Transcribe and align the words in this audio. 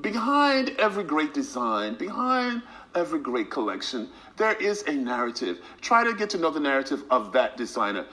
behind 0.00 0.70
every 0.78 1.04
great 1.04 1.34
design, 1.34 1.94
behind 1.94 2.62
every 2.94 3.18
great 3.18 3.50
collection, 3.50 4.08
there 4.36 4.54
is 4.54 4.82
a 4.86 4.92
narrative. 4.92 5.60
Try 5.80 6.04
to 6.04 6.14
get 6.14 6.30
to 6.30 6.38
know 6.38 6.50
the 6.50 6.60
narrative 6.60 7.04
of 7.10 7.32
that 7.32 7.56
designer. 7.56 8.06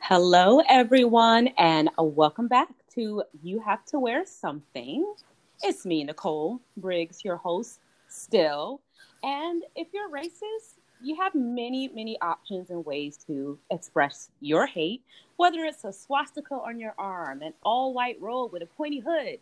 Hello, 0.00 0.60
everyone, 0.68 1.48
and 1.58 1.88
welcome 1.96 2.48
back 2.48 2.68
to 2.94 3.22
You 3.42 3.60
Have 3.60 3.84
to 3.86 3.98
Wear 3.98 4.26
Something. 4.26 5.14
It's 5.62 5.86
me, 5.86 6.04
Nicole 6.04 6.60
Briggs, 6.76 7.24
your 7.24 7.36
host, 7.36 7.78
still. 8.08 8.80
And 9.22 9.62
if 9.76 9.88
you're 9.94 10.10
racist, 10.10 10.78
you 11.00 11.16
have 11.16 11.34
many, 11.34 11.88
many 11.88 12.20
options 12.20 12.70
and 12.70 12.84
ways 12.84 13.16
to 13.26 13.58
express 13.70 14.30
your 14.40 14.66
hate, 14.66 15.02
whether 15.36 15.64
it's 15.64 15.84
a 15.84 15.92
swastika 15.92 16.54
on 16.54 16.78
your 16.78 16.94
arm, 16.98 17.42
an 17.42 17.54
all 17.62 17.94
white 17.94 18.20
robe 18.20 18.52
with 18.52 18.62
a 18.62 18.66
pointy 18.66 19.00
hood, 19.00 19.38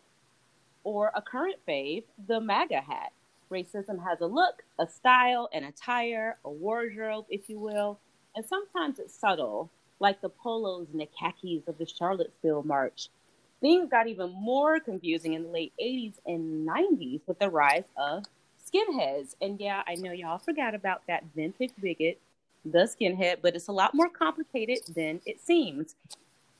or 0.83 1.11
a 1.15 1.21
current 1.21 1.57
fave, 1.67 2.03
the 2.27 2.39
MAGA 2.39 2.81
hat. 2.81 3.11
Racism 3.51 4.03
has 4.03 4.21
a 4.21 4.25
look, 4.25 4.63
a 4.79 4.87
style, 4.87 5.49
an 5.53 5.63
attire, 5.65 6.37
a 6.45 6.49
wardrobe, 6.49 7.25
if 7.29 7.49
you 7.49 7.59
will, 7.59 7.99
and 8.35 8.45
sometimes 8.45 8.97
it's 8.99 9.13
subtle, 9.13 9.69
like 9.99 10.21
the 10.21 10.29
polos 10.29 10.87
and 10.91 11.01
the 11.01 11.09
khakis 11.19 11.67
of 11.67 11.77
the 11.77 11.85
Charlottesville 11.85 12.63
March. 12.63 13.09
Things 13.59 13.89
got 13.89 14.07
even 14.07 14.31
more 14.31 14.79
confusing 14.79 15.33
in 15.33 15.43
the 15.43 15.49
late 15.49 15.73
80s 15.79 16.13
and 16.25 16.67
90s 16.67 17.21
with 17.27 17.39
the 17.39 17.49
rise 17.49 17.83
of 17.95 18.23
skinheads. 18.65 19.35
And 19.41 19.59
yeah, 19.59 19.83
I 19.87 19.95
know 19.95 20.11
y'all 20.11 20.39
forgot 20.39 20.73
about 20.73 21.03
that 21.07 21.25
vintage 21.35 21.71
bigot, 21.79 22.19
the 22.65 22.79
skinhead, 22.79 23.37
but 23.41 23.55
it's 23.55 23.67
a 23.67 23.71
lot 23.71 23.93
more 23.93 24.09
complicated 24.09 24.79
than 24.95 25.21
it 25.25 25.39
seems. 25.39 25.95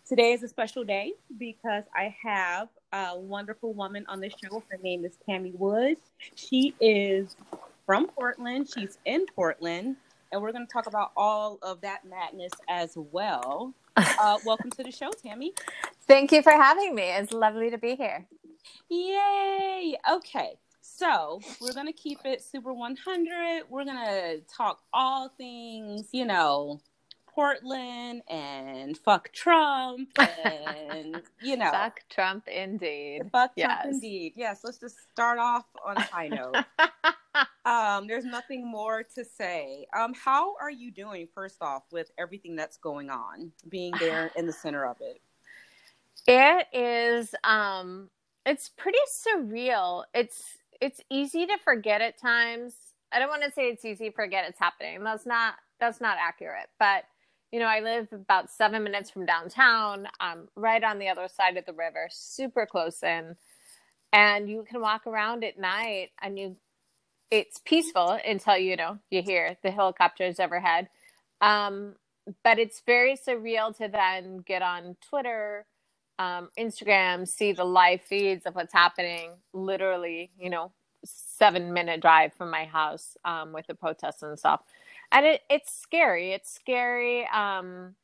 Today 0.07 0.33
is 0.33 0.43
a 0.43 0.47
special 0.47 0.83
day 0.83 1.13
because 1.37 1.83
I 1.95 2.15
have 2.23 2.67
a 2.93 3.17
wonderful 3.17 3.73
woman 3.73 4.05
on 4.07 4.19
the 4.19 4.29
show. 4.29 4.63
Her 4.69 4.77
name 4.81 5.05
is 5.05 5.13
Tammy 5.25 5.51
Woods. 5.55 6.01
She 6.35 6.73
is 6.79 7.35
from 7.85 8.07
Portland. 8.07 8.69
She's 8.73 8.97
in 9.05 9.25
Portland, 9.35 9.95
and 10.31 10.41
we're 10.41 10.51
going 10.51 10.65
to 10.65 10.71
talk 10.71 10.87
about 10.87 11.11
all 11.15 11.57
of 11.61 11.81
that 11.81 12.05
madness 12.05 12.53
as 12.69 12.93
well. 12.95 13.73
Uh, 13.97 14.37
welcome 14.45 14.71
to 14.71 14.83
the 14.83 14.91
show, 14.91 15.09
Tammy. 15.11 15.51
Thank 16.07 16.31
you 16.31 16.41
for 16.41 16.53
having 16.53 16.95
me. 16.95 17.03
It's 17.03 17.33
lovely 17.33 17.69
to 17.69 17.77
be 17.77 17.95
here. 17.95 18.25
Yay! 18.89 19.97
Okay, 20.09 20.57
so 20.81 21.41
we're 21.59 21.73
gonna 21.73 21.91
keep 21.91 22.19
it 22.23 22.41
super 22.41 22.73
100. 22.73 23.63
We're 23.69 23.85
gonna 23.85 24.37
talk 24.55 24.79
all 24.93 25.29
things, 25.37 26.07
you 26.13 26.25
know, 26.25 26.79
Portland 27.41 28.21
and 28.29 28.95
fuck 28.99 29.33
Trump 29.33 30.09
and 30.45 31.23
you 31.41 31.57
know, 31.57 31.71
fuck 31.71 32.01
Trump 32.07 32.47
indeed. 32.47 33.21
Fuck 33.31 33.53
yes. 33.55 33.81
Trump 33.81 33.95
indeed. 33.95 34.33
Yes. 34.35 34.59
Let's 34.63 34.77
just 34.77 34.97
start 35.11 35.39
off 35.39 35.65
on 35.83 35.97
a 35.97 36.01
high 36.01 36.27
note. 36.27 36.55
um, 37.65 38.05
there's 38.05 38.25
nothing 38.25 38.69
more 38.69 39.01
to 39.15 39.25
say. 39.25 39.87
Um, 39.99 40.13
how 40.13 40.53
are 40.61 40.69
you 40.69 40.91
doing? 40.91 41.27
First 41.33 41.63
off, 41.63 41.81
with 41.91 42.11
everything 42.19 42.55
that's 42.55 42.77
going 42.77 43.09
on, 43.09 43.51
being 43.69 43.93
there 43.99 44.29
in 44.35 44.45
the 44.45 44.53
center 44.53 44.85
of 44.85 44.97
it. 45.01 45.19
It 46.27 46.67
is. 46.77 47.33
Um, 47.43 48.11
it's 48.45 48.69
pretty 48.69 48.99
surreal. 49.09 50.03
It's 50.13 50.43
it's 50.79 51.01
easy 51.09 51.47
to 51.47 51.57
forget 51.63 52.01
at 52.01 52.19
times. 52.19 52.75
I 53.11 53.17
don't 53.17 53.29
want 53.29 53.41
to 53.43 53.51
say 53.51 53.63
it's 53.63 53.83
easy 53.83 54.09
to 54.09 54.15
forget 54.15 54.45
it's 54.47 54.59
happening. 54.59 55.03
That's 55.03 55.25
not 55.25 55.55
that's 55.79 55.99
not 55.99 56.17
accurate. 56.21 56.67
But 56.77 57.05
you 57.51 57.59
know, 57.59 57.65
I 57.65 57.81
live 57.81 58.07
about 58.13 58.49
seven 58.49 58.83
minutes 58.83 59.09
from 59.11 59.25
downtown, 59.25 60.07
um, 60.19 60.47
right 60.55 60.83
on 60.83 60.99
the 60.99 61.09
other 61.09 61.27
side 61.27 61.57
of 61.57 61.65
the 61.65 61.73
river, 61.73 62.07
super 62.09 62.65
close 62.65 63.03
in, 63.03 63.35
and 64.13 64.49
you 64.49 64.65
can 64.69 64.81
walk 64.81 65.07
around 65.07 65.43
at 65.43 65.59
night, 65.59 66.09
and 66.21 66.39
you 66.39 66.57
it's 67.31 67.59
peaceful 67.65 68.19
until 68.25 68.57
you 68.57 68.75
know 68.75 68.99
you 69.09 69.21
hear 69.21 69.57
the 69.63 69.71
helicopters 69.71 70.39
overhead. 70.39 70.89
Um, 71.41 71.95
but 72.43 72.59
it's 72.59 72.81
very 72.85 73.17
surreal 73.17 73.75
to 73.77 73.87
then 73.87 74.39
get 74.45 74.61
on 74.61 74.95
Twitter 75.09 75.65
um, 76.19 76.49
Instagram, 76.57 77.27
see 77.27 77.51
the 77.51 77.63
live 77.63 78.01
feeds 78.01 78.45
of 78.45 78.53
what's 78.55 78.73
happening 78.73 79.31
literally, 79.53 80.31
you 80.39 80.49
know, 80.51 80.71
seven 81.03 81.73
minute 81.73 81.99
drive 81.99 82.33
from 82.33 82.51
my 82.51 82.65
house 82.65 83.17
um, 83.25 83.53
with 83.53 83.65
the 83.65 83.73
protests 83.73 84.21
and 84.21 84.37
stuff. 84.37 84.61
And 85.11 85.25
it, 85.25 85.41
it's 85.49 85.73
scary. 85.73 86.31
It's 86.31 86.53
scary 86.53 87.27
um, 87.27 87.95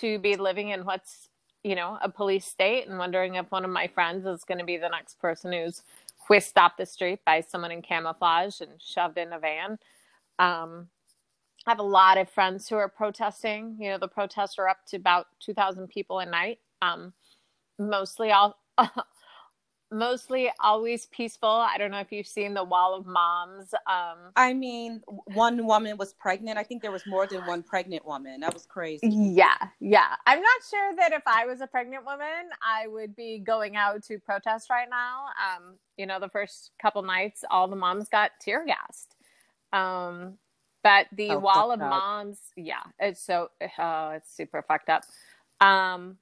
to 0.00 0.18
be 0.18 0.36
living 0.36 0.70
in 0.70 0.84
what's, 0.84 1.28
you 1.62 1.74
know, 1.74 1.98
a 2.02 2.08
police 2.08 2.46
state 2.46 2.86
and 2.88 2.98
wondering 2.98 3.34
if 3.34 3.50
one 3.50 3.64
of 3.64 3.70
my 3.70 3.88
friends 3.88 4.26
is 4.26 4.44
going 4.44 4.58
to 4.58 4.64
be 4.64 4.76
the 4.76 4.88
next 4.88 5.18
person 5.20 5.52
who's 5.52 5.82
whisked 6.28 6.58
off 6.58 6.76
the 6.78 6.86
street 6.86 7.20
by 7.26 7.40
someone 7.40 7.70
in 7.72 7.82
camouflage 7.82 8.60
and 8.60 8.72
shoved 8.80 9.18
in 9.18 9.32
a 9.32 9.38
van. 9.38 9.78
Um, 10.38 10.88
I 11.66 11.70
have 11.72 11.78
a 11.78 11.84
lot 11.84 12.18
of 12.18 12.30
friends 12.30 12.68
who 12.68 12.76
are 12.76 12.88
protesting. 12.88 13.76
You 13.78 13.90
know, 13.90 13.98
the 13.98 14.08
protests 14.08 14.58
are 14.58 14.68
up 14.68 14.78
to 14.88 14.96
about 14.96 15.26
2,000 15.40 15.88
people 15.88 16.20
a 16.20 16.26
night. 16.26 16.58
Um, 16.80 17.12
mostly 17.78 18.30
all 18.30 18.58
mostly 19.90 20.50
always 20.60 21.06
peaceful. 21.06 21.48
I 21.48 21.76
don't 21.78 21.90
know 21.90 21.98
if 21.98 22.12
you've 22.12 22.26
seen 22.26 22.54
the 22.54 22.64
Wall 22.64 22.94
of 22.94 23.06
Moms. 23.06 23.72
Um, 23.86 24.32
I 24.36 24.52
mean, 24.52 25.02
one 25.34 25.66
woman 25.66 25.96
was 25.96 26.12
pregnant. 26.14 26.58
I 26.58 26.62
think 26.62 26.82
there 26.82 26.92
was 26.92 27.06
more 27.06 27.26
than 27.26 27.46
one 27.46 27.62
pregnant 27.62 28.06
woman. 28.06 28.40
That 28.40 28.54
was 28.54 28.66
crazy. 28.66 29.08
Yeah, 29.08 29.56
yeah. 29.80 30.14
I'm 30.26 30.40
not 30.40 30.60
sure 30.68 30.96
that 30.96 31.12
if 31.12 31.22
I 31.26 31.46
was 31.46 31.60
a 31.60 31.66
pregnant 31.66 32.04
woman, 32.04 32.50
I 32.62 32.86
would 32.86 33.16
be 33.16 33.38
going 33.38 33.76
out 33.76 34.02
to 34.04 34.18
protest 34.18 34.70
right 34.70 34.88
now. 34.90 35.26
Um, 35.38 35.74
you 35.96 36.06
know, 36.06 36.20
the 36.20 36.28
first 36.28 36.70
couple 36.80 37.02
nights, 37.02 37.44
all 37.50 37.68
the 37.68 37.76
moms 37.76 38.08
got 38.08 38.32
tear 38.40 38.64
gassed. 38.64 39.16
Um, 39.72 40.38
but 40.82 41.06
the 41.12 41.32
oh, 41.32 41.38
Wall 41.38 41.72
of 41.72 41.80
up. 41.80 41.90
Moms, 41.90 42.38
yeah, 42.56 42.82
it's 42.98 43.22
so 43.22 43.50
oh, 43.78 44.10
it's 44.10 44.34
super 44.34 44.62
fucked 44.62 44.88
up. 44.88 45.04
Um, 45.60 46.16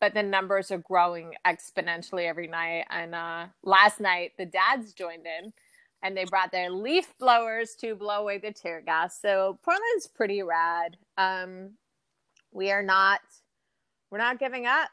but 0.00 0.14
the 0.14 0.22
numbers 0.22 0.70
are 0.70 0.78
growing 0.78 1.34
exponentially 1.46 2.28
every 2.28 2.46
night. 2.46 2.84
And 2.90 3.14
uh, 3.14 3.46
last 3.62 4.00
night, 4.00 4.32
the 4.36 4.46
dads 4.46 4.92
joined 4.92 5.26
in 5.26 5.52
and 6.02 6.16
they 6.16 6.24
brought 6.24 6.52
their 6.52 6.70
leaf 6.70 7.12
blowers 7.18 7.74
to 7.76 7.94
blow 7.94 8.20
away 8.20 8.38
the 8.38 8.52
tear 8.52 8.80
gas. 8.80 9.20
So 9.20 9.58
Portland's 9.64 10.06
pretty 10.06 10.42
rad. 10.42 10.96
Um, 11.16 11.70
we 12.52 12.70
are 12.70 12.82
not, 12.82 13.20
we're 14.10 14.18
not 14.18 14.38
giving 14.38 14.66
up, 14.66 14.90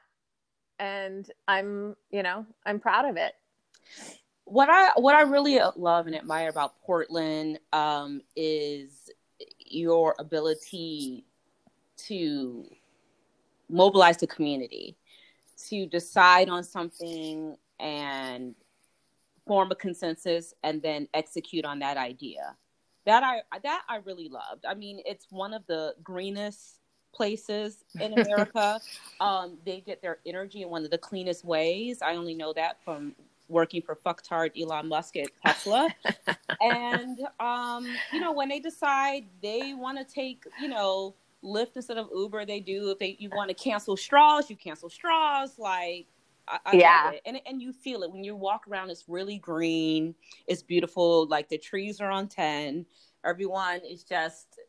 and 0.80 1.30
I'm, 1.48 1.96
you 2.12 2.24
know, 2.24 2.46
I'm 2.66 2.80
proud 2.80 3.08
of 3.08 3.18
it. 3.18 3.34
What 4.46 4.70
I 4.70 4.92
what 4.96 5.16
I 5.16 5.22
really 5.22 5.60
love 5.76 6.06
and 6.06 6.16
admire 6.16 6.50
about 6.50 6.80
Portland 6.82 7.60
um, 7.74 8.22
is 8.36 9.10
your 9.60 10.16
ability 10.20 11.26
to 12.08 12.66
mobilize 13.70 14.18
the 14.18 14.28
community 14.28 14.98
to 15.70 15.86
decide 15.86 16.50
on 16.50 16.64
something 16.64 17.56
and 17.80 18.56
form 19.48 19.72
a 19.72 19.76
consensus 19.76 20.54
and 20.64 20.82
then 20.82 21.08
execute 21.14 21.66
on 21.66 21.80
that 21.80 21.98
idea. 21.98 22.56
That 23.06 23.24
I 23.24 23.42
that 23.64 23.84
I 23.88 23.98
really 23.98 24.30
loved. 24.30 24.66
I 24.68 24.74
mean, 24.74 25.00
it's 25.06 25.28
one 25.30 25.54
of 25.54 25.66
the 25.68 25.94
greenest 26.04 26.80
places 27.14 27.84
in 28.00 28.14
America. 28.20 28.80
um, 29.20 29.58
they 29.66 29.82
get 29.82 30.02
their 30.02 30.18
energy 30.26 30.64
in 30.64 30.70
one 30.70 30.84
of 30.84 30.92
the 30.92 30.98
cleanest 30.98 31.46
ways. 31.46 32.02
I 32.02 32.16
only 32.16 32.34
know 32.34 32.52
that 32.54 32.84
from 32.84 33.16
working 33.48 33.82
for 33.82 33.96
fucktard 33.96 34.60
Elon 34.60 34.88
Musk 34.88 35.18
at 35.18 35.30
Tesla. 35.46 35.88
and 36.62 37.20
um, 37.40 37.88
you 38.12 38.20
know, 38.20 38.32
when 38.32 38.50
they 38.50 38.60
decide 38.60 39.26
they 39.42 39.74
want 39.74 39.98
to 39.98 40.04
take, 40.04 40.44
you 40.60 40.68
know, 40.68 41.14
Lyft 41.46 41.76
instead 41.76 41.98
of 41.98 42.10
Uber. 42.14 42.46
They 42.46 42.60
do 42.60 42.90
if 42.90 43.00
they 43.00 43.16
you 43.20 43.30
want 43.30 43.50
to 43.50 43.56
cancel 43.56 43.96
straws, 43.96 44.50
you 44.50 44.56
cancel 44.56 44.90
straws. 44.90 45.58
Like 45.58 46.08
I, 46.48 46.60
I 46.66 46.76
yeah, 46.76 47.12
and 47.26 47.40
and 47.46 47.62
you 47.62 47.72
feel 47.72 48.04
it 48.04 48.12
when 48.12 48.24
you 48.24 48.36
walk 48.36 48.68
around. 48.68 48.90
It's 48.90 49.06
really 49.08 49.38
green. 49.38 50.16
It's 50.48 50.64
beautiful. 50.64 51.28
Like 51.28 51.50
the 51.50 51.58
trees 51.58 52.02
are 52.02 52.12
on 52.12 52.28
ten. 52.28 52.86
Everyone 53.24 53.82
is 53.88 54.04
just 54.04 54.60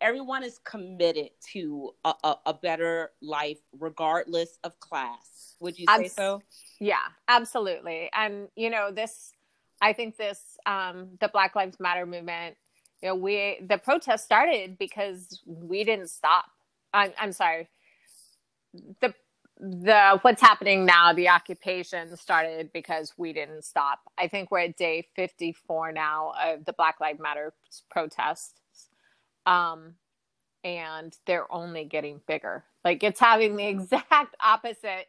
everyone 0.00 0.42
is 0.42 0.58
committed 0.64 1.30
to 1.52 1.90
a, 2.04 2.14
a, 2.24 2.36
a 2.46 2.54
better 2.54 3.10
life 3.20 3.58
regardless 3.78 4.58
of 4.64 4.78
class. 4.80 5.56
Would 5.60 5.78
you 5.78 5.86
say 5.86 6.04
Abs- 6.04 6.14
so? 6.14 6.42
Yeah, 6.80 7.06
absolutely. 7.28 8.10
And 8.14 8.48
you 8.56 8.70
know 8.70 8.90
this. 8.90 9.32
I 9.82 9.94
think 9.94 10.16
this 10.16 10.58
um, 10.66 11.16
the 11.20 11.28
Black 11.28 11.56
Lives 11.56 11.80
Matter 11.80 12.04
movement 12.04 12.56
you 13.02 13.08
know 13.10 13.14
we 13.14 13.60
the 13.66 13.78
protest 13.78 14.24
started 14.24 14.78
because 14.78 15.40
we 15.46 15.84
didn't 15.84 16.10
stop. 16.10 16.46
I'm, 16.92 17.12
I'm 17.18 17.32
sorry. 17.32 17.68
The 19.00 19.14
the 19.58 20.18
what's 20.22 20.40
happening 20.40 20.86
now 20.86 21.12
the 21.12 21.28
occupation 21.28 22.16
started 22.16 22.72
because 22.72 23.12
we 23.16 23.32
didn't 23.32 23.64
stop. 23.64 24.00
I 24.18 24.28
think 24.28 24.50
we're 24.50 24.60
at 24.60 24.76
day 24.76 25.06
54 25.16 25.92
now 25.92 26.32
of 26.42 26.64
the 26.64 26.72
black 26.72 27.00
lives 27.00 27.20
matter 27.20 27.52
protests 27.90 28.54
um 29.46 29.94
and 30.64 31.16
they're 31.26 31.52
only 31.52 31.84
getting 31.84 32.20
bigger. 32.26 32.64
Like 32.84 33.02
it's 33.02 33.20
having 33.20 33.56
the 33.56 33.66
exact 33.68 34.36
opposite 34.42 35.06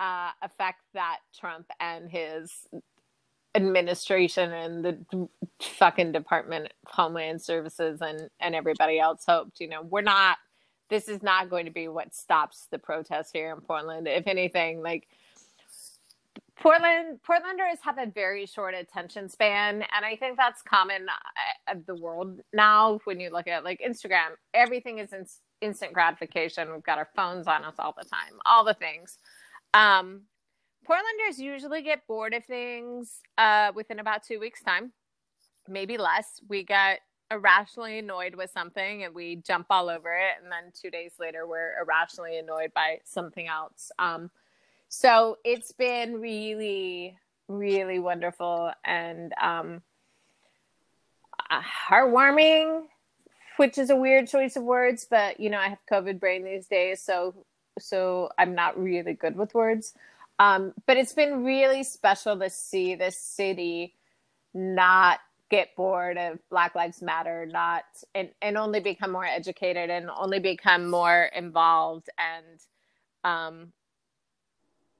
uh, 0.00 0.30
affect 0.42 0.80
that 0.94 1.18
Trump 1.38 1.66
and 1.80 2.10
his 2.10 2.52
administration 3.54 4.52
and 4.52 4.84
the 4.84 5.28
fucking 5.60 6.12
Department 6.12 6.66
of 6.66 6.92
Homeland 6.92 7.42
Services 7.42 8.00
and 8.00 8.30
and 8.40 8.54
everybody 8.54 8.98
else 8.98 9.24
hoped. 9.26 9.60
You 9.60 9.68
know, 9.68 9.82
we're 9.82 10.02
not. 10.02 10.38
This 10.88 11.08
is 11.08 11.22
not 11.22 11.48
going 11.48 11.64
to 11.64 11.70
be 11.70 11.88
what 11.88 12.14
stops 12.14 12.66
the 12.70 12.78
protests 12.78 13.30
here 13.32 13.52
in 13.52 13.62
Portland. 13.62 14.06
If 14.06 14.26
anything, 14.26 14.82
like 14.82 15.08
Portland, 16.60 17.18
Portlanders 17.26 17.78
have 17.82 17.98
a 17.98 18.06
very 18.06 18.46
short 18.46 18.74
attention 18.74 19.28
span, 19.28 19.82
and 19.94 20.04
I 20.04 20.16
think 20.16 20.36
that's 20.36 20.62
common 20.62 21.06
uh, 21.08 21.72
of 21.72 21.86
the 21.86 21.94
world 21.94 22.40
now. 22.52 23.00
When 23.04 23.20
you 23.20 23.30
look 23.30 23.48
at 23.48 23.64
like 23.64 23.80
Instagram, 23.86 24.36
everything 24.54 24.98
is 24.98 25.12
in, 25.12 25.26
instant 25.60 25.92
gratification. 25.92 26.70
We've 26.70 26.82
got 26.82 26.98
our 26.98 27.08
phones 27.16 27.46
on 27.46 27.64
us 27.64 27.74
all 27.78 27.94
the 27.98 28.04
time, 28.04 28.38
all 28.44 28.64
the 28.64 28.74
things. 28.74 29.18
Um, 29.74 30.22
Portlanders 30.88 31.38
usually 31.38 31.82
get 31.82 32.06
bored 32.06 32.34
of 32.34 32.44
things 32.44 33.20
uh, 33.38 33.72
within 33.74 34.00
about 34.00 34.24
two 34.24 34.40
weeks' 34.40 34.62
time, 34.62 34.92
maybe 35.68 35.96
less. 35.96 36.40
We 36.48 36.64
get 36.64 37.00
irrationally 37.30 37.98
annoyed 37.98 38.34
with 38.34 38.50
something 38.50 39.04
and 39.04 39.14
we 39.14 39.36
jump 39.36 39.66
all 39.70 39.88
over 39.88 40.12
it, 40.12 40.42
and 40.42 40.50
then 40.50 40.72
two 40.74 40.90
days 40.90 41.12
later, 41.18 41.46
we're 41.46 41.78
irrationally 41.80 42.38
annoyed 42.38 42.72
by 42.74 42.98
something 43.04 43.46
else. 43.46 43.92
Um, 43.98 44.30
so 44.88 45.38
it's 45.44 45.72
been 45.72 46.20
really, 46.20 47.16
really 47.48 47.98
wonderful 47.98 48.72
and 48.84 49.32
um, 49.40 49.82
uh, 51.48 51.62
heartwarming, 51.88 52.82
which 53.56 53.78
is 53.78 53.90
a 53.90 53.96
weird 53.96 54.28
choice 54.28 54.56
of 54.56 54.64
words, 54.64 55.06
but 55.08 55.38
you 55.38 55.48
know, 55.48 55.58
I 55.58 55.68
have 55.68 55.78
COVID 55.90 56.18
brain 56.18 56.44
these 56.44 56.66
days, 56.66 57.00
so 57.00 57.34
so 57.78 58.30
I'm 58.36 58.54
not 58.54 58.78
really 58.78 59.14
good 59.14 59.36
with 59.36 59.54
words. 59.54 59.94
Um, 60.42 60.74
but 60.88 60.96
it's 60.96 61.12
been 61.12 61.44
really 61.44 61.84
special 61.84 62.36
to 62.40 62.50
see 62.50 62.96
this 62.96 63.16
city 63.16 63.94
not 64.52 65.20
get 65.50 65.76
bored 65.76 66.18
of 66.18 66.40
Black 66.50 66.74
Lives 66.74 67.00
Matter, 67.00 67.46
not 67.46 67.84
and, 68.12 68.28
and 68.42 68.58
only 68.58 68.80
become 68.80 69.12
more 69.12 69.24
educated 69.24 69.88
and 69.88 70.10
only 70.10 70.40
become 70.40 70.90
more 70.90 71.30
involved 71.36 72.10
and 72.18 72.58
um, 73.22 73.72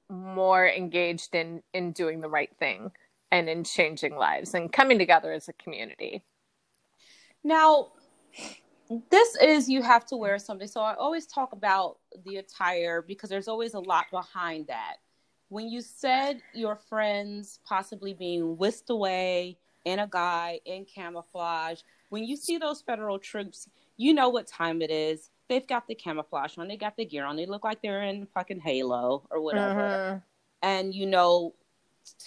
more 0.09 0.65
engaged 0.65 1.35
in 1.35 1.61
in 1.73 1.91
doing 1.91 2.21
the 2.21 2.29
right 2.29 2.55
thing 2.57 2.91
and 3.29 3.49
in 3.49 3.65
changing 3.65 4.15
lives 4.15 4.53
and 4.53 4.71
coming 4.71 4.97
together 4.97 5.33
as 5.33 5.49
a 5.49 5.53
community. 5.53 6.23
Now, 7.43 7.89
this 9.11 9.35
is 9.41 9.67
you 9.67 9.81
have 9.81 10.05
to 10.05 10.15
wear 10.15 10.39
something. 10.39 10.69
So 10.69 10.79
I 10.79 10.93
always 10.93 11.25
talk 11.25 11.51
about 11.51 11.97
the 12.25 12.37
attire 12.37 13.01
because 13.01 13.29
there's 13.29 13.49
always 13.49 13.73
a 13.73 13.81
lot 13.81 14.05
behind 14.09 14.67
that. 14.67 14.99
When 15.53 15.69
you 15.69 15.81
said 15.81 16.41
your 16.53 16.75
friends 16.75 17.59
possibly 17.63 18.13
being 18.13 18.57
whisked 18.57 18.89
away 18.89 19.59
in 19.85 19.99
a 19.99 20.07
guy 20.07 20.59
in 20.65 20.85
camouflage, 20.85 21.81
when 22.09 22.23
you 22.23 22.35
see 22.35 22.57
those 22.57 22.81
federal 22.81 23.19
troops, 23.19 23.69
you 23.95 24.15
know 24.15 24.29
what 24.29 24.47
time 24.47 24.81
it 24.81 24.89
is 24.89 25.29
they've 25.49 25.67
got 25.67 25.87
the 25.87 25.93
camouflage 25.93 26.57
on, 26.57 26.67
they 26.67 26.77
got 26.77 26.97
the 26.97 27.05
gear 27.05 27.25
on, 27.25 27.35
they 27.35 27.45
look 27.45 27.63
like 27.63 27.83
they're 27.83 28.01
in 28.01 28.25
fucking 28.33 28.61
Halo 28.61 29.27
or 29.29 29.41
whatever. 29.41 29.81
Uh-huh. 29.81 30.19
And 30.63 30.91
you 30.95 31.05
know, 31.05 31.53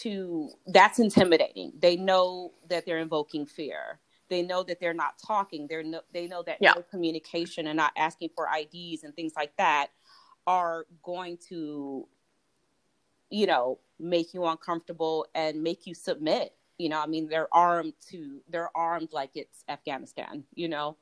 to 0.02 0.50
that's 0.69 1.00
intimidating. 1.00 1.73
They 1.81 1.96
know 1.96 2.52
that 2.69 2.87
they're 2.87 3.00
invoking 3.00 3.44
fear. 3.44 3.99
They 4.28 4.43
know 4.43 4.62
that 4.62 4.78
they're 4.78 4.94
not 4.94 5.19
talking. 5.19 5.67
They're 5.69 5.82
no, 5.82 6.02
they 6.12 6.28
know 6.28 6.44
that 6.44 6.58
yeah. 6.61 6.75
no 6.76 6.82
communication 6.82 7.67
and 7.67 7.76
not 7.76 7.93
asking 7.96 8.31
for 8.37 8.46
IDs 8.46 9.02
and 9.02 9.14
things 9.17 9.32
like 9.34 9.56
that 9.56 9.88
are 10.46 10.87
going 11.02 11.38
to, 11.49 12.06
you 13.31 13.46
know, 13.46 13.78
make 13.99 14.34
you 14.34 14.44
uncomfortable 14.44 15.26
and 15.34 15.62
make 15.62 15.87
you 15.87 15.94
submit. 15.94 16.52
You 16.78 16.90
know, 16.90 17.00
I 17.00 17.06
mean, 17.06 17.28
they're 17.28 17.52
armed 17.52 17.94
to 18.11 18.40
they're 18.49 18.70
armed 18.76 19.08
like 19.12 19.31
it's 19.34 19.64
Afghanistan. 19.69 20.44
You 20.55 20.69
know, 20.69 20.96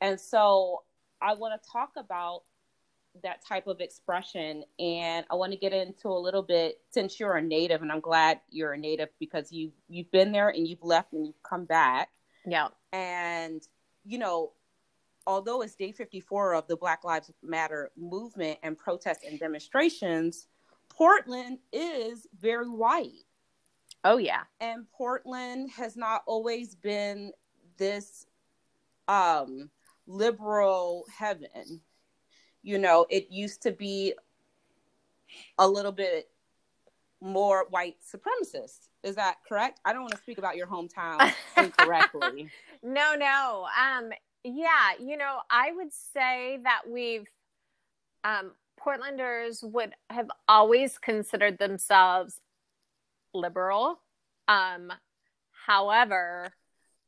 and 0.00 0.20
so 0.20 0.82
I 1.20 1.34
want 1.34 1.60
to 1.60 1.70
talk 1.70 1.92
about 1.96 2.42
that 3.22 3.44
type 3.46 3.66
of 3.66 3.80
expression 3.80 4.64
and 4.78 5.24
I 5.30 5.36
want 5.36 5.52
to 5.52 5.58
get 5.58 5.72
into 5.72 6.08
a 6.08 6.18
little 6.18 6.42
bit 6.42 6.80
since 6.90 7.20
you're 7.20 7.36
a 7.36 7.42
native 7.42 7.82
and 7.82 7.92
I'm 7.92 8.00
glad 8.00 8.40
you're 8.50 8.72
a 8.72 8.78
native 8.78 9.08
because 9.20 9.52
you 9.52 9.70
you've 9.88 10.10
been 10.10 10.32
there 10.32 10.48
and 10.48 10.66
you've 10.66 10.82
left 10.82 11.12
and 11.12 11.26
you've 11.26 11.42
come 11.42 11.64
back. 11.64 12.08
Yeah. 12.44 12.68
And 12.92 13.62
you 14.04 14.18
know, 14.18 14.52
although 15.26 15.62
it's 15.62 15.74
day 15.74 15.92
54 15.92 16.54
of 16.54 16.66
the 16.66 16.76
Black 16.76 17.04
Lives 17.04 17.30
Matter 17.42 17.90
movement 17.96 18.58
and 18.62 18.76
protests 18.76 19.24
and 19.26 19.38
demonstrations, 19.38 20.48
Portland 20.96 21.58
is 21.72 22.26
very 22.38 22.68
white. 22.68 23.24
Oh 24.04 24.18
yeah. 24.18 24.42
And 24.60 24.86
Portland 24.96 25.70
has 25.70 25.96
not 25.96 26.22
always 26.26 26.74
been 26.74 27.32
this 27.78 28.26
um 29.08 29.70
liberal 30.06 31.04
heaven. 31.16 31.80
You 32.62 32.78
know, 32.78 33.06
it 33.10 33.28
used 33.30 33.62
to 33.62 33.72
be 33.72 34.14
a 35.58 35.68
little 35.68 35.92
bit 35.92 36.28
more 37.20 37.66
white 37.70 37.96
supremacist. 38.00 38.88
Is 39.02 39.16
that 39.16 39.36
correct? 39.46 39.80
I 39.84 39.92
don't 39.92 40.02
want 40.02 40.12
to 40.12 40.18
speak 40.18 40.38
about 40.38 40.56
your 40.56 40.66
hometown 40.66 41.32
incorrectly. 41.56 42.50
no, 42.82 43.14
no. 43.16 43.66
Um, 43.80 44.10
yeah, 44.44 44.92
you 45.00 45.16
know, 45.16 45.38
I 45.50 45.72
would 45.72 45.92
say 45.92 46.60
that 46.64 46.82
we've 46.88 47.26
um, 48.24 48.52
Portlanders 48.84 49.62
would 49.62 49.94
have 50.10 50.28
always 50.46 50.98
considered 50.98 51.58
themselves 51.58 52.40
liberal. 53.32 54.00
Um, 54.46 54.92
however, 55.66 56.52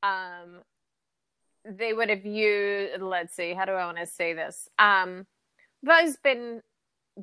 um, 0.02 0.62
they 1.68 1.92
would 1.92 2.08
have 2.08 2.24
used 2.24 3.00
let's 3.02 3.34
see 3.34 3.52
how 3.52 3.64
do 3.64 3.72
i 3.72 3.84
want 3.84 3.98
to 3.98 4.06
say 4.06 4.32
this 4.32 4.68
um 4.78 5.26
has 5.86 6.16
been 6.16 6.62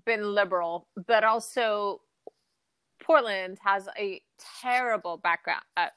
been 0.06 0.34
liberal 0.34 0.88
but 1.08 1.24
also 1.24 2.02
portland 3.02 3.58
has 3.64 3.88
a 3.98 4.22
terrible 4.62 5.18
background 5.18 5.62
uh, 5.78 5.88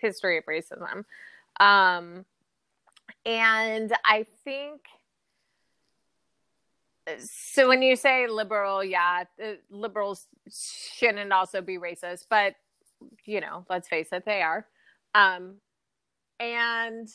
history 0.00 0.38
of 0.38 0.44
racism 0.44 1.04
um 1.60 2.24
and 3.24 3.92
i 4.04 4.26
think 4.44 4.80
so 7.18 7.68
when 7.68 7.82
you 7.82 7.96
say 7.96 8.26
liberal 8.26 8.82
yeah 8.82 9.24
liberals 9.70 10.26
shouldn't 10.50 11.32
also 11.32 11.60
be 11.60 11.78
racist 11.78 12.26
but 12.28 12.54
you 13.24 13.40
know 13.40 13.64
let's 13.70 13.88
face 13.88 14.08
it 14.12 14.24
they 14.24 14.42
are 14.42 14.66
um 15.14 15.54
and 16.40 17.08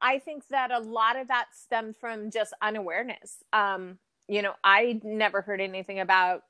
I 0.00 0.18
think 0.18 0.48
that 0.48 0.70
a 0.70 0.78
lot 0.78 1.16
of 1.18 1.28
that 1.28 1.48
stemmed 1.52 1.96
from 1.96 2.30
just 2.30 2.54
unawareness. 2.62 3.44
Um, 3.52 3.98
you 4.28 4.42
know, 4.42 4.54
I 4.64 5.00
never 5.02 5.42
heard 5.42 5.60
anything 5.60 6.00
about 6.00 6.42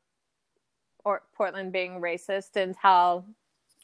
or 1.04 1.23
Portland 1.34 1.73
being 1.73 2.00
racist 2.00 2.56
until 2.56 3.25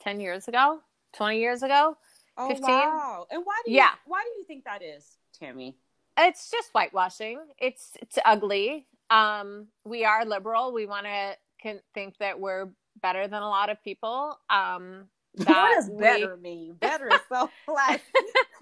10 0.02 0.20
years 0.20 0.48
ago, 0.48 0.80
20 1.14 1.38
years 1.38 1.62
ago. 1.62 1.96
15. 2.38 2.38
Oh 2.38 2.48
15. 2.48 2.68
wow. 2.68 3.26
And 3.30 3.42
why 3.44 3.62
do 3.64 3.70
you 3.70 3.78
yeah. 3.78 3.92
why 4.06 4.22
do 4.22 4.38
you 4.38 4.44
think 4.44 4.64
that 4.64 4.82
is, 4.82 5.16
Tammy? 5.38 5.76
It's 6.18 6.50
just 6.50 6.70
whitewashing. 6.72 7.38
It's 7.58 7.92
it's 8.00 8.18
ugly. 8.24 8.86
Um 9.10 9.68
we 9.84 10.04
are 10.04 10.24
liberal. 10.24 10.72
We 10.72 10.86
want 10.86 11.06
to 11.06 11.80
think 11.94 12.16
that 12.18 12.38
we're 12.38 12.68
better 13.02 13.28
than 13.28 13.42
a 13.42 13.48
lot 13.48 13.70
of 13.70 13.82
people. 13.82 14.38
Um 14.50 15.08
what 15.36 15.74
does 15.74 15.90
better 15.90 16.36
we... 16.36 16.42
mean? 16.42 16.74
Better 16.74 17.08
is 17.08 17.20
so 17.28 17.50
like 17.68 18.02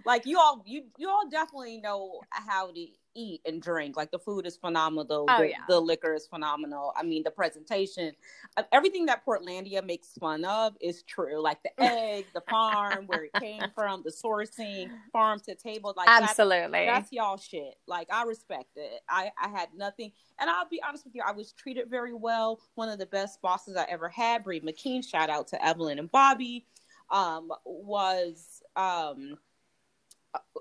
like 0.05 0.27
you 0.27 0.39
all 0.39 0.63
you 0.67 0.85
you 0.99 1.09
all 1.09 1.29
definitely 1.31 1.79
know 1.79 2.21
how 2.31 2.71
to 2.73 2.87
eat 3.15 3.41
and 3.45 3.61
drink. 3.61 3.97
Like 3.97 4.11
the 4.11 4.19
food 4.19 4.47
is 4.47 4.57
phenomenal. 4.57 5.27
Oh, 5.29 5.39
the, 5.39 5.51
yeah. 5.51 5.57
the 5.69 5.81
liquor 5.81 6.15
is 6.15 6.27
phenomenal. 6.27 6.93
I 6.97 7.03
mean 7.03 7.23
the 7.23 7.31
presentation, 7.31 8.13
uh, 8.57 8.63
everything 8.73 9.07
that 9.07 9.25
Portlandia 9.25 9.85
makes 9.85 10.13
fun 10.19 10.45
of 10.45 10.75
is 10.81 11.03
true. 11.03 11.43
Like 11.43 11.63
the 11.63 11.83
egg, 11.83 12.27
the 12.35 12.43
farm, 12.49 13.07
where 13.07 13.25
it 13.25 13.33
came 13.41 13.63
from, 13.75 14.03
the 14.05 14.11
sourcing, 14.11 14.91
farm 15.13 15.41
to 15.41 15.55
table. 15.55 15.95
Like 15.97 16.09
absolutely, 16.09 16.87
that's, 16.87 17.05
that's 17.05 17.13
y'all 17.13 17.37
shit. 17.37 17.77
Like 17.87 18.09
I 18.13 18.25
respect 18.25 18.71
it. 18.77 19.01
I 19.09 19.31
I 19.41 19.49
had 19.49 19.69
nothing, 19.77 20.13
and 20.39 20.51
I'll 20.51 20.69
be 20.69 20.83
honest 20.83 21.05
with 21.05 21.15
you, 21.15 21.23
I 21.27 21.33
was 21.33 21.53
treated 21.53 21.91
very 21.91 22.15
well. 22.15 22.61
One 22.75 22.89
of 22.89 22.99
the 22.99 23.07
best 23.07 23.41
bosses 23.43 23.77
I 23.77 23.85
ever 23.85 24.09
had, 24.09 24.45
Bree 24.45 24.61
McKeen. 24.61 25.05
Shout 25.09 25.31
out 25.31 25.49
to 25.49 25.65
Evelyn 25.65 25.99
and 25.99 26.11
Bobbie. 26.11 26.67
Um, 27.11 27.53
was 27.65 28.63
um 28.77 29.37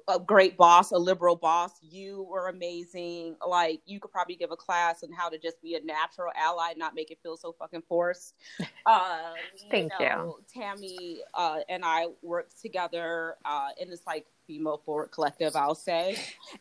a 0.08 0.20
great 0.20 0.58
boss, 0.58 0.92
a 0.92 0.98
liberal 0.98 1.36
boss. 1.36 1.72
You 1.82 2.24
were 2.30 2.50
amazing. 2.50 3.36
Like 3.48 3.82
you 3.86 4.00
could 4.00 4.12
probably 4.12 4.36
give 4.36 4.52
a 4.52 4.56
class 4.56 5.04
on 5.04 5.12
how 5.12 5.30
to 5.30 5.38
just 5.38 5.62
be 5.62 5.76
a 5.76 5.84
natural 5.84 6.32
ally, 6.36 6.74
not 6.76 6.96
make 6.96 7.12
it 7.12 7.20
feel 7.24 7.38
so 7.38 7.54
fucking 7.58 7.84
forced. 7.88 8.36
Uh, 8.86 9.32
Thank 9.72 9.94
you. 9.98 10.10
Know, 10.10 10.36
you. 10.40 10.62
Tammy 10.62 11.22
uh, 11.36 11.60
and 11.70 11.86
I 11.86 12.08
worked 12.22 12.62
together 12.62 13.36
uh, 13.46 13.70
in 13.80 13.90
this 13.90 14.02
like 14.06 14.26
female 14.46 14.82
forward 14.84 15.12
collective, 15.12 15.56
I'll 15.56 15.74
say. 15.74 16.18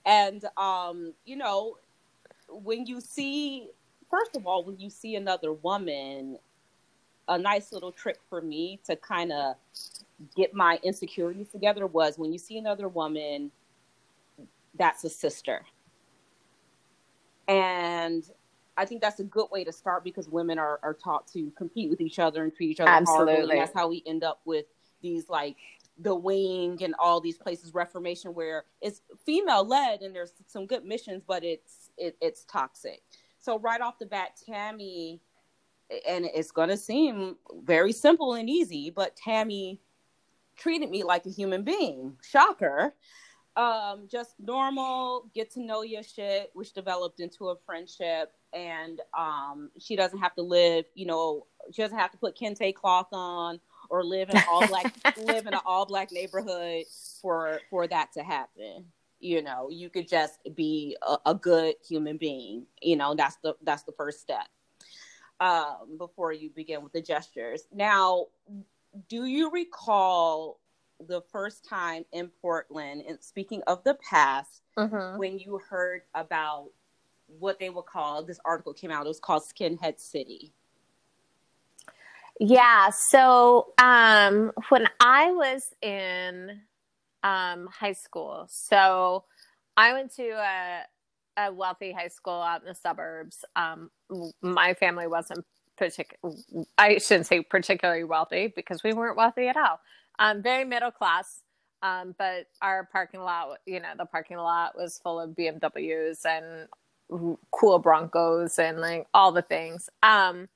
And 0.07 0.45
um, 0.57 1.15
you 1.25 1.35
know, 1.35 1.79
when 2.49 2.87
you 2.87 3.01
see 3.01 3.71
first 4.09 4.37
of 4.37 4.47
all, 4.47 4.63
when 4.63 4.79
you 4.79 4.89
see 4.89 5.17
another 5.17 5.53
woman, 5.53 6.39
a 7.29 7.39
nice 7.39 7.73
little 7.73 7.93
trick 7.93 8.19
for 8.29 8.41
me 8.41 8.81
to 8.85 8.97
kind 8.97 9.33
of 9.33 9.57
get 10.37 10.55
my 10.55 10.79
insecurities 10.83 11.49
together 11.49 11.87
was 11.87 12.19
when 12.19 12.33
you 12.33 12.39
see 12.39 12.59
another 12.59 12.89
woman, 12.89 13.51
that's 14.79 15.05
a 15.05 15.11
sister. 15.11 15.65
And 17.49 18.25
I 18.77 18.85
think 18.85 19.01
that's 19.01 19.21
a 19.21 19.25
good 19.25 19.49
way 19.51 19.65
to 19.65 19.73
start 19.73 20.05
because 20.05 20.29
women 20.29 20.59
are, 20.59 20.81
are 20.83 20.95
taught 20.95 21.29
to 21.33 21.51
compete 21.53 21.91
with 21.91 22.01
each 22.01 22.19
other 22.19 22.43
and 22.43 22.55
treat 22.55 22.71
each 22.71 22.81
other 22.81 22.91
Absolutely. 22.91 23.35
horribly. 23.35 23.53
And 23.53 23.61
that's 23.61 23.75
how 23.75 23.89
we 23.89 24.03
end 24.07 24.25
up 24.25 24.41
with 24.45 24.67
these 25.03 25.29
like 25.29 25.57
the 25.99 26.15
wing 26.15 26.79
and 26.83 26.95
all 26.99 27.21
these 27.21 27.37
places 27.37 27.75
reformation 27.75 28.35
where 28.35 28.65
it's 28.81 29.03
female 29.27 29.65
led 29.65 30.01
and 30.01 30.15
there's 30.15 30.33
some 30.47 30.65
good 30.67 30.85
missions 30.85 31.23
but 31.27 31.45
it's 31.45 31.91
it, 31.99 32.17
it's 32.21 32.45
toxic 32.45 33.03
so 33.39 33.59
right 33.59 33.81
off 33.81 33.99
the 33.99 34.07
bat 34.07 34.31
tammy 34.47 35.21
and 36.09 36.25
it's 36.25 36.51
going 36.51 36.69
to 36.69 36.77
seem 36.77 37.37
very 37.63 37.93
simple 37.93 38.35
and 38.35 38.49
easy 38.49 38.91
but 38.91 39.17
tammy 39.17 39.81
treated 40.57 40.91
me 40.91 41.03
like 41.03 41.27
a 41.27 41.31
human 41.31 41.63
being. 41.63 42.17
Shocker. 42.23 42.95
Um 43.55 44.09
just 44.11 44.35
normal 44.39 45.31
get 45.35 45.51
to 45.53 45.61
know 45.61 45.83
your 45.83 46.03
shit 46.03 46.51
which 46.55 46.73
developed 46.73 47.21
into 47.21 47.51
a 47.51 47.57
friendship. 47.67 48.33
And 48.53 49.01
um 49.17 49.71
she 49.79 49.97
doesn't 49.97 50.19
have 50.19 50.35
to 50.37 50.43
live 50.43 50.87
you 50.95 51.07
know 51.07 51.47
she 51.73 51.83
doesn't 51.83 51.99
have 51.99 52.13
to 52.13 52.19
put 52.19 52.37
kente 52.37 52.75
cloth 52.75 53.09
on 53.13 53.61
or 53.91 54.05
live 54.05 54.31
in 54.31 54.37
an 54.37 54.45
all 54.49 54.67
black 54.67 54.95
live 55.19 55.47
in 55.47 55.53
an 55.53 55.61
all 55.67 55.85
black 55.85 56.11
neighborhood 56.13 56.85
for 57.21 57.59
for 57.69 57.87
that 57.87 58.13
to 58.13 58.23
happen. 58.23 58.87
You 59.21 59.43
know 59.43 59.69
you 59.71 59.91
could 59.91 60.09
just 60.09 60.39
be 60.55 60.97
a, 61.03 61.19
a 61.27 61.35
good 61.35 61.75
human 61.87 62.17
being. 62.17 62.67
You 62.81 62.97
know 62.97 63.15
that's 63.15 63.37
the 63.43 63.55
that's 63.63 63.83
the 63.83 63.93
first 63.93 64.21
step 64.21 64.47
um 65.41 65.97
before 65.99 66.33
you 66.33 66.51
begin 66.51 66.83
with 66.83 66.93
the 66.93 67.03
gestures 67.03 67.65
now 67.73 68.27
do 69.09 69.25
you 69.25 69.51
recall 69.51 70.61
the 71.09 71.21
first 71.33 71.65
time 71.65 72.05
in 72.13 72.29
portland 72.41 73.03
and 73.09 73.19
speaking 73.23 73.63
of 73.67 73.83
the 73.85 73.95
past 74.09 74.63
Mhm. 74.79 75.19
when 75.19 75.39
you 75.39 75.59
heard 75.59 76.03
about 76.15 76.71
what 77.27 77.59
they 77.59 77.71
would 77.71 77.87
call 77.87 78.23
this 78.23 78.41
article 78.45 78.73
came 78.73 78.91
out 78.91 79.05
it 79.05 79.09
was 79.09 79.21
called 79.21 79.43
skinhead 79.43 79.99
city 79.99 80.53
Yeah. 82.41 82.91
So 82.91 83.73
um, 83.79 84.53
when 84.71 84.89
I 85.01 85.31
was 85.33 85.75
in 85.83 86.61
um, 87.23 87.69
high 87.69 87.93
school, 87.93 88.47
so 88.49 89.25
I 89.77 89.93
went 89.93 90.15
to 90.17 90.29
a, 90.31 90.83
a 91.37 91.53
wealthy 91.53 91.93
high 91.93 92.09
school 92.09 92.41
out 92.41 92.63
in 92.63 92.69
the 92.69 92.75
suburbs. 92.75 93.45
Um, 93.57 93.91
my 94.43 94.75
family 94.75 95.07
wasn't 95.07 95.45
particular. 95.77 96.35
I 96.79 96.99
shouldn't 96.99 97.27
say 97.27 97.43
particularly 97.43 98.05
wealthy 98.05 98.53
because 98.55 98.83
we 98.83 98.93
weren't 98.93 99.17
wealthy 99.17 99.49
at 99.49 99.57
all. 99.57 99.81
Um, 100.19 100.43
very 100.43 100.65
middle 100.65 100.91
class. 100.91 101.43
Um, 101.83 102.15
but 102.17 102.47
our 102.61 102.89
parking 102.93 103.21
lot, 103.21 103.59
you 103.67 103.81
know, 103.81 103.89
the 103.99 104.07
parking 104.07 104.37
lot 104.37 104.77
was 104.77 105.01
full 105.03 105.19
of 105.19 105.31
BMWs 105.31 106.25
and 106.25 106.69
cool 107.51 107.79
Broncos 107.81 108.59
and 108.59 108.79
like 108.79 109.07
all 109.13 109.33
the 109.33 109.43
things. 109.43 109.91
Um, 110.03 110.49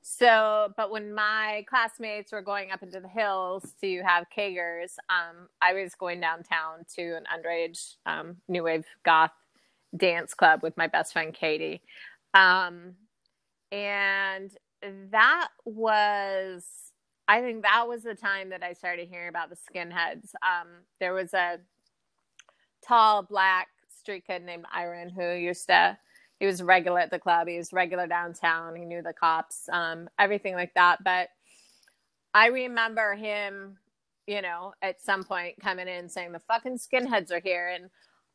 so, 0.00 0.72
but 0.76 0.90
when 0.90 1.12
my 1.12 1.66
classmates 1.68 2.32
were 2.32 2.40
going 2.40 2.70
up 2.70 2.82
into 2.82 3.00
the 3.00 3.08
hills 3.08 3.74
to 3.82 4.02
have 4.06 4.26
kegers, 4.34 4.96
um, 5.10 5.48
I 5.60 5.74
was 5.74 5.94
going 5.96 6.20
downtown 6.20 6.86
to 6.94 7.16
an 7.16 7.24
underage 7.24 7.96
um, 8.06 8.36
new 8.48 8.62
wave 8.62 8.86
goth 9.04 9.32
dance 9.96 10.34
club 10.34 10.62
with 10.62 10.76
my 10.76 10.86
best 10.86 11.12
friend 11.12 11.34
Katie. 11.34 11.82
Um, 12.34 12.94
and 13.72 14.50
that 15.10 15.48
was, 15.64 16.64
I 17.26 17.40
think 17.40 17.62
that 17.62 17.88
was 17.88 18.02
the 18.02 18.14
time 18.14 18.50
that 18.50 18.62
I 18.62 18.72
started 18.72 19.08
hearing 19.08 19.28
about 19.28 19.50
the 19.50 19.56
skinheads. 19.56 20.30
Um, 20.42 20.68
there 21.00 21.12
was 21.12 21.34
a 21.34 21.58
tall 22.86 23.22
black 23.22 23.68
street 23.98 24.24
kid 24.26 24.44
named 24.44 24.64
Iron 24.72 25.10
who 25.10 25.32
used 25.32 25.66
to 25.68 25.98
he 26.38 26.46
was 26.46 26.62
regular 26.62 27.00
at 27.00 27.10
the 27.10 27.18
club. 27.18 27.48
He 27.48 27.56
was 27.56 27.72
regular 27.72 28.06
downtown. 28.06 28.76
He 28.76 28.84
knew 28.84 29.02
the 29.02 29.12
cops, 29.12 29.68
um, 29.72 30.08
everything 30.18 30.54
like 30.54 30.72
that. 30.74 31.02
But 31.02 31.30
I 32.32 32.46
remember 32.46 33.14
him, 33.14 33.78
you 34.26 34.40
know, 34.42 34.72
at 34.80 35.02
some 35.02 35.24
point 35.24 35.56
coming 35.60 35.88
in 35.88 36.08
saying 36.08 36.32
the 36.32 36.38
fucking 36.38 36.78
skinheads 36.78 37.32
are 37.32 37.40
here, 37.40 37.68
and 37.68 37.90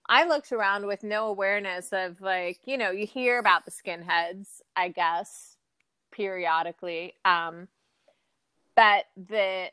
I 0.09 0.25
looked 0.25 0.51
around 0.51 0.85
with 0.85 1.03
no 1.03 1.27
awareness 1.27 1.89
of 1.93 2.19
like, 2.21 2.59
you 2.65 2.77
know, 2.77 2.91
you 2.91 3.05
hear 3.05 3.39
about 3.39 3.65
the 3.65 3.71
skinheads, 3.71 4.61
I 4.75 4.89
guess, 4.89 5.57
periodically, 6.11 7.13
um, 7.25 7.67
but 8.75 9.05
the 9.15 9.67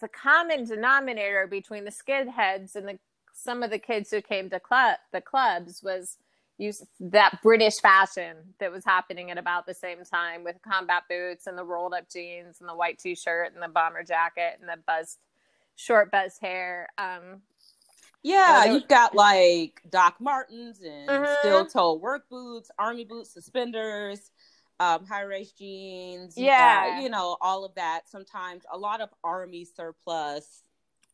the 0.00 0.08
common 0.08 0.66
denominator 0.66 1.46
between 1.46 1.84
the 1.84 1.90
skinheads 1.90 2.76
and 2.76 2.88
the 2.88 2.98
some 3.32 3.62
of 3.62 3.70
the 3.70 3.78
kids 3.78 4.10
who 4.10 4.22
came 4.22 4.48
to 4.50 4.60
club 4.60 4.96
the 5.12 5.20
clubs 5.20 5.82
was 5.82 6.18
use 6.58 6.82
that 7.00 7.38
British 7.42 7.78
fashion 7.80 8.36
that 8.60 8.72
was 8.72 8.84
happening 8.84 9.30
at 9.30 9.38
about 9.38 9.66
the 9.66 9.74
same 9.74 9.98
time 10.04 10.42
with 10.42 10.56
combat 10.62 11.02
boots 11.08 11.46
and 11.46 11.56
the 11.58 11.64
rolled 11.64 11.92
up 11.92 12.10
jeans 12.10 12.60
and 12.60 12.68
the 12.68 12.74
white 12.74 12.98
t 12.98 13.14
shirt 13.14 13.52
and 13.52 13.62
the 13.62 13.68
bomber 13.68 14.02
jacket 14.02 14.58
and 14.60 14.68
the 14.68 14.82
buzzed 14.86 15.18
short 15.74 16.10
buzzed 16.10 16.40
hair. 16.40 16.88
Um, 16.96 17.42
Yeah, 18.22 18.64
you've 18.64 18.88
got 18.88 19.14
like 19.14 19.82
Doc 19.88 20.16
Martens 20.20 20.80
and 20.80 21.08
Mhm. 21.08 21.38
steel 21.40 21.66
toe 21.66 21.94
work 21.94 22.28
boots, 22.28 22.70
army 22.78 23.04
boots, 23.04 23.30
suspenders, 23.30 24.30
um, 24.80 25.06
high 25.06 25.24
rise 25.24 25.52
jeans. 25.52 26.36
Yeah. 26.36 26.90
got, 26.90 27.02
you 27.02 27.08
know, 27.08 27.36
all 27.40 27.64
of 27.64 27.74
that. 27.76 28.08
Sometimes 28.08 28.64
a 28.70 28.76
lot 28.76 29.00
of 29.00 29.10
army 29.24 29.64
surplus 29.64 30.64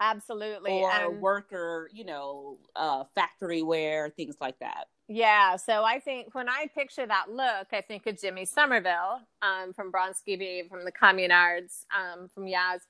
absolutely. 0.00 0.72
or 0.82 0.90
And- 0.90 1.20
worker, 1.20 1.88
you 1.92 2.04
know, 2.04 2.58
uh, 2.74 3.04
factory 3.14 3.62
wear, 3.62 4.08
things 4.08 4.36
like 4.40 4.58
that. 4.60 4.88
Yeah, 5.08 5.56
so 5.56 5.84
I 5.84 6.00
think 6.00 6.34
when 6.34 6.48
I 6.48 6.66
picture 6.74 7.04
that 7.06 7.30
look, 7.30 7.68
I 7.72 7.82
think 7.82 8.06
of 8.06 8.18
Jimmy 8.18 8.46
Somerville 8.46 9.20
um, 9.42 9.72
from 9.74 9.92
Bronski 9.92 10.38
Beat, 10.38 10.68
from 10.70 10.84
the 10.84 10.92
Communards, 10.92 11.84
um, 11.94 12.28
from 12.28 12.46
Yaz, 12.46 12.80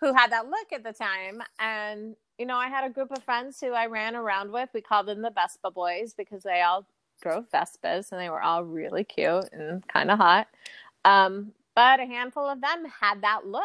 who 0.00 0.12
had 0.14 0.32
that 0.32 0.48
look 0.48 0.72
at 0.72 0.84
the 0.84 0.92
time. 0.92 1.42
And, 1.58 2.16
you 2.38 2.46
know, 2.46 2.56
I 2.56 2.68
had 2.68 2.84
a 2.84 2.92
group 2.92 3.10
of 3.10 3.22
friends 3.22 3.60
who 3.60 3.72
I 3.72 3.86
ran 3.86 4.14
around 4.16 4.52
with. 4.52 4.70
We 4.72 4.80
called 4.80 5.06
them 5.06 5.22
the 5.22 5.30
Vespa 5.30 5.70
Boys 5.70 6.14
because 6.14 6.42
they 6.42 6.62
all 6.62 6.86
drove 7.20 7.50
Vespas 7.50 8.12
and 8.12 8.20
they 8.20 8.30
were 8.30 8.42
all 8.42 8.64
really 8.64 9.04
cute 9.04 9.48
and 9.52 9.86
kind 9.88 10.10
of 10.10 10.18
hot. 10.18 10.48
Um, 11.04 11.52
but 11.74 12.00
a 12.00 12.06
handful 12.06 12.48
of 12.48 12.60
them 12.60 12.86
had 13.00 13.22
that 13.22 13.46
look. 13.46 13.62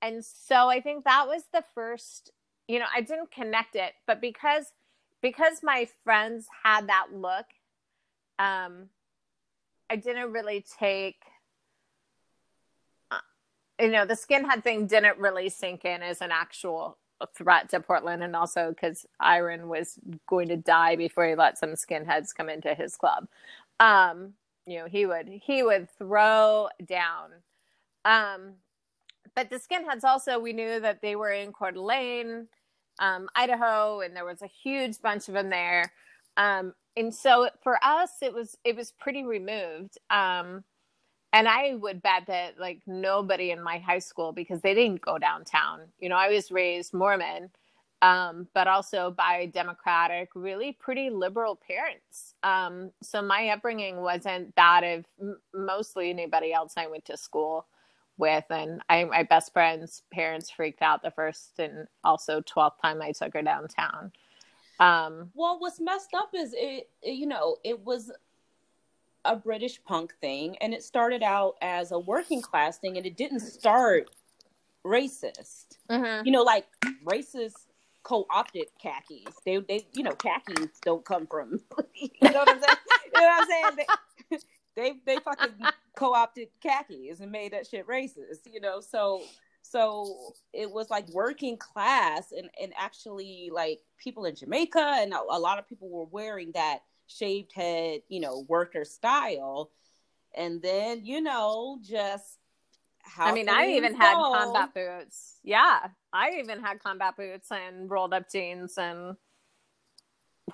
And 0.00 0.24
so 0.24 0.68
I 0.68 0.80
think 0.80 1.04
that 1.04 1.26
was 1.28 1.44
the 1.52 1.64
first, 1.74 2.32
you 2.66 2.78
know, 2.78 2.86
I 2.94 3.00
didn't 3.00 3.30
connect 3.30 3.76
it, 3.76 3.92
but 4.06 4.20
because 4.20 4.72
because 5.22 5.62
my 5.62 5.88
friends 6.02 6.48
had 6.64 6.88
that 6.88 7.06
look, 7.14 7.46
um, 8.38 8.88
I 9.88 9.96
didn't 9.96 10.32
really 10.32 10.64
take, 10.78 11.22
you 13.82 13.90
know, 13.90 14.06
the 14.06 14.14
skinhead 14.14 14.62
thing 14.62 14.86
didn't 14.86 15.18
really 15.18 15.48
sink 15.48 15.84
in 15.84 16.02
as 16.02 16.20
an 16.20 16.30
actual 16.30 16.98
threat 17.36 17.68
to 17.70 17.80
Portland, 17.80 18.22
and 18.22 18.36
also 18.36 18.70
because 18.70 19.04
Iron 19.20 19.68
was 19.68 19.98
going 20.28 20.48
to 20.48 20.56
die 20.56 20.96
before 20.96 21.26
he 21.26 21.34
let 21.34 21.58
some 21.58 21.70
skinheads 21.70 22.34
come 22.34 22.48
into 22.48 22.74
his 22.74 22.96
club. 22.96 23.26
Um, 23.80 24.34
you 24.66 24.78
know, 24.78 24.86
he 24.86 25.04
would 25.06 25.28
he 25.28 25.62
would 25.62 25.88
throw 25.98 26.68
down. 26.86 27.30
Um, 28.04 28.54
but 29.34 29.50
the 29.50 29.56
skinheads 29.56 30.04
also, 30.04 30.38
we 30.38 30.52
knew 30.52 30.78
that 30.80 31.02
they 31.02 31.16
were 31.16 31.30
in 31.32 31.52
Coeur 31.52 31.72
d'Alene 31.72 32.48
um, 33.00 33.28
Idaho, 33.34 34.00
and 34.00 34.14
there 34.14 34.24
was 34.24 34.42
a 34.42 34.46
huge 34.46 35.00
bunch 35.00 35.28
of 35.28 35.34
them 35.34 35.50
there. 35.50 35.92
Um, 36.36 36.74
and 36.96 37.14
so 37.14 37.48
for 37.62 37.78
us, 37.82 38.10
it 38.22 38.32
was 38.32 38.56
it 38.64 38.76
was 38.76 38.92
pretty 38.92 39.24
removed. 39.24 39.98
Um, 40.10 40.64
and 41.32 41.48
I 41.48 41.74
would 41.74 42.02
bet 42.02 42.26
that 42.26 42.58
like 42.58 42.80
nobody 42.86 43.50
in 43.50 43.62
my 43.62 43.78
high 43.78 44.00
school 44.00 44.32
because 44.32 44.60
they 44.60 44.74
didn't 44.74 45.00
go 45.00 45.18
downtown. 45.18 45.80
You 45.98 46.08
know, 46.08 46.16
I 46.16 46.28
was 46.28 46.50
raised 46.50 46.92
Mormon, 46.92 47.50
um, 48.02 48.48
but 48.54 48.66
also 48.68 49.10
by 49.10 49.46
Democratic, 49.46 50.30
really 50.34 50.72
pretty 50.72 51.08
liberal 51.08 51.56
parents. 51.56 52.34
Um, 52.42 52.90
so 53.02 53.22
my 53.22 53.48
upbringing 53.48 54.00
wasn't 54.02 54.54
that 54.56 54.82
of 54.84 55.04
m- 55.20 55.40
mostly 55.54 56.10
anybody 56.10 56.52
else 56.52 56.74
I 56.76 56.86
went 56.88 57.04
to 57.06 57.16
school 57.16 57.66
with 58.18 58.44
and 58.50 58.82
I 58.90 59.04
my 59.04 59.22
best 59.22 59.52
friend's 59.54 60.02
parents 60.12 60.50
freaked 60.50 60.82
out 60.82 61.02
the 61.02 61.10
first 61.10 61.58
and 61.58 61.86
also 62.04 62.42
12th 62.42 62.80
time 62.82 63.00
I 63.00 63.12
took 63.12 63.32
her 63.32 63.42
downtown. 63.42 64.12
Um 64.78 65.30
Well, 65.34 65.58
what's 65.58 65.80
messed 65.80 66.12
up 66.14 66.30
is 66.34 66.52
it, 66.52 66.90
it- 67.02 67.12
you 67.14 67.26
know, 67.26 67.56
it 67.64 67.80
was 67.80 68.12
a 69.24 69.36
British 69.36 69.82
punk 69.84 70.14
thing 70.20 70.56
and 70.60 70.74
it 70.74 70.82
started 70.82 71.22
out 71.22 71.56
as 71.62 71.92
a 71.92 71.98
working 71.98 72.42
class 72.42 72.78
thing 72.78 72.96
and 72.96 73.06
it 73.06 73.16
didn't 73.16 73.40
start 73.40 74.10
racist. 74.84 75.78
mhm. 75.90 76.24
You 76.26 76.32
know, 76.32 76.42
like 76.42 76.66
racist 77.04 77.66
co-opted 78.02 78.66
khakis. 78.82 79.34
They 79.44 79.58
they 79.58 79.86
you 79.92 80.02
know, 80.02 80.12
khakis 80.12 80.78
don't 80.82 81.04
come 81.04 81.26
from 81.26 81.60
you 81.94 82.08
know 82.22 82.40
what 82.40 82.48
I'm 82.48 82.60
saying? 82.60 82.78
you 83.14 83.20
know 83.20 83.26
what 83.26 83.42
I'm 83.42 83.48
saying? 83.48 83.86
They, 84.30 84.38
they 84.74 84.92
they 85.06 85.16
fucking 85.22 85.54
co-opted 85.96 86.48
khakis 86.60 87.20
and 87.20 87.30
made 87.30 87.52
that 87.52 87.66
shit 87.66 87.86
racist, 87.86 88.40
you 88.52 88.60
know. 88.60 88.80
So 88.80 89.22
so 89.62 90.34
it 90.52 90.70
was 90.70 90.90
like 90.90 91.08
working 91.10 91.56
class 91.56 92.32
and 92.32 92.50
and 92.60 92.72
actually 92.76 93.50
like 93.52 93.80
people 93.98 94.24
in 94.24 94.34
Jamaica 94.34 94.96
and 94.98 95.12
a, 95.12 95.20
a 95.30 95.38
lot 95.38 95.58
of 95.60 95.68
people 95.68 95.88
were 95.88 96.06
wearing 96.06 96.50
that 96.52 96.80
shaved 97.16 97.52
head, 97.52 98.00
you 98.08 98.20
know, 98.20 98.44
worker 98.48 98.84
style. 98.84 99.70
And 100.34 100.62
then, 100.62 101.04
you 101.04 101.20
know, 101.20 101.78
just 101.82 102.38
how 103.02 103.26
I 103.26 103.32
mean, 103.32 103.48
I 103.48 103.66
even 103.72 103.94
had 103.94 104.14
combat 104.14 104.74
boots. 104.74 105.38
Yeah. 105.42 105.88
I 106.12 106.38
even 106.38 106.60
had 106.62 106.80
combat 106.82 107.16
boots 107.16 107.50
and 107.50 107.90
rolled 107.90 108.14
up 108.14 108.30
jeans 108.30 108.78
and 108.78 109.16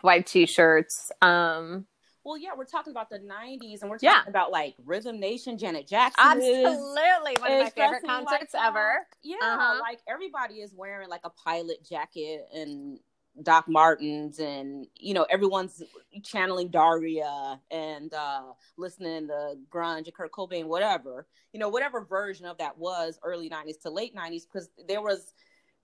white 0.01 0.27
t-shirts. 0.27 1.13
Um 1.23 1.87
well, 2.25 2.37
yeah, 2.37 2.51
we're 2.55 2.67
talking 2.67 2.91
about 2.91 3.09
the 3.09 3.21
'90s, 3.21 3.81
and 3.81 3.89
we're 3.91 3.97
talking 3.97 4.11
Yeah. 4.11 4.29
about 4.29 4.51
like 4.51 4.75
Rhythm 4.85 5.19
Nation, 5.19 5.57
Janet 5.57 5.87
Jackson. 5.89 6.23
absolutely 6.27 7.37
one 7.39 7.53
of 7.53 7.59
my 7.59 7.71
favorite 7.71 7.75
dressing 8.03 8.09
like 8.09 8.27
concerts 8.27 8.55
ever. 8.55 9.07
Yeah, 9.23 9.37
Uh-huh. 9.41 9.79
like 9.81 10.01
everybody 10.07 10.57
is 10.57 10.75
wearing 10.75 11.09
like 11.09 11.23
a 11.25 11.31
pilot 11.31 11.83
jacket 11.89 12.47
and 12.53 13.01
Doc 13.43 13.67
Martens, 13.69 14.39
and 14.39 14.87
you 14.97 15.15
know 15.15 15.27
everyone's 15.31 15.83
channeling 16.23 16.69
Daria 16.69 17.61
and 17.71 18.13
uh 18.15 18.43
listening 18.77 19.29
to 19.29 19.55
grunge 19.71 20.07
and 20.07 20.15
Kurt 20.15 20.33
Cobain, 20.33 20.67
whatever 20.67 21.27
you 21.53 21.61
know, 21.61 21.69
whatever 21.69 22.05
version 22.05 22.47
of 22.47 22.59
that 22.59 22.77
was 22.79 23.19
early 23.23 23.49
'90s 23.49 23.81
to 23.83 23.91
late 23.91 24.15
'90s, 24.15 24.43
because 24.45 24.69
there 24.87 25.01
was 25.01 25.35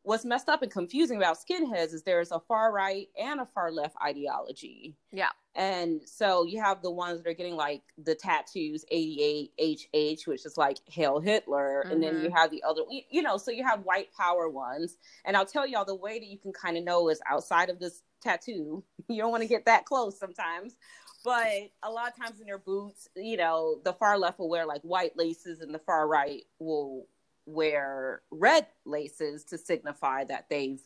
what's 0.04 0.24
messed 0.24 0.48
up 0.48 0.62
and 0.62 0.70
confusing 0.70 1.16
about 1.16 1.38
skinheads 1.38 1.94
is 1.94 2.02
there's 2.02 2.30
a 2.30 2.38
far 2.38 2.72
right 2.72 3.08
and 3.18 3.40
a 3.40 3.46
far 3.46 3.72
left 3.72 3.96
ideology. 4.04 4.94
Yeah. 5.10 5.30
And 5.56 6.02
so 6.04 6.44
you 6.44 6.60
have 6.60 6.82
the 6.82 6.90
ones 6.90 7.22
that 7.22 7.28
are 7.28 7.34
getting 7.34 7.56
like 7.56 7.82
the 7.96 8.14
tattoos 8.14 8.84
88HH, 8.92 10.26
which 10.26 10.44
is 10.44 10.58
like 10.58 10.78
Hail 10.86 11.20
Hitler. 11.20 11.82
And 11.82 12.02
then 12.02 12.16
you 12.16 12.28
mm-hmm. 12.28 12.36
have 12.36 12.50
the 12.50 12.62
other, 12.64 12.82
you 13.10 13.22
know, 13.22 13.38
so 13.38 13.50
you 13.50 13.64
have 13.64 13.80
white 13.84 14.08
power 14.12 14.48
ones. 14.48 14.98
And 15.24 15.36
I'll 15.36 15.46
tell 15.46 15.66
y'all 15.66 15.86
the 15.86 15.94
way 15.94 16.18
that 16.18 16.26
you 16.26 16.38
can 16.38 16.52
kind 16.52 16.76
of 16.76 16.84
know 16.84 17.08
is 17.08 17.20
outside 17.26 17.70
of 17.70 17.78
this 17.80 18.02
tattoo. 18.22 18.84
You 19.06 19.20
don't 19.20 19.30
want 19.30 19.42
to 19.42 19.48
get 19.48 19.66
that 19.66 19.84
close 19.84 20.18
sometimes. 20.18 20.76
But 21.24 21.70
a 21.82 21.90
lot 21.90 22.08
of 22.08 22.16
times 22.16 22.40
in 22.40 22.46
their 22.46 22.58
boots, 22.58 23.08
you 23.16 23.36
know, 23.36 23.80
the 23.84 23.92
far 23.92 24.18
left 24.18 24.38
will 24.38 24.48
wear 24.48 24.66
like 24.66 24.80
white 24.82 25.16
laces 25.16 25.60
and 25.60 25.74
the 25.74 25.78
far 25.78 26.08
right 26.08 26.42
will 26.58 27.06
wear 27.46 28.22
red 28.30 28.66
laces 28.84 29.44
to 29.44 29.58
signify 29.58 30.24
that 30.24 30.46
they've 30.48 30.80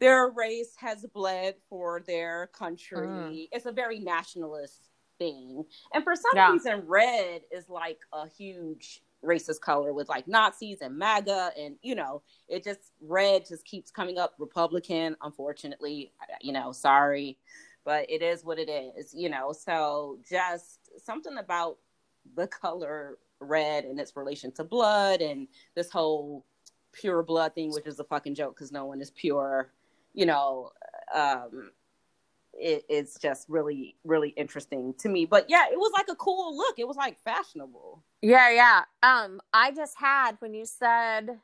their 0.00 0.30
race 0.30 0.74
has 0.78 1.06
bled 1.14 1.54
for 1.70 2.00
their 2.00 2.48
country. 2.48 3.06
Mm. 3.06 3.48
It's 3.52 3.66
a 3.66 3.72
very 3.72 4.00
nationalist 4.00 4.90
thing. 5.16 5.64
And 5.94 6.02
for 6.02 6.16
some 6.16 6.32
Yeah. 6.34 6.50
reason 6.50 6.82
red 6.88 7.42
is 7.52 7.68
like 7.68 8.00
a 8.12 8.26
huge 8.26 9.04
racist 9.22 9.60
color 9.60 9.92
with 9.92 10.08
like 10.08 10.26
Nazis 10.26 10.80
and 10.80 10.98
MAGA 10.98 11.52
and 11.56 11.78
you 11.82 11.94
know, 11.94 12.22
it 12.48 12.64
just 12.64 12.92
red 13.00 13.46
just 13.46 13.64
keeps 13.64 13.92
coming 13.92 14.18
up 14.18 14.34
Republican, 14.38 15.16
unfortunately. 15.22 16.12
You 16.40 16.52
know, 16.52 16.72
sorry, 16.72 17.38
but 17.84 18.10
it 18.10 18.22
is 18.22 18.44
what 18.44 18.58
it 18.58 18.68
is, 18.68 19.14
you 19.14 19.28
know. 19.28 19.52
So 19.52 20.18
just 20.28 20.90
something 20.98 21.38
about 21.38 21.78
the 22.34 22.48
color 22.48 23.18
red 23.42 23.84
and 23.84 23.98
its 24.00 24.16
relation 24.16 24.52
to 24.52 24.64
blood 24.64 25.20
and 25.20 25.48
this 25.74 25.90
whole 25.90 26.44
pure 26.92 27.22
blood 27.22 27.54
thing, 27.54 27.70
which 27.72 27.86
is 27.86 27.98
a 27.98 28.04
fucking 28.04 28.34
joke 28.34 28.54
because 28.54 28.72
no 28.72 28.84
one 28.84 29.00
is 29.00 29.10
pure, 29.10 29.72
you 30.14 30.26
know. 30.26 30.70
Um, 31.14 31.70
it, 32.54 32.84
it's 32.88 33.18
just 33.18 33.48
really, 33.48 33.96
really 34.04 34.30
interesting 34.30 34.94
to 34.98 35.08
me. 35.08 35.24
But 35.24 35.46
yeah, 35.48 35.64
it 35.70 35.78
was 35.78 35.92
like 35.94 36.08
a 36.10 36.16
cool 36.16 36.56
look. 36.56 36.78
It 36.78 36.86
was 36.86 36.96
like 36.96 37.18
fashionable. 37.20 38.02
Yeah, 38.20 38.50
yeah. 38.50 38.82
Um, 39.02 39.40
I 39.52 39.72
just 39.72 39.96
had 39.98 40.32
when 40.40 40.54
you 40.54 40.66
said, 40.66 41.38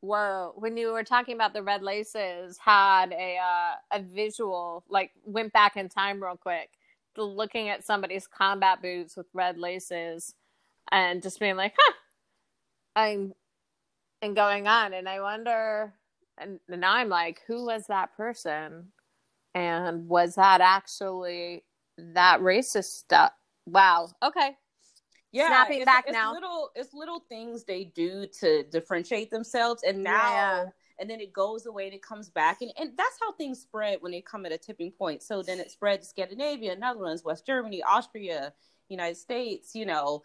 "Whoa," 0.00 0.52
when 0.56 0.76
you 0.76 0.92
were 0.92 1.04
talking 1.04 1.34
about 1.34 1.52
the 1.52 1.62
red 1.62 1.82
laces, 1.82 2.58
had 2.58 3.12
a 3.12 3.38
uh, 3.38 3.98
a 3.98 4.02
visual 4.02 4.84
like 4.88 5.10
went 5.24 5.52
back 5.52 5.76
in 5.76 5.88
time 5.88 6.22
real 6.22 6.36
quick, 6.36 6.70
looking 7.16 7.68
at 7.68 7.84
somebody's 7.84 8.26
combat 8.26 8.80
boots 8.80 9.16
with 9.16 9.26
red 9.32 9.58
laces, 9.58 10.34
and 10.92 11.22
just 11.22 11.40
being 11.40 11.56
like, 11.56 11.74
"Huh," 11.78 11.92
I'm, 12.94 13.34
and 14.22 14.34
going 14.34 14.66
on, 14.66 14.94
and 14.94 15.08
I 15.08 15.20
wonder, 15.20 15.94
and 16.38 16.58
now 16.68 16.94
I'm 16.94 17.08
like, 17.08 17.42
who 17.46 17.66
was 17.66 17.86
that 17.88 18.16
person, 18.16 18.92
and 19.54 20.08
was 20.08 20.34
that 20.36 20.60
actually 20.60 21.64
that 21.98 22.40
racist 22.40 22.84
stuff? 22.98 23.32
Wow. 23.66 24.08
Okay. 24.22 24.56
Yeah, 25.32 25.48
Snapping 25.48 25.78
it's, 25.78 25.84
back 25.84 26.04
it's 26.06 26.14
now. 26.14 26.32
Little, 26.32 26.70
it's 26.74 26.94
little 26.94 27.20
things 27.28 27.64
they 27.64 27.84
do 27.84 28.26
to 28.40 28.62
differentiate 28.64 29.30
themselves, 29.30 29.82
and 29.82 30.02
now, 30.02 30.12
Yeah. 30.14 30.64
and 30.98 31.10
then 31.10 31.20
it 31.20 31.32
goes 31.32 31.66
away 31.66 31.84
and 31.86 31.94
it 31.94 32.02
comes 32.02 32.30
back, 32.30 32.62
and 32.62 32.72
and 32.78 32.92
that's 32.96 33.18
how 33.20 33.32
things 33.32 33.60
spread 33.60 33.98
when 34.00 34.12
they 34.12 34.22
come 34.22 34.46
at 34.46 34.52
a 34.52 34.58
tipping 34.58 34.92
point. 34.92 35.22
So 35.22 35.42
then 35.42 35.60
it 35.60 35.70
spread 35.70 36.00
to 36.00 36.06
Scandinavia, 36.06 36.74
Netherlands, 36.76 37.22
West 37.24 37.44
Germany, 37.44 37.82
Austria, 37.82 38.54
United 38.88 39.16
States. 39.16 39.74
You 39.74 39.84
know, 39.84 40.22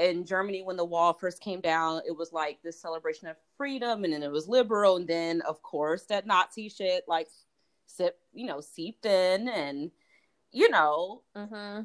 in 0.00 0.24
Germany 0.24 0.62
when 0.62 0.76
the 0.76 0.84
wall 0.84 1.12
first 1.12 1.40
came 1.40 1.60
down, 1.60 2.02
it 2.06 2.16
was 2.16 2.32
like 2.32 2.58
this 2.62 2.80
celebration 2.80 3.28
of 3.28 3.36
freedom, 3.56 4.04
and 4.04 4.12
then 4.12 4.22
it 4.22 4.30
was 4.30 4.48
liberal, 4.48 4.96
and 4.96 5.06
then 5.06 5.42
of 5.42 5.62
course 5.62 6.04
that 6.06 6.26
Nazi 6.26 6.68
shit 6.68 7.04
like 7.06 7.28
sip, 7.86 8.18
you 8.32 8.46
know, 8.46 8.60
seeped 8.60 9.04
in, 9.06 9.48
and 9.48 9.90
you 10.52 10.70
know, 10.70 11.22
Mm-hmm. 11.36 11.82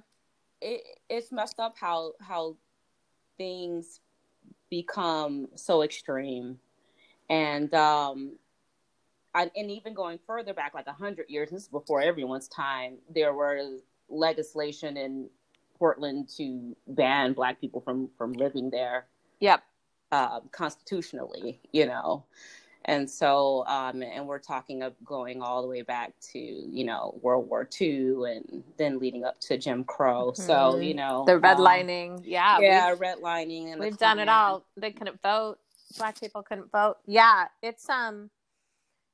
it, 0.62 0.82
it's 1.10 1.32
messed 1.32 1.60
up 1.60 1.76
how 1.78 2.14
how 2.22 2.56
things 3.38 4.00
become 4.70 5.48
so 5.56 5.84
extreme 5.84 6.60
and 7.30 7.74
um 7.74 8.38
I, 9.34 9.52
and 9.56 9.70
even 9.70 9.94
going 9.94 10.20
further 10.26 10.54
back 10.54 10.74
like 10.74 10.88
a 10.88 10.94
hundred 10.94 11.30
years 11.30 11.50
this 11.50 11.64
is 11.64 11.68
before 11.68 12.02
everyone's 12.02 12.48
time 12.48 12.98
there 13.14 13.34
was 13.34 13.82
legislation 14.10 14.98
in 14.98 15.30
portland 15.78 16.28
to 16.38 16.76
ban 16.88 17.34
black 17.34 17.60
people 17.62 17.82
from 17.82 18.10
from 18.18 18.34
living 18.34 18.70
there 18.70 19.06
Yep. 19.40 19.64
uh, 20.12 20.40
constitutionally, 20.52 21.60
you 21.72 21.86
know. 21.86 22.24
And 22.88 23.10
so, 23.10 23.66
um, 23.66 24.04
and 24.04 24.28
we're 24.28 24.38
talking 24.40 24.84
of 24.84 24.94
going 25.04 25.42
all 25.42 25.64
the 25.64 25.68
way 25.68 25.82
back 25.82 26.14
to, 26.34 26.40
you 26.40 26.84
know, 26.86 27.20
World 27.24 27.50
War 27.50 27.68
II 27.82 28.32
and 28.32 28.64
then 28.78 29.00
leading 29.00 29.24
up 29.24 29.40
to 29.42 29.58
Jim 29.58 29.84
Crow. 29.84 30.34
So, 30.34 30.54
Mhm. 30.76 30.88
you 30.88 30.94
know, 30.94 31.26
The 31.26 31.34
um, 31.36 31.42
redlining. 31.42 32.22
yeah. 32.24 32.60
yeah, 32.60 32.92
We've, 32.92 33.00
redlining. 33.00 33.72
And 33.72 33.82
we've 33.82 33.98
done 33.98 34.20
it 34.20 34.30
all. 34.30 34.64
They 34.78 34.92
couldn't 34.92 35.20
vote. 35.24 35.58
Black 35.98 36.20
people 36.20 36.44
couldn't 36.44 36.72
vote. 36.72 36.98
Yeah. 37.08 37.48
It's, 37.64 37.90
um, 37.90 38.30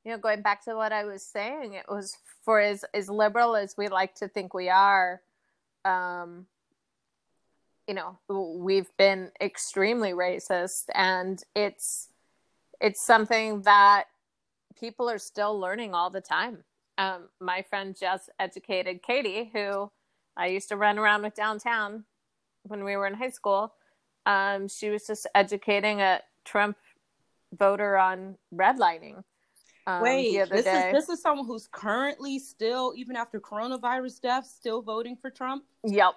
you 0.03 0.11
know, 0.11 0.17
going 0.17 0.41
back 0.41 0.65
to 0.65 0.75
what 0.75 0.91
I 0.91 1.05
was 1.05 1.23
saying, 1.23 1.73
it 1.73 1.85
was 1.87 2.17
for 2.43 2.59
as, 2.59 2.83
as 2.93 3.09
liberal 3.09 3.55
as 3.55 3.77
we 3.77 3.87
like 3.87 4.15
to 4.15 4.27
think 4.27 4.53
we 4.53 4.67
are, 4.67 5.21
um, 5.85 6.45
you 7.87 7.93
know, 7.93 8.17
we've 8.29 8.95
been 8.97 9.31
extremely 9.41 10.11
racist 10.11 10.85
and 10.93 11.41
it's, 11.55 12.09
it's 12.79 13.01
something 13.01 13.61
that 13.63 14.05
people 14.79 15.09
are 15.09 15.19
still 15.19 15.59
learning 15.59 15.93
all 15.93 16.09
the 16.09 16.21
time. 16.21 16.63
Um, 16.97 17.29
my 17.39 17.63
friend 17.63 17.95
just 17.99 18.29
educated 18.39 19.01
Katie, 19.01 19.49
who 19.53 19.91
I 20.37 20.47
used 20.47 20.69
to 20.69 20.77
run 20.77 20.99
around 20.99 21.23
with 21.23 21.35
downtown 21.35 22.05
when 22.63 22.83
we 22.83 22.95
were 22.95 23.07
in 23.07 23.13
high 23.13 23.29
school. 23.29 23.73
Um, 24.25 24.67
she 24.67 24.89
was 24.89 25.07
just 25.07 25.27
educating 25.33 26.01
a 26.01 26.21
Trump 26.45 26.77
voter 27.53 27.97
on 27.97 28.37
redlining. 28.53 29.23
Um, 29.87 30.01
Wait, 30.03 30.49
this 30.49 30.63
day. 30.65 30.89
is 30.89 31.07
this 31.07 31.09
is 31.09 31.21
someone 31.21 31.47
who's 31.47 31.67
currently 31.71 32.37
still, 32.37 32.93
even 32.95 33.15
after 33.15 33.39
coronavirus 33.39 34.21
deaths, 34.21 34.51
still 34.51 34.81
voting 34.81 35.15
for 35.15 35.29
Trump. 35.29 35.63
Yep. 35.83 36.13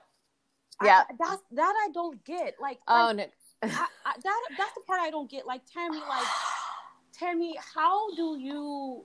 Yeah. 0.83 1.05
that's 1.19 1.43
that 1.53 1.75
I 1.87 1.89
don't 1.93 2.23
get. 2.25 2.57
Like, 2.61 2.79
Oh 2.89 3.13
like 3.15 3.17
no. 3.17 3.25
I, 3.63 3.87
I, 4.05 4.13
that 4.23 4.41
that's 4.59 4.75
the 4.75 4.83
part 4.87 5.01
I 5.01 5.11
don't 5.11 5.31
get. 5.31 5.47
Like, 5.47 5.63
Tammy, 5.73 5.99
like, 5.99 6.27
Tammy, 7.19 7.55
how 7.75 8.15
do 8.15 8.37
you? 8.39 9.05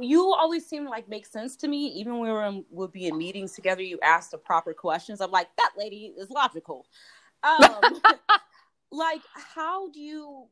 You 0.00 0.32
always 0.32 0.64
seem 0.66 0.84
to 0.84 0.90
like 0.90 1.08
make 1.08 1.26
sense 1.26 1.56
to 1.56 1.68
me. 1.68 1.88
Even 1.88 2.18
when 2.18 2.28
we 2.28 2.32
were 2.32 2.44
in, 2.44 2.64
would 2.70 2.92
be 2.92 3.06
in 3.06 3.18
meetings 3.18 3.52
together, 3.52 3.82
you 3.82 3.98
ask 4.02 4.30
the 4.30 4.38
proper 4.38 4.72
questions. 4.72 5.20
I'm 5.20 5.32
like, 5.32 5.48
that 5.56 5.72
lady 5.76 6.14
is 6.16 6.30
logical. 6.30 6.86
Um, 7.44 8.00
like, 8.90 9.20
how 9.34 9.90
do 9.90 10.00
you? 10.00 10.46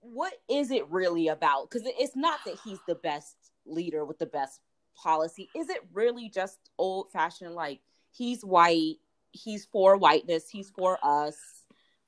What 0.00 0.34
is 0.48 0.70
it 0.70 0.88
really 0.88 1.28
about? 1.28 1.70
Because 1.70 1.86
it's 1.98 2.16
not 2.16 2.40
that 2.46 2.56
he's 2.64 2.78
the 2.86 2.94
best 2.94 3.36
leader 3.66 4.04
with 4.04 4.18
the 4.18 4.26
best 4.26 4.60
policy. 4.96 5.48
Is 5.54 5.68
it 5.68 5.80
really 5.92 6.28
just 6.28 6.58
old 6.78 7.10
fashioned? 7.12 7.54
Like, 7.54 7.80
he's 8.10 8.44
white, 8.44 8.96
he's 9.32 9.64
for 9.66 9.96
whiteness, 9.96 10.48
he's 10.48 10.70
for 10.70 10.98
us. 11.02 11.36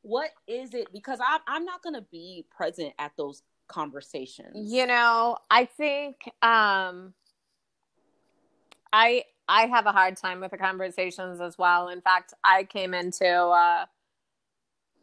What 0.02 0.30
is 0.46 0.72
it? 0.72 0.92
Because 0.92 1.18
I'm 1.26 1.40
I'm 1.46 1.64
not 1.64 1.82
gonna 1.82 2.06
be 2.10 2.46
present 2.50 2.94
at 2.98 3.12
those 3.18 3.42
conversations. 3.68 4.72
You 4.72 4.86
know, 4.86 5.36
I 5.50 5.66
think 5.66 6.16
um 6.42 7.12
I 8.92 9.24
I 9.48 9.66
have 9.66 9.86
a 9.86 9.92
hard 9.92 10.16
time 10.16 10.40
with 10.40 10.52
the 10.52 10.58
conversations 10.58 11.40
as 11.40 11.58
well. 11.58 11.88
In 11.88 12.00
fact, 12.00 12.34
I 12.44 12.64
came 12.64 12.94
into 12.94 13.26
uh, 13.28 13.84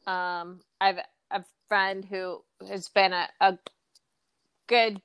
um, 0.10 0.62
I've 0.80 1.00
friend 1.68 2.06
who 2.06 2.44
has 2.68 2.90
been 2.90 3.14
a, 3.14 3.28
a 3.42 3.58
good, 4.68 5.02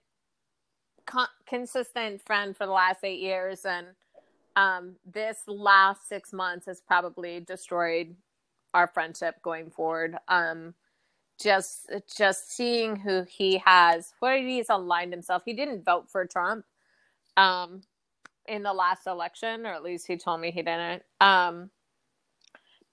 con- 1.06 1.28
consistent 1.46 2.22
friend 2.22 2.56
for 2.56 2.66
the 2.66 2.72
last 2.72 3.04
eight 3.04 3.20
years, 3.20 3.64
and 3.64 3.88
um, 4.56 4.96
this 5.04 5.38
last 5.46 6.08
six 6.08 6.32
months 6.32 6.66
has 6.66 6.80
probably 6.80 7.40
destroyed 7.40 8.14
our 8.74 8.86
friendship 8.86 9.40
going 9.42 9.70
forward. 9.70 10.16
Um, 10.28 10.74
just 11.40 11.90
just 12.16 12.52
seeing 12.52 12.96
who 12.96 13.24
he 13.28 13.60
has, 13.64 14.12
where 14.20 14.40
he's 14.40 14.68
aligned 14.68 15.12
himself. 15.12 15.42
He 15.44 15.54
didn't 15.54 15.84
vote 15.84 16.08
for 16.10 16.24
Trump 16.26 16.64
um, 17.36 17.82
in 18.46 18.62
the 18.62 18.72
last 18.72 19.06
election, 19.06 19.66
or 19.66 19.72
at 19.72 19.82
least 19.82 20.06
he 20.06 20.16
told 20.16 20.40
me 20.40 20.50
he 20.50 20.62
didn't. 20.62 21.02
Um, 21.20 21.70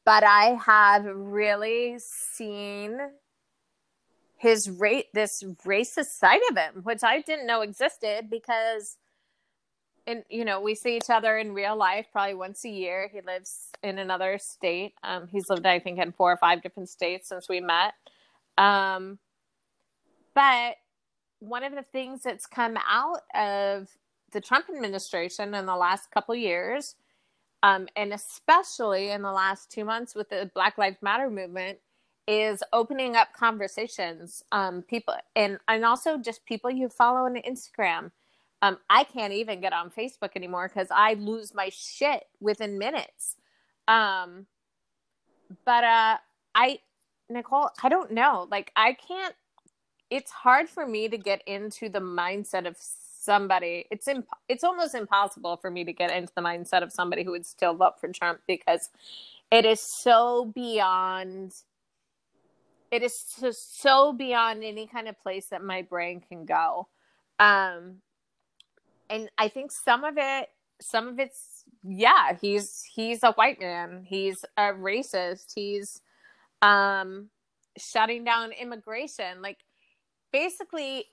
but 0.06 0.24
I 0.24 0.58
have 0.66 1.06
really 1.06 1.98
seen 2.00 2.98
his 4.40 4.70
rate 4.70 5.08
this 5.14 5.44
racist 5.66 6.18
side 6.18 6.40
of 6.50 6.58
him, 6.58 6.82
which 6.84 7.04
I 7.04 7.22
didn't 7.22 7.46
know 7.46 7.62
existed 7.62 8.30
because 8.30 8.98
and 10.08 10.24
you 10.30 10.46
know 10.46 10.62
we 10.62 10.76
see 10.76 10.96
each 10.96 11.10
other 11.10 11.38
in 11.38 11.54
real 11.54 11.76
life 11.76 12.08
probably 12.12 12.36
once 12.36 12.64
a 12.64 12.70
year. 12.70 13.10
He 13.12 13.20
lives 13.20 13.68
in 13.84 14.00
another 14.00 14.40
state. 14.40 14.94
Um, 15.04 15.28
he's 15.28 15.50
lived 15.50 15.66
i 15.66 15.78
think 15.78 16.00
in 16.00 16.14
four 16.14 16.32
or 16.32 16.38
five 16.38 16.62
different 16.64 16.88
states 16.88 17.28
since 17.28 17.50
we 17.50 17.60
met. 17.60 17.94
Um, 18.58 19.20
but 20.34 20.76
one 21.40 21.66
of 21.66 21.76
the 21.76 21.84
things 21.84 22.24
that's 22.24 22.46
come 22.46 22.78
out 22.88 23.22
of 23.36 23.90
the 24.32 24.40
trump 24.40 24.68
administration 24.70 25.54
in 25.54 25.66
the 25.66 25.76
last 25.76 26.12
couple 26.12 26.36
years 26.36 26.96
um, 27.64 27.88
and 27.96 28.14
especially 28.14 29.10
in 29.10 29.22
the 29.22 29.32
last 29.32 29.72
two 29.72 29.84
months 29.84 30.16
with 30.16 30.30
the 30.30 30.52
black 30.54 30.78
lives 30.78 30.98
matter 31.02 31.30
movement 31.30 31.80
is 32.30 32.62
opening 32.74 33.16
up 33.16 33.34
conversations 33.34 34.44
um, 34.52 34.84
people 34.84 35.16
and 35.36 35.58
and 35.68 35.84
also 35.84 36.16
just 36.16 36.46
people 36.46 36.70
you 36.70 36.88
follow 36.88 37.26
on 37.26 37.36
instagram. 37.38 38.12
Um, 38.62 38.78
i 38.88 39.04
can't 39.04 39.34
even 39.34 39.62
get 39.62 39.74
on 39.74 39.90
facebook 39.90 40.32
anymore 40.36 40.68
because 40.68 40.90
i 40.92 41.16
lose 41.16 41.56
my 41.56 41.70
shit 41.70 42.26
within 42.40 42.78
minutes. 42.78 43.36
Um, 43.88 44.46
but 45.66 45.84
uh, 45.84 46.18
i 46.54 46.80
nicole 47.30 47.72
i 47.82 47.90
don't 47.90 48.12
know. 48.12 48.48
Like 48.52 48.72
i 48.76 48.94
can't 48.94 49.34
it's 50.12 50.32
hard 50.32 50.70
for 50.70 50.86
me 50.86 51.10
to 51.10 51.18
get 51.18 51.42
into 51.48 51.90
the 51.90 52.00
mindset 52.00 52.68
of 52.68 52.76
somebody. 52.78 53.86
It's 53.90 54.08
imp- 54.08 54.28
it's 54.48 54.64
almost 54.64 54.94
impossible 54.94 55.58
for 55.58 55.72
me 55.72 55.84
to 55.84 55.94
get 55.94 56.12
into 56.12 56.32
the 56.36 56.42
mindset 56.42 56.84
of 56.84 56.92
somebody 56.92 57.24
who 57.24 57.32
would 57.32 57.46
still 57.46 57.74
vote 57.74 58.00
for 58.00 58.08
trump 58.12 58.42
because 58.48 58.90
it 59.52 59.66
is 59.66 59.80
so 59.80 60.46
beyond 60.54 61.56
it 62.92 63.04
is 63.04 63.18
so, 63.18 63.52
so 63.52 64.14
beyond 64.14 64.64
any 64.64 64.88
kind 64.88 65.08
of 65.08 65.20
place 65.22 65.48
that 65.48 65.64
my 65.64 65.82
brain 65.82 66.22
can 66.22 66.46
go. 66.46 66.88
Um 67.40 67.98
and 69.10 69.30
i 69.38 69.48
think 69.48 69.72
some 69.72 70.04
of 70.04 70.16
it 70.18 70.50
some 70.82 71.08
of 71.08 71.20
it's 71.20 71.64
yeah 71.84 72.38
he's 72.40 72.84
he's 72.84 73.24
a 73.24 73.32
white 73.34 73.60
man. 73.60 74.04
He's 74.06 74.46
a 74.58 74.74
racist. 74.74 75.54
He's 75.54 76.02
um 76.62 77.30
shutting 77.78 78.24
down 78.24 78.52
immigration. 78.52 79.42
Like 79.42 79.60
basically 80.32 81.06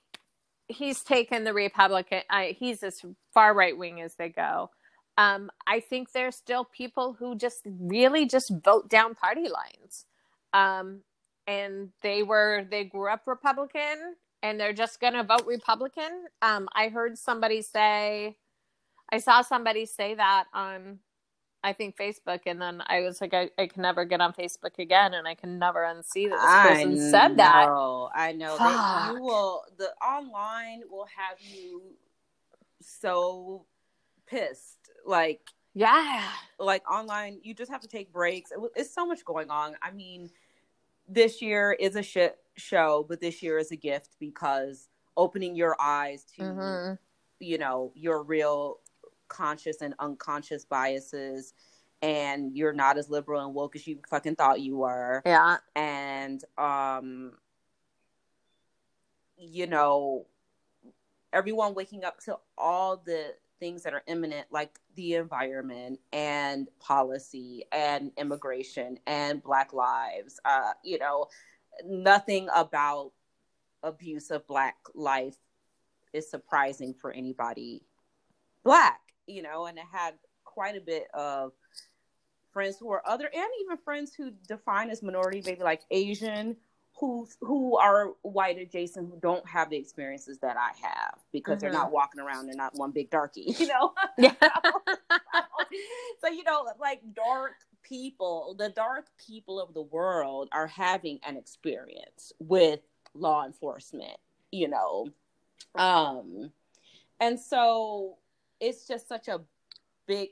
he's 0.69 1.03
taken 1.03 1.45
the 1.45 1.55
republican 1.55 2.23
he's 2.59 2.83
as 2.83 3.01
far 3.33 3.55
right 3.55 3.77
wing 3.77 4.01
as 4.01 4.15
they 4.15 4.29
go. 4.29 4.71
Um 5.19 5.51
i 5.67 5.81
think 5.81 6.12
there's 6.12 6.37
still 6.37 6.65
people 6.65 7.17
who 7.19 7.37
just 7.37 7.62
really 7.65 8.27
just 8.27 8.53
vote 8.65 8.89
down 8.89 9.15
party 9.15 9.49
lines. 9.49 10.07
Um 10.53 11.01
and 11.47 11.91
they 12.03 12.23
were 12.23 12.67
they 12.71 12.85
grew 12.85 13.09
up 13.09 13.23
Republican 13.27 14.17
and 14.43 14.61
they're 14.61 14.73
just 14.73 15.01
going 15.01 15.15
to 15.15 15.23
vote 15.23 15.47
Republican. 15.47 16.27
Um, 16.43 16.69
I 16.75 16.89
heard 16.89 17.19
somebody 17.19 17.63
say, 17.63 18.37
I 19.11 19.19
saw 19.19 19.43
somebody 19.43 19.87
say 19.87 20.15
that 20.15 20.45
on, 20.53 20.99
I 21.63 21.73
think 21.73 21.97
Facebook, 21.97 22.41
and 22.47 22.61
then 22.61 22.83
I 22.87 23.01
was 23.01 23.21
like, 23.21 23.35
I, 23.35 23.51
I 23.59 23.67
can 23.67 23.83
never 23.83 24.05
get 24.05 24.21
on 24.21 24.33
Facebook 24.33 24.79
again, 24.79 25.15
and 25.15 25.27
I 25.27 25.35
can 25.35 25.59
never 25.59 25.81
unsee 25.81 26.29
that 26.29 26.39
this 26.41 26.77
person 26.77 26.93
I 26.93 27.11
said 27.11 27.37
that. 27.39 27.67
know, 27.67 28.11
I 28.15 28.33
know. 28.33 28.57
They, 28.57 29.15
you 29.15 29.23
will. 29.23 29.65
The 29.77 29.91
online 30.05 30.83
will 30.89 31.07
have 31.17 31.39
you 31.41 31.83
so 32.81 33.65
pissed. 34.27 34.79
Like 35.05 35.41
Yeah, 35.75 36.23
like 36.61 36.89
online, 36.89 37.41
you 37.43 37.53
just 37.55 37.71
have 37.71 37.81
to 37.81 37.89
take 37.89 38.13
breaks. 38.13 38.53
It, 38.53 38.59
it's 38.77 38.95
so 38.95 39.05
much 39.05 39.25
going 39.25 39.51
on. 39.51 39.75
I 39.83 39.91
mean 39.91 40.31
this 41.09 41.40
year 41.40 41.73
is 41.73 41.97
a 41.97 42.03
shit 42.03 42.38
show, 42.57 43.05
but 43.09 43.21
this 43.21 43.42
year 43.42 43.59
is 43.59 43.71
a 43.71 43.77
gift 43.77 44.16
because 44.19 44.88
opening 45.16 45.55
your 45.55 45.77
eyes 45.81 46.25
to, 46.37 46.42
mm-hmm. 46.42 46.95
you 47.40 47.59
know, 47.59 47.92
your 47.95 48.23
real 48.23 48.79
conscious 49.29 49.81
and 49.83 49.95
unconscious 49.99 50.64
biases 50.64 51.55
and 52.03 52.57
you're 52.57 52.73
not 52.73 52.99
as 52.99 53.09
liberal 53.09 53.45
and 53.45 53.55
woke 53.55 53.75
as 53.75 53.87
you 53.87 53.99
fucking 54.09 54.37
thought 54.37 54.61
you 54.61 54.77
were. 54.77 55.23
yeah, 55.25 55.57
And 55.75 56.42
um 56.59 57.33
you 59.38 59.66
know, 59.66 60.27
everyone 61.33 61.75
waking 61.75 62.05
up 62.05 62.21
to 62.21 62.38
all 62.57 62.97
the 62.97 63.35
things 63.59 63.83
that 63.83 63.95
are 63.95 64.03
imminent, 64.07 64.47
like 64.51 64.79
the 64.95 65.14
environment 65.14 66.01
and 66.12 66.69
policy 66.81 67.64
and 67.73 68.11
immigration 68.16 68.99
and 69.07 69.42
Black 69.42 69.73
lives. 69.73 70.40
Uh, 70.45 70.73
you 70.85 70.99
know, 70.99 71.27
nothing 71.85 72.49
about 72.55 73.12
abuse 73.83 74.31
of 74.31 74.47
Black 74.47 74.77
life 74.95 75.37
is 76.12 76.31
surprising 76.31 76.95
for 76.95 77.12
anybody 77.12 77.83
Black, 78.66 79.01
you 79.29 79.42
know, 79.42 79.66
and 79.66 79.79
i 79.79 79.85
had 79.97 80.14
quite 80.45 80.77
a 80.77 80.81
bit 80.81 81.07
of 81.14 81.53
friends 82.53 82.77
who 82.81 82.90
are 82.90 83.03
other 83.07 83.31
and 83.33 83.49
even 83.61 83.77
friends 83.77 84.12
who 84.12 84.33
define 84.49 84.90
as 84.90 85.05
minority, 85.05 85.40
maybe 85.47 85.62
like 85.62 85.83
Asian 85.92 86.57
who 86.99 87.29
who 87.41 87.77
are 87.77 88.15
white 88.23 88.59
adjacent 88.59 89.11
who 89.11 89.19
don't 89.21 89.47
have 89.49 89.69
the 89.71 89.77
experiences 89.77 90.39
that 90.39 90.57
I 90.57 90.71
have 90.81 91.19
because 91.33 91.61
they're 91.61 91.71
Mhm. 91.71 91.75
not 91.75 91.93
walking 91.93 92.21
around 92.21 92.49
and 92.49 92.57
not 92.57 92.75
one 92.75 92.91
big 92.91 93.11
darky, 93.11 93.55
you 93.59 93.67
know. 93.67 93.95
yeah, 94.19 94.33
so 96.21 96.29
you 96.29 96.43
know, 96.45 96.67
like 96.81 97.01
dark 97.15 97.55
people, 97.83 98.55
the 98.59 98.71
dark 98.71 99.07
people 99.25 99.61
of 99.61 99.75
the 99.75 99.83
world 99.83 100.49
are 100.53 100.67
having 100.67 101.21
an 101.27 101.37
experience 101.37 102.33
with 102.39 102.81
law 103.15 103.45
enforcement, 103.45 104.17
you 104.51 104.69
know. 104.69 105.11
Um 105.75 106.53
and 107.21 107.39
so 107.39 108.19
it's 108.61 108.87
just 108.87 109.09
such 109.09 109.29
a 109.29 109.41
big 110.07 110.31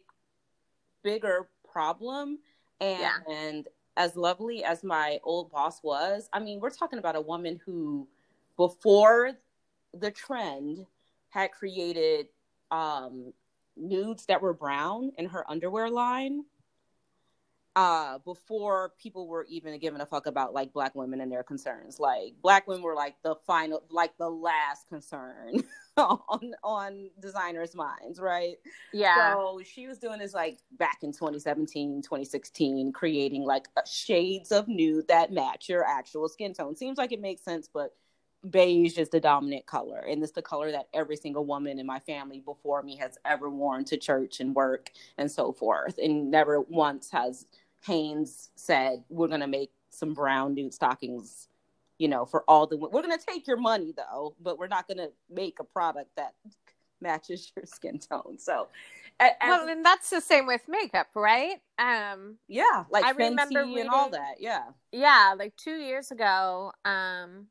bigger 1.02 1.48
problem 1.70 2.38
and 2.80 3.00
Yeah. 3.00 3.16
and 3.28 3.68
as 3.96 4.16
lovely 4.16 4.64
as 4.64 4.82
my 4.82 5.18
old 5.22 5.50
boss 5.50 5.82
was, 5.82 6.28
I 6.32 6.40
mean, 6.40 6.60
we're 6.60 6.70
talking 6.70 6.98
about 6.98 7.16
a 7.16 7.20
woman 7.20 7.60
who, 7.64 8.08
before 8.56 9.32
the 9.92 10.10
trend, 10.10 10.86
had 11.28 11.52
created 11.52 12.26
um, 12.70 13.32
nudes 13.76 14.26
that 14.26 14.42
were 14.42 14.54
brown 14.54 15.12
in 15.18 15.26
her 15.26 15.48
underwear 15.50 15.90
line. 15.90 16.44
Uh, 17.76 18.18
before 18.18 18.92
people 19.00 19.26
were 19.26 19.44
even 19.48 19.76
giving 19.80 20.00
a 20.00 20.06
fuck 20.06 20.26
about 20.26 20.54
like 20.54 20.72
black 20.72 20.94
women 20.94 21.20
and 21.20 21.32
their 21.32 21.42
concerns, 21.42 21.98
like 21.98 22.34
black 22.40 22.68
women 22.68 22.82
were 22.82 22.94
like 22.94 23.16
the 23.24 23.34
final, 23.46 23.82
like 23.90 24.16
the 24.16 24.30
last 24.30 24.88
concern 24.88 25.60
on 25.96 26.54
on 26.62 27.10
designers' 27.20 27.74
minds, 27.74 28.20
right? 28.20 28.56
yeah, 28.92 29.36
So 29.36 29.60
she 29.64 29.86
was 29.88 29.98
doing 29.98 30.20
this 30.20 30.34
like 30.34 30.60
back 30.78 30.98
in 31.02 31.12
2017, 31.12 32.02
2016, 32.02 32.92
creating 32.92 33.42
like 33.44 33.66
uh, 33.76 33.82
shades 33.86 34.52
of 34.52 34.68
nude 34.68 35.08
that 35.08 35.32
match 35.32 35.68
your 35.68 35.84
actual 35.84 36.28
skin 36.28 36.54
tone. 36.54 36.76
Seems 36.76 36.98
like 36.98 37.12
it 37.12 37.20
makes 37.20 37.42
sense, 37.42 37.68
but 37.72 37.94
beige 38.50 38.98
is 38.98 39.08
the 39.08 39.20
dominant 39.20 39.66
color. 39.66 39.98
And 39.98 40.22
it's 40.22 40.32
the 40.32 40.42
color 40.42 40.70
that 40.72 40.88
every 40.92 41.16
single 41.16 41.44
woman 41.44 41.78
in 41.78 41.86
my 41.86 42.00
family 42.00 42.40
before 42.40 42.82
me 42.82 42.96
has 42.96 43.16
ever 43.24 43.48
worn 43.48 43.84
to 43.86 43.96
church 43.96 44.40
and 44.40 44.54
work 44.54 44.90
and 45.16 45.30
so 45.30 45.52
forth. 45.52 45.98
And 45.98 46.30
never 46.30 46.60
once 46.60 47.10
has 47.10 47.46
Hanes 47.84 48.50
said, 48.54 49.04
we're 49.08 49.28
going 49.28 49.40
to 49.40 49.46
make 49.46 49.70
some 49.90 50.14
brown 50.14 50.54
nude 50.54 50.74
stockings. 50.74 51.48
You 51.98 52.08
know, 52.08 52.24
for 52.24 52.42
all 52.48 52.66
the 52.66 52.76
we're 52.76 53.02
gonna 53.02 53.16
take 53.16 53.46
your 53.46 53.56
money 53.56 53.94
though, 53.96 54.34
but 54.42 54.58
we're 54.58 54.66
not 54.66 54.88
gonna 54.88 55.10
make 55.30 55.60
a 55.60 55.64
product 55.64 56.10
that 56.16 56.34
matches 57.00 57.52
your 57.56 57.66
skin 57.66 58.00
tone. 58.00 58.36
So, 58.38 58.66
as- 59.20 59.30
well, 59.46 59.68
and 59.68 59.84
that's 59.84 60.10
the 60.10 60.20
same 60.20 60.46
with 60.46 60.62
makeup, 60.66 61.06
right? 61.14 61.60
Um, 61.78 62.38
yeah, 62.48 62.82
like 62.90 63.04
I 63.04 63.12
Fenty 63.12 63.30
remember 63.30 63.60
and 63.60 63.88
all 63.88 64.10
that. 64.10 64.40
Yeah. 64.40 64.64
yeah 64.90 65.36
like 65.38 65.54
two 65.56 65.76
years 65.76 66.10
ago 66.10 66.72
um 66.84 67.46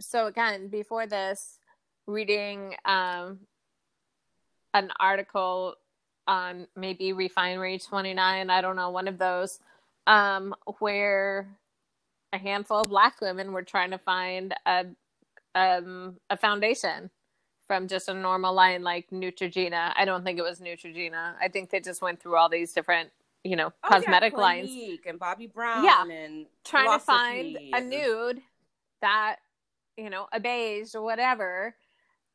so 0.00 0.26
again 0.26 0.66
before 0.68 1.06
this 1.06 1.60
reading 2.06 2.74
um 2.84 3.38
an 4.74 4.90
article 4.98 5.76
on 6.28 6.66
maybe 6.76 7.12
Refinery 7.12 7.78
29, 7.78 8.50
I 8.50 8.60
don't 8.60 8.76
know, 8.76 8.90
one 8.90 9.08
of 9.08 9.18
those, 9.18 9.60
um, 10.06 10.54
where 10.80 11.48
a 12.32 12.38
handful 12.38 12.78
of 12.80 12.90
black 12.90 13.20
women 13.20 13.52
were 13.52 13.62
trying 13.62 13.92
to 13.92 13.98
find 13.98 14.54
a 14.66 14.86
um, 15.54 16.16
a 16.30 16.36
foundation 16.36 17.10
from 17.66 17.88
just 17.88 18.08
a 18.08 18.14
normal 18.14 18.54
line 18.54 18.82
like 18.82 19.10
Neutrogena. 19.10 19.92
I 19.96 20.04
don't 20.04 20.24
think 20.24 20.38
it 20.38 20.42
was 20.42 20.60
Neutrogena. 20.60 21.34
I 21.40 21.48
think 21.48 21.70
they 21.70 21.80
just 21.80 22.02
went 22.02 22.20
through 22.22 22.36
all 22.36 22.48
these 22.48 22.72
different, 22.72 23.10
you 23.44 23.56
know, 23.56 23.72
Oh, 23.84 23.90
cosmetic 23.90 24.34
yeah, 24.34 24.40
lines 24.42 24.70
and 25.06 25.20
Bobbi 25.20 25.52
Brown 25.52 25.84
Yeah. 25.84 26.04
and 26.10 26.46
trying 26.64 26.90
to 26.90 26.98
find 27.00 27.58
a 27.74 27.80
nude 27.80 28.42
that 29.02 29.36
you 29.96 30.10
know 30.10 30.26
a 30.32 30.40
beige 30.40 30.94
or 30.94 31.02
whatever 31.02 31.74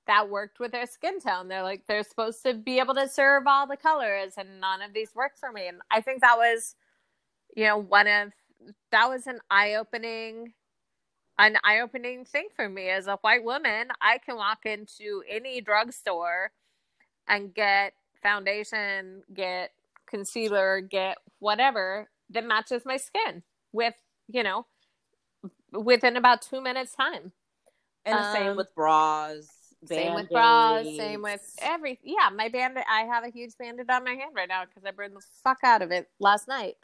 that 0.08 0.30
worked 0.30 0.60
with 0.60 0.72
their 0.72 0.86
skin 0.88 1.20
tone. 1.20 1.48
They're 1.48 1.63
like 1.63 1.84
they're 1.88 2.04
supposed 2.04 2.43
to 2.43 2.54
be 2.54 2.80
able 2.80 2.96
to 2.96 3.08
serve 3.08 3.43
all 3.48 3.67
the 3.67 3.78
colors 3.78 4.34
and 4.38 4.60
none 4.62 4.82
of 4.82 4.93
these 4.93 5.13
work 5.15 5.34
for 5.39 5.52
me. 5.52 5.67
And 5.67 5.80
i 5.91 6.02
think 6.02 6.22
that 6.22 6.38
was 6.38 6.76
you 7.56 7.65
know 7.65 7.78
one 7.78 8.08
of 8.08 8.32
that 8.91 9.10
was 9.10 9.28
an 9.28 9.39
eye-opening 9.50 10.54
an 11.39 11.58
eye-opening 11.63 12.26
thing 12.26 12.48
for 12.56 12.67
me 12.67 12.89
as 12.89 13.08
a 13.08 13.17
white 13.17 13.43
woman. 13.43 13.89
I 14.02 14.17
can 14.17 14.38
walk 14.38 14.65
into 14.65 15.24
any 15.30 15.62
drugstore 15.62 16.52
and 17.28 17.54
get 17.54 17.93
foundation 18.24 19.24
get 19.34 19.72
concealer 20.08 20.82
get 20.82 21.17
whatever 21.39 22.10
that 22.30 22.46
matches 22.46 22.84
my 22.86 22.98
skin 22.98 23.43
with 23.72 23.93
you 24.28 24.43
know 24.43 24.65
within 25.72 26.15
about 26.15 26.41
two 26.41 26.62
minutes 26.62 26.96
time. 26.96 27.32
And 28.06 28.17
the 28.17 28.34
same 28.34 28.48
Um, 28.52 28.58
with 28.58 28.74
bras. 28.74 29.48
Same 29.86 30.16
with 30.16 30.30
bras 30.30 30.86
same 30.86 31.22
with 31.22 31.56
every 31.62 32.00
yeah 32.04 32.30
my 32.36 32.50
bandit 32.50 32.84
i 32.90 33.02
have 33.02 33.24
a 33.24 33.30
huge 33.30 33.52
bandit 33.60 33.90
on 33.90 34.04
my 34.04 34.13
hand 34.13 34.32
right 34.36 34.50
now 34.50 34.63
because 34.66 34.84
i 34.86 34.92
burned 34.92 35.16
the 35.16 35.22
fuck 35.44 35.60
out 35.63 35.82
of 35.82 35.92
it 35.92 36.10
last 36.20 36.48
night. 36.48 36.76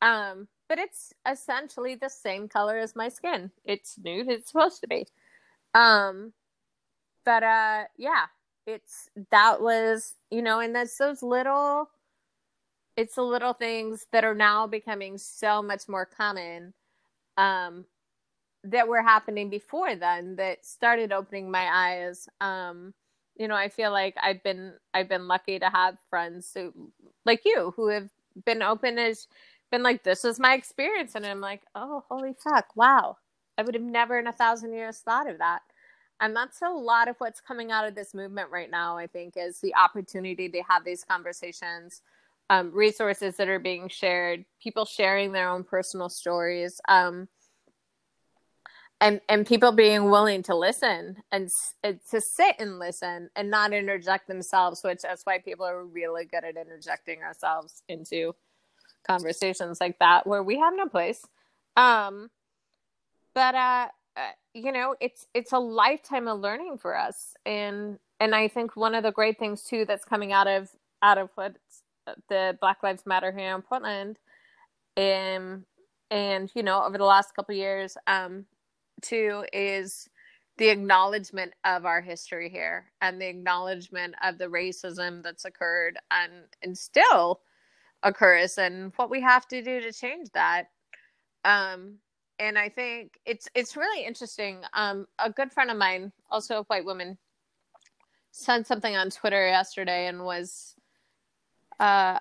Um 0.00 0.48
but 0.68 0.78
it's 0.78 1.12
essentially 1.28 1.94
the 1.94 2.10
same 2.10 2.46
color 2.46 2.76
as 2.78 2.94
my 2.94 3.08
skin. 3.08 3.50
It's 3.64 3.96
nude 3.98 4.28
it's 4.28 4.48
supposed 4.52 4.80
to 4.82 4.88
be. 4.88 5.06
Um 5.74 6.32
but 7.24 7.42
uh 7.42 7.84
yeah 7.96 8.26
it's 8.66 9.10
that 9.30 9.60
was 9.60 10.14
you 10.30 10.42
know 10.42 10.60
and 10.60 10.74
that's 10.74 10.96
those 10.96 11.22
little 11.22 11.90
it's 12.96 13.14
the 13.14 13.22
little 13.22 13.52
things 13.52 14.06
that 14.12 14.24
are 14.24 14.34
now 14.34 14.66
becoming 14.66 15.18
so 15.18 15.62
much 15.62 15.88
more 15.88 16.06
common. 16.06 16.74
Um 17.36 17.84
that 18.70 18.88
were 18.88 19.02
happening 19.02 19.50
before 19.50 19.94
then 19.94 20.36
that 20.36 20.64
started 20.64 21.12
opening 21.12 21.50
my 21.50 21.68
eyes. 21.72 22.28
Um 22.40 22.94
you 23.38 23.46
know 23.48 23.54
i 23.54 23.68
feel 23.68 23.92
like 23.92 24.14
i've 24.20 24.42
been 24.42 24.72
i've 24.92 25.08
been 25.08 25.28
lucky 25.28 25.58
to 25.58 25.70
have 25.70 25.96
friends 26.10 26.50
who 26.54 26.72
like 27.24 27.42
you 27.44 27.72
who 27.76 27.88
have 27.88 28.10
been 28.44 28.62
open 28.62 28.98
as 28.98 29.28
been 29.70 29.82
like 29.82 30.02
this 30.02 30.24
is 30.24 30.38
my 30.40 30.54
experience. 30.54 31.14
And 31.14 31.24
i'm 31.24 31.40
like 31.40 31.62
oh 31.74 32.04
holy 32.08 32.34
fuck. 32.42 32.66
Wow. 32.76 33.16
I 33.56 33.62
would 33.62 33.74
have 33.74 33.82
never 33.82 34.18
in 34.18 34.26
a 34.26 34.32
thousand 34.32 34.72
years 34.72 34.98
thought 34.98 35.28
of 35.28 35.38
that. 35.38 35.62
And 36.20 36.34
that's 36.34 36.62
a 36.62 36.68
lot 36.68 37.08
of 37.08 37.16
what's 37.18 37.40
coming 37.40 37.70
out 37.70 37.86
of 37.86 37.94
this 37.94 38.12
movement 38.12 38.50
right 38.50 38.70
now 38.70 38.96
i 38.98 39.06
think 39.06 39.34
is 39.36 39.60
the 39.60 39.74
opportunity 39.74 40.48
to 40.48 40.62
have 40.68 40.84
these 40.84 41.04
conversations 41.04 42.02
um, 42.50 42.72
resources 42.72 43.36
that 43.36 43.48
are 43.48 43.58
being 43.58 43.88
shared 43.88 44.44
people 44.62 44.84
sharing 44.84 45.32
their 45.32 45.48
own 45.48 45.64
personal 45.64 46.08
stories. 46.08 46.80
Um, 46.88 47.28
and 49.00 49.20
and 49.28 49.46
people 49.46 49.72
being 49.72 50.10
willing 50.10 50.42
to 50.42 50.54
listen 50.54 51.16
and, 51.30 51.50
and 51.84 52.00
to 52.10 52.20
sit 52.20 52.56
and 52.58 52.78
listen 52.78 53.30
and 53.36 53.50
not 53.50 53.72
interject 53.72 54.26
themselves 54.26 54.82
which 54.82 55.02
that's 55.02 55.24
why 55.24 55.38
people 55.38 55.64
are 55.64 55.84
really 55.84 56.24
good 56.24 56.44
at 56.44 56.56
interjecting 56.56 57.22
ourselves 57.22 57.82
into 57.88 58.34
conversations 59.06 59.80
like 59.80 59.98
that 59.98 60.26
where 60.26 60.42
we 60.42 60.58
have 60.58 60.74
no 60.74 60.86
place. 60.86 61.24
Um 61.76 62.30
but 63.34 63.54
uh 63.54 63.88
uh, 64.16 64.20
you 64.52 64.72
know 64.72 64.96
it's 65.00 65.26
it's 65.32 65.52
a 65.52 65.58
lifetime 65.58 66.26
of 66.26 66.40
learning 66.40 66.78
for 66.78 66.96
us. 66.96 67.34
And 67.46 67.98
and 68.20 68.34
i 68.34 68.48
think 68.48 68.76
one 68.76 68.94
of 68.94 69.02
the 69.02 69.12
great 69.12 69.38
things 69.38 69.62
too 69.62 69.84
that's 69.84 70.04
coming 70.04 70.32
out 70.32 70.46
of 70.46 70.70
out 71.02 71.18
of 71.18 71.30
what's 71.34 71.82
the 72.28 72.56
black 72.60 72.82
lives 72.82 73.04
matter 73.06 73.30
here 73.32 73.54
in 73.54 73.62
portland 73.62 74.18
um 74.96 75.64
and 76.10 76.50
you 76.54 76.62
know 76.62 76.82
over 76.82 76.98
the 76.98 77.04
last 77.04 77.34
couple 77.34 77.54
years 77.54 77.96
um 78.06 78.44
too 79.02 79.44
is 79.52 80.08
the 80.58 80.68
acknowledgement 80.68 81.52
of 81.64 81.86
our 81.86 82.00
history 82.00 82.50
here 82.50 82.90
and 83.00 83.20
the 83.20 83.28
acknowledgement 83.28 84.14
of 84.22 84.38
the 84.38 84.46
racism 84.46 85.22
that's 85.22 85.44
occurred 85.44 85.96
and 86.10 86.32
and 86.62 86.76
still 86.76 87.40
occurs 88.02 88.58
and 88.58 88.92
what 88.96 89.10
we 89.10 89.20
have 89.20 89.46
to 89.48 89.62
do 89.62 89.80
to 89.80 89.92
change 89.92 90.28
that. 90.34 90.64
Um 91.44 91.98
and 92.40 92.58
i 92.58 92.68
think 92.68 93.18
it's 93.24 93.48
it's 93.54 93.76
really 93.76 94.04
interesting. 94.04 94.62
Um 94.74 95.06
a 95.18 95.30
good 95.30 95.52
friend 95.52 95.70
of 95.70 95.76
mine 95.76 96.12
also 96.30 96.58
a 96.58 96.64
white 96.64 96.84
woman 96.84 97.18
said 98.30 98.66
something 98.66 98.94
on 98.94 99.10
twitter 99.10 99.48
yesterday 99.48 100.06
and 100.06 100.22
was 100.24 100.76
uh 101.80 102.18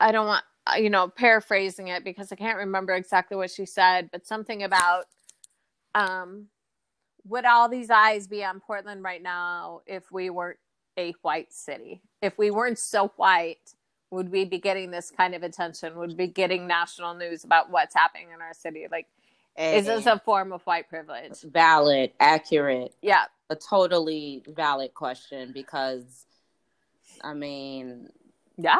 i 0.00 0.12
don't 0.12 0.26
want 0.26 0.44
you 0.78 0.88
know 0.88 1.08
paraphrasing 1.08 1.88
it 1.88 2.04
because 2.04 2.30
i 2.32 2.36
can't 2.36 2.58
remember 2.58 2.94
exactly 2.94 3.36
what 3.36 3.50
she 3.50 3.66
said 3.66 4.08
but 4.12 4.26
something 4.26 4.62
about 4.62 5.04
um 5.94 6.46
would 7.24 7.44
all 7.44 7.68
these 7.68 7.90
eyes 7.90 8.26
be 8.26 8.42
on 8.44 8.60
portland 8.60 9.02
right 9.02 9.22
now 9.22 9.80
if 9.86 10.10
we 10.10 10.30
weren't 10.30 10.58
a 10.98 11.12
white 11.22 11.52
city? 11.52 12.00
If 12.22 12.36
we 12.38 12.50
weren't 12.50 12.78
so 12.78 13.12
white 13.16 13.74
would 14.10 14.30
we 14.32 14.46
be 14.46 14.58
getting 14.58 14.90
this 14.90 15.10
kind 15.10 15.34
of 15.34 15.42
attention? 15.42 15.96
Would 15.98 16.10
we 16.10 16.14
be 16.14 16.26
getting 16.28 16.66
national 16.66 17.14
news 17.14 17.44
about 17.44 17.70
what's 17.70 17.94
happening 17.94 18.28
in 18.34 18.40
our 18.40 18.54
city? 18.54 18.86
Like 18.90 19.06
is 19.58 19.86
this 19.86 20.06
a 20.06 20.18
form 20.20 20.52
of 20.52 20.62
white 20.62 20.88
privilege? 20.88 21.40
Valid, 21.42 22.12
accurate, 22.20 22.94
yeah. 23.02 23.24
A 23.50 23.56
totally 23.56 24.44
valid 24.46 24.94
question 24.94 25.50
because, 25.52 26.26
I 27.24 27.34
mean, 27.34 28.08
yeah. 28.56 28.76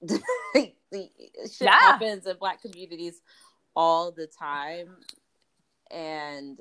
the 0.00 0.22
shit 0.54 0.72
Yeah. 1.60 1.78
happens 1.78 2.26
in 2.26 2.36
black 2.36 2.62
communities 2.62 3.20
all 3.74 4.12
the 4.12 4.28
time 4.28 4.96
and 5.90 6.58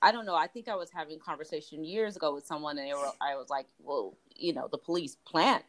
i 0.00 0.12
don't 0.12 0.26
know 0.26 0.34
i 0.34 0.46
think 0.46 0.68
i 0.68 0.74
was 0.74 0.90
having 0.90 1.16
a 1.16 1.20
conversation 1.20 1.84
years 1.84 2.16
ago 2.16 2.34
with 2.34 2.46
someone 2.46 2.78
and 2.78 2.88
they 2.88 2.94
were 2.94 3.10
i 3.20 3.34
was 3.34 3.48
like 3.48 3.66
well 3.78 4.16
you 4.36 4.52
know 4.52 4.68
the 4.70 4.78
police 4.78 5.16
plant 5.26 5.64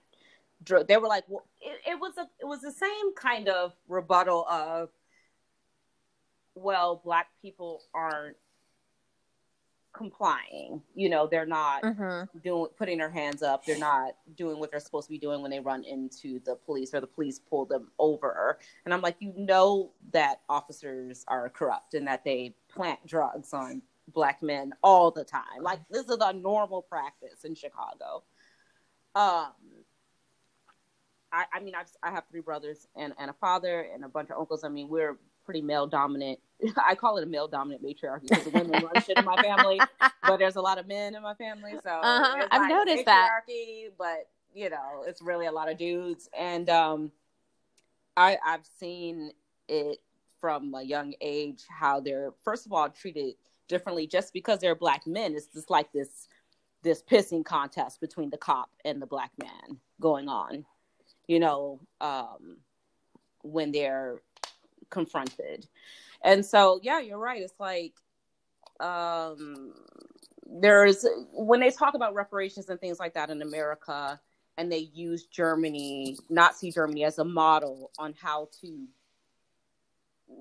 dr- 0.64 0.88
they 0.88 0.98
were 0.98 1.08
like 1.08 1.24
well 1.28 1.46
it, 1.62 1.80
it 1.92 2.00
was 2.00 2.18
a 2.18 2.28
it 2.40 2.46
was 2.46 2.62
the 2.62 2.72
same 2.72 3.14
kind 3.16 3.50
of 3.50 3.74
rebuttal 3.88 4.46
of 4.50 4.90
well 6.56 7.02
black 7.04 7.28
people 7.42 7.82
aren't 7.94 8.38
complying 9.94 10.82
you 10.96 11.08
know 11.08 11.28
they're 11.28 11.46
not 11.46 11.84
mm-hmm. 11.84 12.38
doing 12.44 12.68
putting 12.78 12.98
their 12.98 13.12
hands 13.12 13.44
up 13.44 13.64
they're 13.64 13.78
not 13.78 14.16
doing 14.36 14.60
what 14.60 14.72
they're 14.72 14.80
supposed 14.80 15.06
to 15.06 15.12
be 15.12 15.20
doing 15.20 15.42
when 15.44 15.52
they 15.52 15.60
run 15.60 15.84
into 15.84 16.40
the 16.46 16.56
police 16.66 16.96
or 16.96 17.00
the 17.00 17.08
police 17.08 17.38
pull 17.38 17.64
them 17.66 17.92
over 18.00 18.58
and 18.86 18.94
i'm 18.94 19.02
like 19.02 19.16
you 19.20 19.32
know 19.38 19.92
that 20.12 20.42
officers 20.50 21.24
are 21.28 21.48
corrupt 21.48 21.94
and 21.94 22.08
that 22.08 22.24
they 22.24 22.56
plant 22.74 23.06
drugs 23.06 23.54
on 23.54 23.82
black 24.10 24.42
men 24.42 24.74
all 24.84 25.12
the 25.12 25.24
time. 25.24 25.62
Like 25.62 25.80
this 25.90 26.08
is 26.10 26.18
a 26.20 26.34
normal 26.34 26.82
practice 26.82 27.44
in 27.44 27.56
chicago. 27.56 28.24
Um 29.16 29.52
i 31.32 31.46
i 31.54 31.60
mean 31.62 31.76
I've, 31.76 31.88
i 32.02 32.12
have 32.12 32.24
three 32.30 32.42
brothers 32.42 32.88
and, 32.96 33.14
and 33.20 33.30
a 33.30 33.34
father 33.34 33.88
and 33.94 34.04
a 34.04 34.10
bunch 34.10 34.30
of 34.30 34.40
uncles. 34.40 34.64
I 34.64 34.70
mean 34.70 34.90
we're 34.90 35.18
pretty 35.46 35.62
male 35.62 35.88
dominant. 35.88 36.40
I 36.86 36.96
call 36.96 37.18
it 37.18 37.24
a 37.24 37.28
male 37.28 37.48
dominant 37.48 37.84
matriarchy 37.84 38.28
because 38.30 38.46
the 38.46 38.50
women 38.52 38.84
run 38.84 39.02
shit 39.04 39.18
in 39.18 39.26
my 39.26 39.42
family 39.42 39.80
but 40.24 40.38
there's 40.38 40.56
a 40.56 40.62
lot 40.62 40.78
of 40.78 40.88
men 40.88 41.16
in 41.16 41.22
my 41.22 41.34
family, 41.36 41.74
so 41.84 41.90
Uh-huh. 41.90 42.48
I've 42.52 42.62
like 42.62 42.70
noticed 42.70 43.06
that. 43.06 43.42
But 43.98 44.30
you 44.54 44.70
know, 44.70 45.04
it's 45.06 45.22
really 45.22 45.48
a 45.48 45.52
lot 45.52 45.70
of 45.70 45.78
dudes, 45.78 46.30
and 46.38 46.70
um, 46.70 47.12
I 48.16 48.38
I've 48.46 48.66
seen 48.80 49.32
it 49.68 50.00
from 50.44 50.74
a 50.74 50.84
young 50.84 51.14
age 51.22 51.64
how 51.70 52.02
they're 52.02 52.34
first 52.44 52.66
of 52.66 52.74
all 52.74 52.90
treated 52.90 53.34
differently 53.70 54.06
just 54.06 54.34
because 54.34 54.60
they're 54.60 54.76
black 54.76 55.08
men. 55.08 55.34
It's 55.36 55.48
just 55.48 55.70
like 55.70 55.90
this 55.94 56.28
this 56.82 57.02
pissing 57.02 57.46
contest 57.46 58.02
between 58.02 58.30
the 58.30 58.36
cop 58.36 58.70
and 58.84 59.02
the 59.02 59.06
black 59.06 59.32
man 59.42 59.80
going 60.02 60.28
on, 60.28 60.66
you 61.28 61.40
know, 61.40 61.80
um, 62.02 62.58
when 63.42 63.72
they're 63.72 64.22
confronted. 64.90 65.66
And 66.26 66.46
so, 66.46 66.82
yeah, 66.84 67.00
you're 67.00 67.18
right. 67.18 67.42
It's 67.42 67.58
like 67.58 67.94
um, 68.82 69.74
there's 70.46 71.06
when 71.32 71.62
they 71.62 71.72
talk 71.72 71.94
about 71.94 72.16
reparations 72.16 72.68
and 72.68 72.82
things 72.82 73.00
like 73.00 73.14
that 73.14 73.30
in 73.30 73.42
America, 73.42 74.20
and 74.58 74.70
they 74.70 74.90
use 74.94 75.24
Germany, 75.28 76.18
Nazi 76.30 76.70
Germany, 76.70 77.06
as 77.06 77.18
a 77.18 77.24
model 77.24 77.92
on 77.98 78.14
how 78.22 78.50
to 78.60 78.90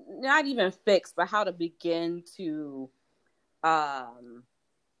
not 0.07 0.45
even 0.45 0.71
fix, 0.71 1.13
but 1.15 1.27
how 1.27 1.43
to 1.43 1.51
begin 1.51 2.23
to 2.37 2.89
um, 3.63 4.43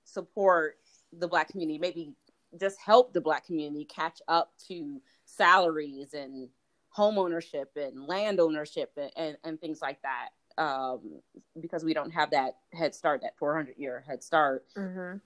support 0.03 0.77
the 1.17 1.27
black 1.27 1.49
community, 1.49 1.79
maybe 1.79 2.13
just 2.59 2.79
help 2.79 3.13
the 3.13 3.21
black 3.21 3.45
community 3.45 3.85
catch 3.85 4.21
up 4.27 4.53
to 4.67 5.01
salaries 5.25 6.13
and 6.13 6.49
home 6.89 7.17
ownership 7.17 7.71
and 7.75 8.07
land 8.07 8.39
ownership 8.39 8.91
and, 8.97 9.11
and, 9.15 9.37
and 9.43 9.59
things 9.59 9.81
like 9.81 9.99
that 10.03 10.29
um, 10.57 10.99
because 11.59 11.83
we 11.83 11.93
don't 11.93 12.11
have 12.11 12.31
that 12.31 12.57
head 12.71 12.93
start, 12.93 13.21
that 13.21 13.37
400 13.37 13.75
year 13.77 14.03
head 14.07 14.23
start. 14.23 14.65
Mm-hmm. 14.77 15.17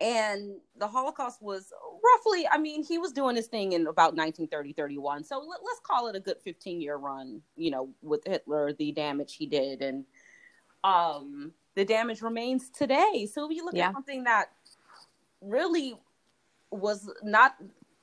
And 0.00 0.56
the 0.78 0.86
Holocaust 0.86 1.40
was 1.40 1.72
roughly, 2.04 2.46
I 2.46 2.58
mean, 2.58 2.84
he 2.84 2.98
was 2.98 3.12
doing 3.12 3.34
his 3.34 3.46
thing 3.46 3.72
in 3.72 3.86
about 3.86 4.14
1930, 4.14 4.74
31. 4.74 5.24
So 5.24 5.38
let, 5.38 5.60
us 5.60 5.80
call 5.82 6.08
it 6.08 6.16
a 6.16 6.20
good 6.20 6.36
15 6.42 6.80
year 6.80 6.96
run, 6.96 7.40
you 7.56 7.70
know, 7.70 7.88
with 8.02 8.22
Hitler, 8.26 8.74
the 8.74 8.92
damage 8.92 9.36
he 9.36 9.46
did. 9.46 9.80
And 9.80 10.04
um, 10.84 11.52
the 11.74 11.84
damage 11.84 12.20
remains 12.20 12.68
today. 12.68 13.26
So 13.32 13.50
if 13.50 13.56
you 13.56 13.64
look 13.64 13.74
yeah. 13.74 13.88
at 13.88 13.94
something 13.94 14.24
that 14.24 14.50
really 15.40 15.94
was 16.70 17.10
not 17.22 17.56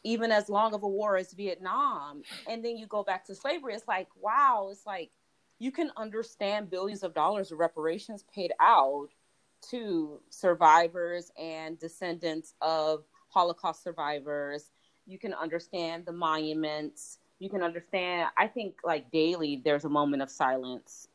even 0.04 0.32
as 0.32 0.50
long 0.50 0.74
of 0.74 0.84
a 0.84 0.88
war 0.88 1.16
as 1.16 1.32
Vietnam, 1.34 2.24
and 2.48 2.66
then 2.66 2.76
you 2.76 2.88
go 2.88 3.04
back 3.04 3.26
to 3.26 3.36
slavery, 3.36 3.74
it's 3.76 3.88
like, 3.88 4.08
wow, 4.20 4.70
it's 4.72 4.86
like 4.86 5.12
you 5.60 5.72
can 5.72 5.92
understand 5.96 6.70
billions 6.70 7.04
of 7.04 7.14
dollars 7.14 7.52
of 7.52 7.60
reparations 7.60 8.26
paid 8.34 8.52
out 8.60 9.10
to 9.70 10.20
survivors 10.30 11.32
and 11.38 11.80
descendants 11.80 12.54
of 12.62 13.04
Holocaust 13.30 13.84
survivors. 13.84 14.72
You 15.06 15.18
can 15.18 15.34
understand 15.34 16.06
the 16.06 16.12
monuments. 16.12 17.20
You 17.40 17.50
can 17.50 17.62
understand, 17.62 18.30
I 18.38 18.48
think, 18.48 18.76
like 18.84 19.12
daily, 19.12 19.62
there's 19.64 19.86
a 19.86 19.90
moment 19.90 20.22
of 20.22 20.30
silence 20.30 21.08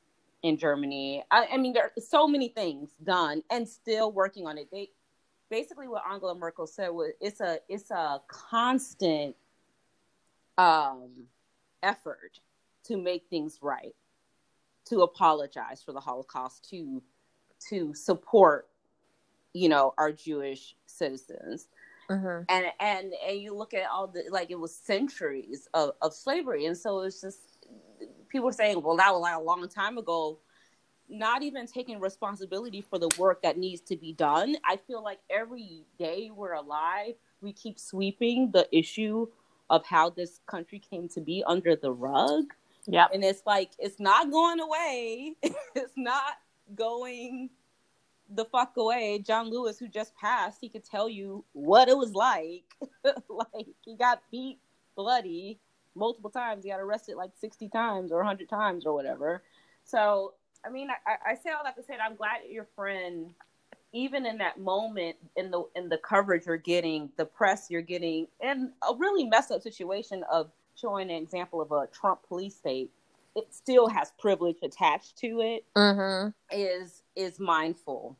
in 0.42 0.56
Germany. 0.56 1.24
I, 1.30 1.48
I 1.52 1.56
mean, 1.56 1.72
there 1.72 1.84
are 1.84 2.00
so 2.00 2.28
many 2.28 2.48
things 2.48 2.90
done 3.02 3.42
and 3.50 3.68
still 3.68 4.12
working 4.12 4.46
on 4.46 4.58
it. 4.58 4.68
They 4.70 4.90
basically 5.50 5.88
what 5.88 6.02
Angela 6.10 6.34
Merkel 6.34 6.66
said 6.66 6.90
was 6.90 7.12
it's 7.20 7.40
a 7.40 7.58
it's 7.68 7.90
a 7.90 8.20
constant 8.28 9.34
um, 10.58 11.10
effort 11.82 12.40
to 12.84 12.96
make 12.96 13.24
things 13.30 13.58
right 13.62 13.94
to 14.88 15.02
apologize 15.02 15.82
for 15.82 15.92
the 15.92 16.00
Holocaust, 16.00 16.68
to 16.70 17.02
to 17.70 17.94
support, 17.94 18.68
you 19.52 19.68
know, 19.68 19.94
our 19.98 20.12
Jewish 20.12 20.76
citizens. 20.86 21.68
Mm-hmm. 22.10 22.44
And 22.48 22.66
and 22.80 23.12
and 23.26 23.40
you 23.40 23.54
look 23.54 23.74
at 23.74 23.88
all 23.90 24.06
the 24.06 24.24
like 24.30 24.50
it 24.50 24.58
was 24.58 24.74
centuries 24.74 25.68
of, 25.74 25.92
of 26.00 26.14
slavery, 26.14 26.64
and 26.64 26.76
so 26.76 27.00
it's 27.00 27.20
just 27.20 27.38
people 28.28 28.48
are 28.48 28.52
saying, 28.52 28.82
well, 28.82 28.96
that 28.96 29.12
was 29.12 29.20
like 29.20 29.36
a 29.36 29.40
long 29.40 29.68
time 29.68 29.98
ago. 29.98 30.38
Not 31.10 31.42
even 31.42 31.66
taking 31.66 32.00
responsibility 32.00 32.82
for 32.82 32.98
the 32.98 33.08
work 33.18 33.42
that 33.42 33.56
needs 33.56 33.80
to 33.82 33.96
be 33.96 34.12
done. 34.12 34.56
I 34.64 34.76
feel 34.76 35.02
like 35.02 35.20
every 35.30 35.84
day 35.98 36.30
we're 36.34 36.52
alive, 36.52 37.14
we 37.40 37.52
keep 37.52 37.78
sweeping 37.78 38.50
the 38.50 38.68
issue 38.76 39.26
of 39.70 39.84
how 39.86 40.10
this 40.10 40.40
country 40.46 40.78
came 40.78 41.08
to 41.10 41.20
be 41.20 41.42
under 41.46 41.76
the 41.76 41.90
rug. 41.90 42.52
Yeah. 42.86 43.06
And 43.12 43.24
it's 43.24 43.42
like, 43.46 43.70
it's 43.78 43.98
not 43.98 44.30
going 44.30 44.60
away. 44.60 45.34
it's 45.74 45.92
not 45.96 46.38
going 46.74 47.50
the 48.30 48.44
fuck 48.44 48.76
away. 48.76 49.22
John 49.24 49.50
Lewis, 49.50 49.78
who 49.78 49.88
just 49.88 50.14
passed, 50.16 50.58
he 50.60 50.68
could 50.68 50.84
tell 50.84 51.08
you 51.08 51.44
what 51.52 51.88
it 51.88 51.96
was 51.96 52.12
like. 52.12 52.64
like, 53.28 53.66
he 53.84 53.96
got 53.96 54.22
beat 54.30 54.58
bloody 54.96 55.58
multiple 55.94 56.30
times. 56.30 56.64
He 56.64 56.70
got 56.70 56.80
arrested 56.80 57.16
like 57.16 57.30
60 57.40 57.68
times 57.68 58.12
or 58.12 58.18
100 58.18 58.48
times 58.48 58.86
or 58.86 58.94
whatever. 58.94 59.42
So, 59.84 60.34
I 60.64 60.70
mean, 60.70 60.88
I, 60.90 61.32
I 61.32 61.34
say 61.34 61.50
all 61.50 61.64
that 61.64 61.76
to 61.76 61.82
say 61.82 61.96
that 61.96 62.02
I'm 62.02 62.16
glad 62.16 62.40
your 62.50 62.68
friend, 62.76 63.32
even 63.92 64.26
in 64.26 64.38
that 64.38 64.58
moment, 64.60 65.16
in 65.36 65.50
the 65.50 65.64
in 65.74 65.88
the 65.88 65.98
coverage 65.98 66.46
you're 66.46 66.58
getting, 66.58 67.10
the 67.16 67.24
press 67.24 67.70
you're 67.70 67.80
getting, 67.80 68.26
in 68.42 68.72
a 68.88 68.94
really 68.96 69.24
messed 69.24 69.50
up 69.50 69.62
situation 69.62 70.24
of 70.30 70.50
showing 70.74 71.10
an 71.10 71.16
example 71.16 71.60
of 71.60 71.72
a 71.72 71.86
Trump 71.86 72.20
police 72.28 72.56
state, 72.56 72.90
it 73.38 73.54
still 73.54 73.88
has 73.88 74.12
privilege 74.18 74.58
attached 74.62 75.16
to 75.18 75.40
it. 75.40 75.64
Mm-hmm. 75.76 76.30
Is 76.50 77.02
is 77.16 77.38
mindful, 77.38 78.18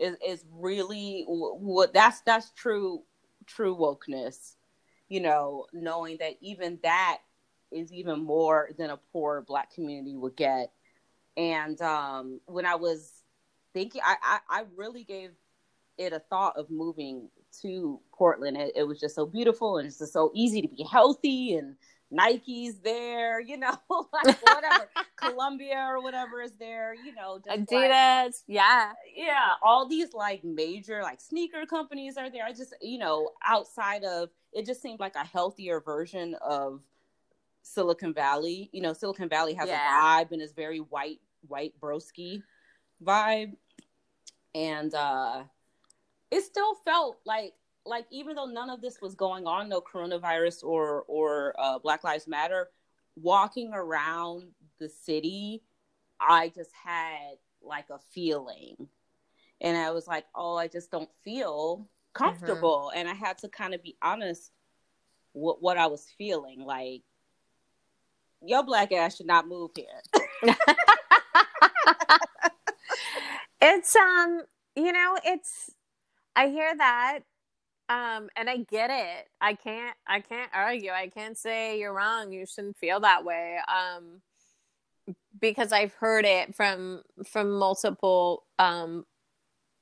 is 0.00 0.16
is 0.26 0.44
really 0.52 1.24
what 1.26 1.92
that's 1.92 2.20
that's 2.22 2.50
true 2.50 3.02
true 3.46 3.76
wokeness. 3.76 4.56
You 5.08 5.20
know, 5.20 5.66
knowing 5.72 6.16
that 6.20 6.36
even 6.40 6.78
that 6.82 7.18
is 7.70 7.92
even 7.92 8.22
more 8.22 8.70
than 8.78 8.90
a 8.90 8.98
poor 9.12 9.42
black 9.46 9.72
community 9.74 10.16
would 10.16 10.36
get. 10.36 10.72
And 11.36 11.80
um, 11.82 12.40
when 12.46 12.64
I 12.64 12.76
was 12.76 13.22
thinking, 13.72 14.00
I, 14.04 14.16
I, 14.22 14.60
I 14.60 14.64
really 14.76 15.04
gave 15.04 15.32
it 15.98 16.12
a 16.12 16.20
thought 16.20 16.56
of 16.56 16.70
moving 16.70 17.28
to 17.62 18.00
Portland. 18.12 18.56
It, 18.56 18.72
it 18.76 18.82
was 18.84 19.00
just 19.00 19.14
so 19.14 19.26
beautiful 19.26 19.78
and 19.78 19.86
it's 19.86 19.98
just 19.98 20.12
so 20.12 20.30
easy 20.34 20.62
to 20.62 20.68
be 20.68 20.84
healthy 20.84 21.54
and 21.54 21.76
Nike's 22.10 22.78
there, 22.78 23.40
you 23.40 23.56
know, 23.56 23.76
like 23.90 24.40
whatever, 24.42 24.88
Columbia 25.16 25.86
or 25.88 26.02
whatever 26.02 26.40
is 26.42 26.52
there, 26.58 26.94
you 26.94 27.14
know, 27.14 27.40
Adidas, 27.48 28.24
like, 28.24 28.34
yeah, 28.46 28.92
yeah, 29.14 29.52
all 29.62 29.88
these 29.88 30.12
like 30.12 30.44
major 30.44 31.02
like 31.02 31.20
sneaker 31.20 31.66
companies 31.66 32.16
are 32.16 32.30
there. 32.30 32.44
I 32.44 32.52
just, 32.52 32.74
you 32.80 32.98
know, 32.98 33.30
outside 33.44 34.04
of 34.04 34.30
it, 34.52 34.66
just 34.66 34.82
seemed 34.82 35.00
like 35.00 35.16
a 35.16 35.24
healthier 35.24 35.80
version 35.80 36.36
of 36.40 36.82
Silicon 37.62 38.14
Valley. 38.14 38.70
You 38.72 38.82
know, 38.82 38.92
Silicon 38.92 39.28
Valley 39.28 39.54
has 39.54 39.68
yeah. 39.68 40.20
a 40.20 40.24
vibe 40.24 40.32
and 40.32 40.42
is 40.42 40.52
very 40.52 40.78
white, 40.78 41.20
white 41.48 41.72
broski 41.80 42.42
vibe, 43.02 43.54
and 44.54 44.94
uh 44.94 45.42
it 46.30 46.42
still 46.42 46.74
felt 46.84 47.18
like 47.24 47.54
like 47.86 48.06
even 48.10 48.36
though 48.36 48.46
none 48.46 48.70
of 48.70 48.80
this 48.80 49.00
was 49.00 49.14
going 49.14 49.46
on, 49.46 49.68
no 49.68 49.80
coronavirus 49.80 50.64
or 50.64 51.04
or 51.06 51.54
uh, 51.58 51.78
Black 51.78 52.04
Lives 52.04 52.26
Matter, 52.26 52.70
walking 53.16 53.72
around 53.72 54.44
the 54.78 54.88
city, 54.88 55.62
I 56.20 56.50
just 56.54 56.70
had 56.84 57.36
like 57.62 57.90
a 57.90 57.98
feeling, 58.12 58.88
and 59.60 59.76
I 59.76 59.90
was 59.90 60.06
like, 60.06 60.24
oh, 60.34 60.56
I 60.56 60.68
just 60.68 60.90
don't 60.90 61.10
feel 61.22 61.86
comfortable, 62.14 62.90
mm-hmm. 62.90 63.00
and 63.00 63.08
I 63.08 63.14
had 63.14 63.38
to 63.38 63.48
kind 63.48 63.74
of 63.74 63.82
be 63.82 63.96
honest 64.02 64.50
what 65.32 65.62
what 65.62 65.76
I 65.76 65.86
was 65.86 66.06
feeling 66.16 66.60
like. 66.60 67.02
Your 68.46 68.62
black 68.62 68.92
ass 68.92 69.16
should 69.16 69.26
not 69.26 69.48
move 69.48 69.70
here. 69.74 70.02
it's 73.62 73.96
um, 73.96 74.42
you 74.76 74.92
know, 74.92 75.18
it's 75.24 75.70
I 76.36 76.48
hear 76.48 76.76
that 76.76 77.20
um 77.88 78.28
and 78.36 78.48
i 78.48 78.58
get 78.58 78.90
it. 78.90 79.28
I 79.40 79.54
can't 79.54 79.96
i 80.06 80.20
can't 80.20 80.50
argue. 80.54 80.90
I 80.90 81.08
can't 81.08 81.36
say 81.36 81.78
you're 81.78 81.92
wrong. 81.92 82.32
You 82.32 82.46
shouldn't 82.46 82.78
feel 82.78 83.00
that 83.00 83.24
way. 83.24 83.58
Um 83.68 84.22
because 85.38 85.72
i've 85.72 85.92
heard 85.94 86.24
it 86.24 86.54
from 86.54 87.02
from 87.26 87.58
multiple 87.58 88.44
um 88.58 89.04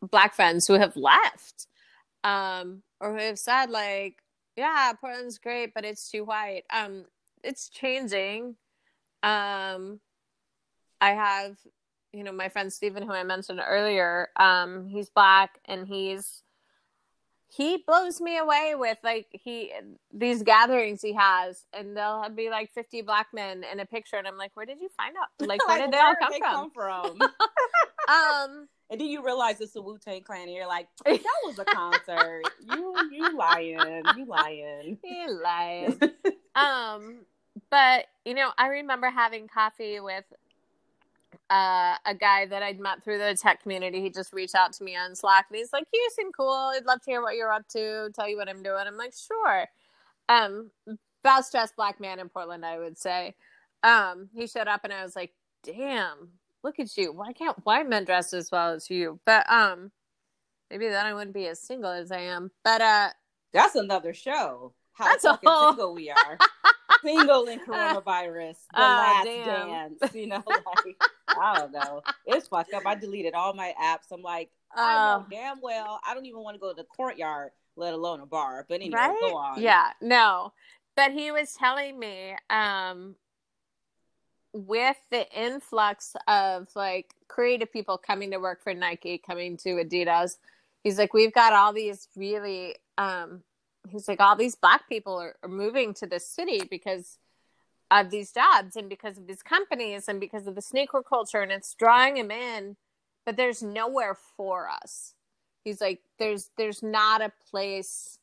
black 0.01 0.35
friends 0.35 0.67
who 0.67 0.75
have 0.75 0.97
left 0.97 1.69
um 2.25 2.83
or 3.01 3.13
who 3.13 3.21
have 3.23 3.39
said 3.39 3.71
like 3.71 4.17
yeah 4.57 4.93
portland's 5.01 5.39
great 5.39 5.73
but 5.75 5.85
it's 5.85 6.11
too 6.11 6.25
white. 6.25 6.65
Um 6.73 7.05
it's 7.45 7.69
changing. 7.69 8.57
Um 9.23 10.01
i 11.01 11.11
have 11.11 11.57
you 12.13 12.25
know 12.25 12.33
my 12.33 12.49
friend 12.49 12.73
Stephen 12.73 13.05
who 13.05 13.13
I 13.13 13.23
mentioned 13.23 13.61
earlier 13.65 14.29
um 14.37 14.87
he's 14.87 15.11
black 15.11 15.61
and 15.67 15.87
he's 15.87 16.43
he 17.55 17.83
blows 17.87 18.19
me 18.21 18.39
away 18.39 18.75
with 18.75 18.97
like 19.05 19.27
he 19.31 19.73
these 20.13 20.43
gatherings 20.43 21.03
he 21.03 21.13
has 21.13 21.67
and 21.75 21.95
there'll 21.95 22.29
be 22.31 22.49
like 22.49 22.73
50 22.73 23.03
black 23.03 23.29
men 23.35 23.63
in 23.71 23.79
a 23.79 23.85
picture 23.85 24.17
and 24.17 24.27
i'm 24.27 24.39
like 24.39 24.53
where 24.55 24.65
did 24.65 24.81
you 24.81 24.89
find 24.97 25.15
out? 25.17 25.29
Like 25.47 25.67
where 25.69 25.79
did 25.79 25.93
they 25.93 25.99
all 25.99 26.15
come, 26.19 26.33
they 26.33 26.39
from? 26.39 26.51
come 26.51 26.71
from? 26.71 27.19
Um 28.09 28.69
and 28.91 29.01
then 29.01 29.09
you 29.09 29.25
realize 29.25 29.61
it's 29.61 29.77
a 29.77 29.83
wu-tang 29.83 30.23
clan 30.23 30.43
and 30.43 30.53
you're 30.53 30.67
like 30.67 30.89
that 31.05 31.21
was 31.45 31.59
a 31.59 31.65
concert. 31.65 32.43
You 32.69 32.95
you 33.13 33.37
lying. 33.37 34.03
You 34.17 34.27
lying. 34.27 34.99
You 35.05 35.41
lying. 35.43 36.01
Um 36.55 37.21
but 37.71 38.07
you 38.25 38.35
know 38.35 38.51
i 38.59 38.69
remember 38.69 39.11
having 39.11 39.47
coffee 39.47 40.01
with 40.01 40.25
uh, 41.53 41.97
a 42.07 42.15
guy 42.15 42.47
that 42.47 42.63
I'd 42.63 42.81
met 42.81 43.05
through 43.05 43.19
the 43.19 43.37
tech 43.41 43.63
community. 43.63 44.01
He 44.01 44.09
just 44.09 44.33
reached 44.33 44.55
out 44.55 44.73
to 44.75 44.85
me 44.85 44.97
on 44.97 45.15
Slack 45.15 45.47
and 45.51 45.59
he's 45.59 45.73
like, 45.73 45.85
You 45.93 46.09
seem 46.17 46.33
cool. 46.33 46.73
I'd 46.75 46.87
love 46.87 47.03
to 47.03 47.11
hear 47.11 47.21
what 47.21 47.37
you're 47.37 47.53
up 47.53 47.69
to, 47.69 48.11
tell 48.15 48.27
you 48.27 48.39
what 48.39 48.49
I'm 48.49 48.63
doing. 48.63 48.85
I'm 48.87 48.97
like, 48.97 49.13
Sure. 49.15 49.67
Um, 50.31 50.71
best 51.23 51.53
dressed 51.53 51.77
black 51.77 52.01
man 52.01 52.21
in 52.21 52.31
Portland, 52.31 52.65
I 52.65 52.79
would 52.79 52.97
say. 52.97 53.35
Um, 53.83 54.31
he 54.35 54.47
showed 54.47 54.67
up 54.67 54.81
and 54.85 54.95
I 54.95 55.03
was 55.03 55.15
like, 55.15 55.35
Damn, 55.63 56.31
look 56.65 56.81
at 56.81 56.97
you. 56.97 57.13
Why 57.13 57.35
can't 57.35 57.65
white 57.67 57.89
men 57.89 58.07
dress 58.07 58.33
as 58.33 58.51
well 58.51 58.73
as 58.73 58.89
you? 58.89 59.21
But 59.27 59.51
um, 59.53 59.93
maybe 60.71 60.89
then 60.89 61.05
I 61.05 61.13
wouldn't 61.13 61.35
be 61.35 61.49
as 61.49 61.61
single 61.61 61.91
as 61.91 62.11
I 62.11 62.21
am. 62.21 62.51
But 62.65 62.81
uh, 62.81 63.11
that's 63.53 63.75
another 63.75 64.15
show. 64.15 64.73
How 64.95 65.05
that's 65.05 65.25
fucking 65.25 65.49
whole... 65.49 65.71
single 65.73 65.95
we 65.95 66.11
are. 66.11 66.39
single 67.05 67.45
in 67.45 67.61
coronavirus. 67.61 68.57
The 68.73 68.79
uh, 68.79 68.83
last 68.83 69.25
damn. 69.25 69.69
dance. 69.69 70.15
You 70.15 70.29
know, 70.29 70.43
like 70.47 70.97
I 71.41 71.59
don't 71.59 71.73
know. 71.73 72.03
It's 72.27 72.49
fucked 72.49 72.75
up. 72.75 72.87
I 72.87 72.95
deleted 72.95 73.35
all 73.35 73.53
my 73.55 73.75
apps. 73.81 74.13
I'm 74.13 74.23
like, 74.23 74.51
Oh. 74.75 75.27
damn 75.31 75.61
well 75.61 76.01
I 76.07 76.15
don't 76.15 76.25
even 76.25 76.41
want 76.41 76.55
to 76.55 76.59
go 76.59 76.71
to 76.71 76.75
the 76.75 76.85
courtyard, 76.85 77.51
let 77.77 77.93
alone 77.93 78.21
a 78.21 78.27
bar. 78.27 78.65
But 78.69 78.77
anyway, 78.77 78.97
right? 78.97 79.19
go 79.21 79.37
on. 79.37 79.61
Yeah, 79.61 79.91
no. 80.01 80.53
But 80.97 81.13
he 81.13 81.31
was 81.31 81.55
telling 81.55 81.99
me, 81.99 82.37
um, 82.51 83.17
with 84.53 84.97
the 85.11 85.27
influx 85.39 86.15
of 86.29 86.69
like 86.75 87.15
creative 87.29 87.73
people 87.73 87.97
coming 87.97 88.31
to 88.31 88.39
work 88.39 88.63
for 88.63 88.75
Nike, 88.75 89.19
coming 89.19 89.57
to 89.59 89.71
Adidas, 89.77 90.37
he's 90.83 90.99
like, 90.99 91.15
we've 91.15 91.33
got 91.33 91.53
all 91.53 91.73
these 91.73 92.09
really, 92.17 92.77
um, 92.99 93.43
he's 93.89 94.09
like, 94.09 94.21
all 94.21 94.37
these 94.37 94.55
black 94.55 94.89
people 94.89 95.17
are, 95.17 95.37
are 95.43 95.49
moving 95.49 95.95
to 95.95 96.07
this 96.07 96.27
city 96.29 96.63
because 96.69 97.19
of 97.93 98.11
these 98.11 98.33
jobs 98.33 98.77
and 98.77 98.89
because 98.89 99.19
of 99.19 99.27
these 99.27 99.43
companies 99.43 100.09
and 100.09 100.21
because 100.21 100.47
of 100.47 100.55
the 100.55 100.63
sneaker 100.63 101.03
culture, 101.03 101.41
and 101.41 101.53
it's 101.53 101.75
drawing 101.75 102.17
him 102.17 102.31
in, 102.31 102.77
but 103.27 103.37
there's 103.37 103.63
nowhere 103.63 104.17
for 104.37 104.69
us. 104.69 105.15
He's 105.65 105.81
like, 105.81 106.01
there's 106.19 106.51
there's 106.57 106.83
not 106.83 107.23
a 107.23 107.33
place. 107.51 108.19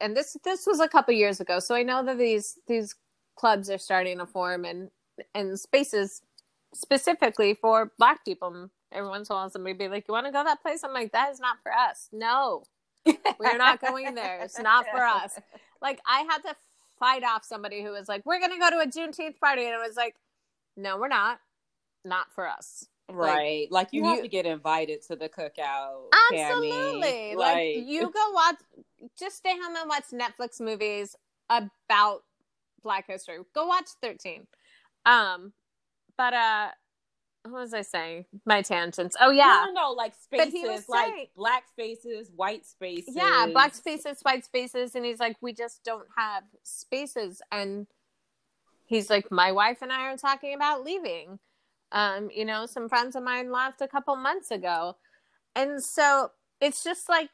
And 0.00 0.16
this 0.16 0.36
this 0.44 0.66
was 0.66 0.80
a 0.80 0.88
couple 0.88 1.14
years 1.14 1.38
ago 1.38 1.60
so 1.60 1.72
i 1.72 1.84
know 1.84 2.04
that 2.04 2.18
these 2.18 2.58
these 2.66 2.96
clubs 3.36 3.70
are 3.70 3.78
starting 3.78 4.18
to 4.18 4.26
form 4.26 4.64
and 4.64 4.90
and 5.32 5.58
spaces 5.58 6.22
specifically 6.74 7.54
for 7.54 7.92
black 7.98 8.24
people. 8.24 8.70
Every 8.92 9.08
once 9.08 9.28
in 9.28 9.34
a 9.34 9.36
while 9.36 9.50
somebody 9.50 9.74
be 9.74 9.88
like 9.88 10.06
you 10.08 10.12
want 10.12 10.26
to 10.26 10.32
go 10.32 10.42
that 10.42 10.62
place? 10.62 10.82
I'm 10.82 10.92
like 10.92 11.12
that 11.12 11.32
is 11.32 11.40
not 11.40 11.58
for 11.62 11.72
us. 11.72 12.08
No. 12.12 12.64
We're 13.38 13.56
not 13.56 13.80
going 13.80 14.14
there. 14.14 14.40
It's 14.42 14.58
not 14.58 14.86
for 14.90 15.02
us. 15.04 15.38
Like 15.82 16.00
i 16.06 16.20
had 16.22 16.38
to 16.38 16.56
fight 16.98 17.22
off 17.24 17.44
somebody 17.44 17.82
who 17.82 17.90
was 17.90 18.08
like 18.08 18.24
we're 18.24 18.40
gonna 18.40 18.58
go 18.58 18.70
to 18.70 18.78
a 18.78 18.86
juneteenth 18.86 19.38
party 19.38 19.64
and 19.64 19.74
it 19.74 19.86
was 19.86 19.96
like 19.96 20.14
no 20.76 20.96
we're 20.96 21.08
not 21.08 21.38
not 22.04 22.32
for 22.32 22.48
us 22.48 22.88
Right. 23.08 23.70
Like, 23.70 23.88
you, 23.92 24.04
have 24.04 24.22
to 24.22 24.28
get 24.28 24.46
invited 24.46 25.02
to 25.02 25.16
the 25.16 25.28
cookout. 25.28 26.06
Absolutely. 26.32 27.00
Tammy. 27.00 27.36
Like, 27.36 27.76
you 27.86 28.10
go 28.10 28.30
watch 28.32 28.56
just 29.18 29.36
stay 29.36 29.52
home 29.52 29.76
and 29.76 29.88
watch 29.88 30.04
Netflix 30.12 30.60
movies 30.60 31.14
about 31.48 32.24
Black 32.82 33.06
history. 33.06 33.38
Go 33.54 33.66
watch 33.66 33.88
13. 34.02 34.46
Um 35.04 35.52
but 36.16 36.34
uh 36.34 36.68
what 37.52 37.60
was 37.60 37.74
I 37.74 37.82
saying? 37.82 38.26
My 38.44 38.62
tangents. 38.62 39.16
Oh 39.20 39.30
yeah. 39.30 39.64
No, 39.66 39.72
no, 39.72 39.88
no, 39.88 39.92
like 39.92 40.14
spaces, 40.14 40.52
he 40.52 40.66
was 40.66 40.88
like 40.88 41.12
saying- 41.12 41.26
black 41.36 41.64
spaces, 41.68 42.30
white 42.34 42.66
spaces. 42.66 43.14
Yeah, 43.16 43.46
black 43.52 43.74
spaces, 43.74 44.18
white 44.22 44.44
spaces, 44.44 44.94
and 44.94 45.04
he's 45.04 45.20
like, 45.20 45.36
we 45.40 45.52
just 45.52 45.84
don't 45.84 46.08
have 46.16 46.44
spaces. 46.62 47.42
And 47.50 47.86
he's 48.86 49.10
like, 49.10 49.30
my 49.30 49.52
wife 49.52 49.78
and 49.82 49.92
I 49.92 50.12
are 50.12 50.16
talking 50.16 50.54
about 50.54 50.84
leaving. 50.84 51.38
Um, 51.92 52.30
you 52.34 52.44
know, 52.44 52.66
some 52.66 52.88
friends 52.88 53.16
of 53.16 53.22
mine 53.22 53.52
left 53.52 53.80
a 53.80 53.88
couple 53.88 54.16
months 54.16 54.50
ago. 54.50 54.96
And 55.54 55.82
so 55.82 56.30
it's 56.60 56.82
just 56.84 57.08
like 57.08 57.30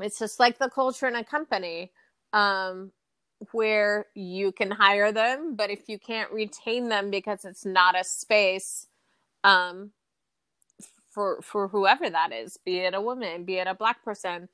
it's 0.00 0.18
just 0.18 0.40
like 0.40 0.58
the 0.58 0.70
culture 0.70 1.06
in 1.06 1.16
a 1.16 1.24
company. 1.24 1.90
Um 2.32 2.92
where 3.52 4.06
you 4.14 4.52
can 4.52 4.70
hire 4.70 5.12
them, 5.12 5.56
but 5.56 5.70
if 5.70 5.88
you 5.88 5.98
can't 5.98 6.30
retain 6.30 6.88
them 6.88 7.10
because 7.10 7.44
it's 7.44 7.64
not 7.64 7.98
a 7.98 8.04
space, 8.04 8.86
um, 9.44 9.90
for 11.08 11.40
for 11.42 11.68
whoever 11.68 12.08
that 12.08 12.32
is, 12.32 12.56
be 12.64 12.78
it 12.78 12.94
a 12.94 13.00
woman, 13.00 13.44
be 13.44 13.56
it 13.56 13.66
a 13.66 13.74
black 13.74 14.04
person, 14.04 14.48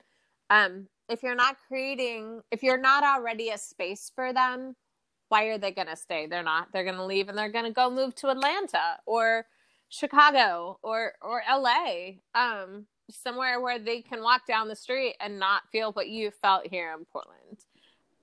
um, 0.49 0.87
if 1.09 1.23
you're 1.23 1.35
not 1.35 1.57
creating, 1.67 2.41
if 2.51 2.63
you're 2.63 2.79
not 2.79 3.03
already 3.03 3.49
a 3.49 3.57
space 3.57 4.11
for 4.13 4.33
them, 4.33 4.75
why 5.29 5.45
are 5.45 5.57
they 5.57 5.71
going 5.71 5.87
to 5.87 5.95
stay? 5.95 6.25
They're 6.27 6.43
not. 6.43 6.69
They're 6.71 6.83
going 6.83 6.95
to 6.95 7.05
leave 7.05 7.29
and 7.29 7.37
they're 7.37 7.51
going 7.51 7.65
to 7.65 7.71
go 7.71 7.89
move 7.89 8.15
to 8.15 8.29
Atlanta 8.29 8.97
or 9.05 9.45
Chicago 9.89 10.79
or 10.83 11.13
or 11.21 11.41
LA, 11.49 12.19
um, 12.35 12.87
somewhere 13.09 13.61
where 13.61 13.79
they 13.79 14.01
can 14.01 14.21
walk 14.21 14.45
down 14.47 14.67
the 14.67 14.75
street 14.75 15.15
and 15.19 15.39
not 15.39 15.63
feel 15.71 15.91
what 15.93 16.09
you 16.09 16.31
felt 16.31 16.67
here 16.67 16.93
in 16.97 17.05
Portland. 17.05 17.65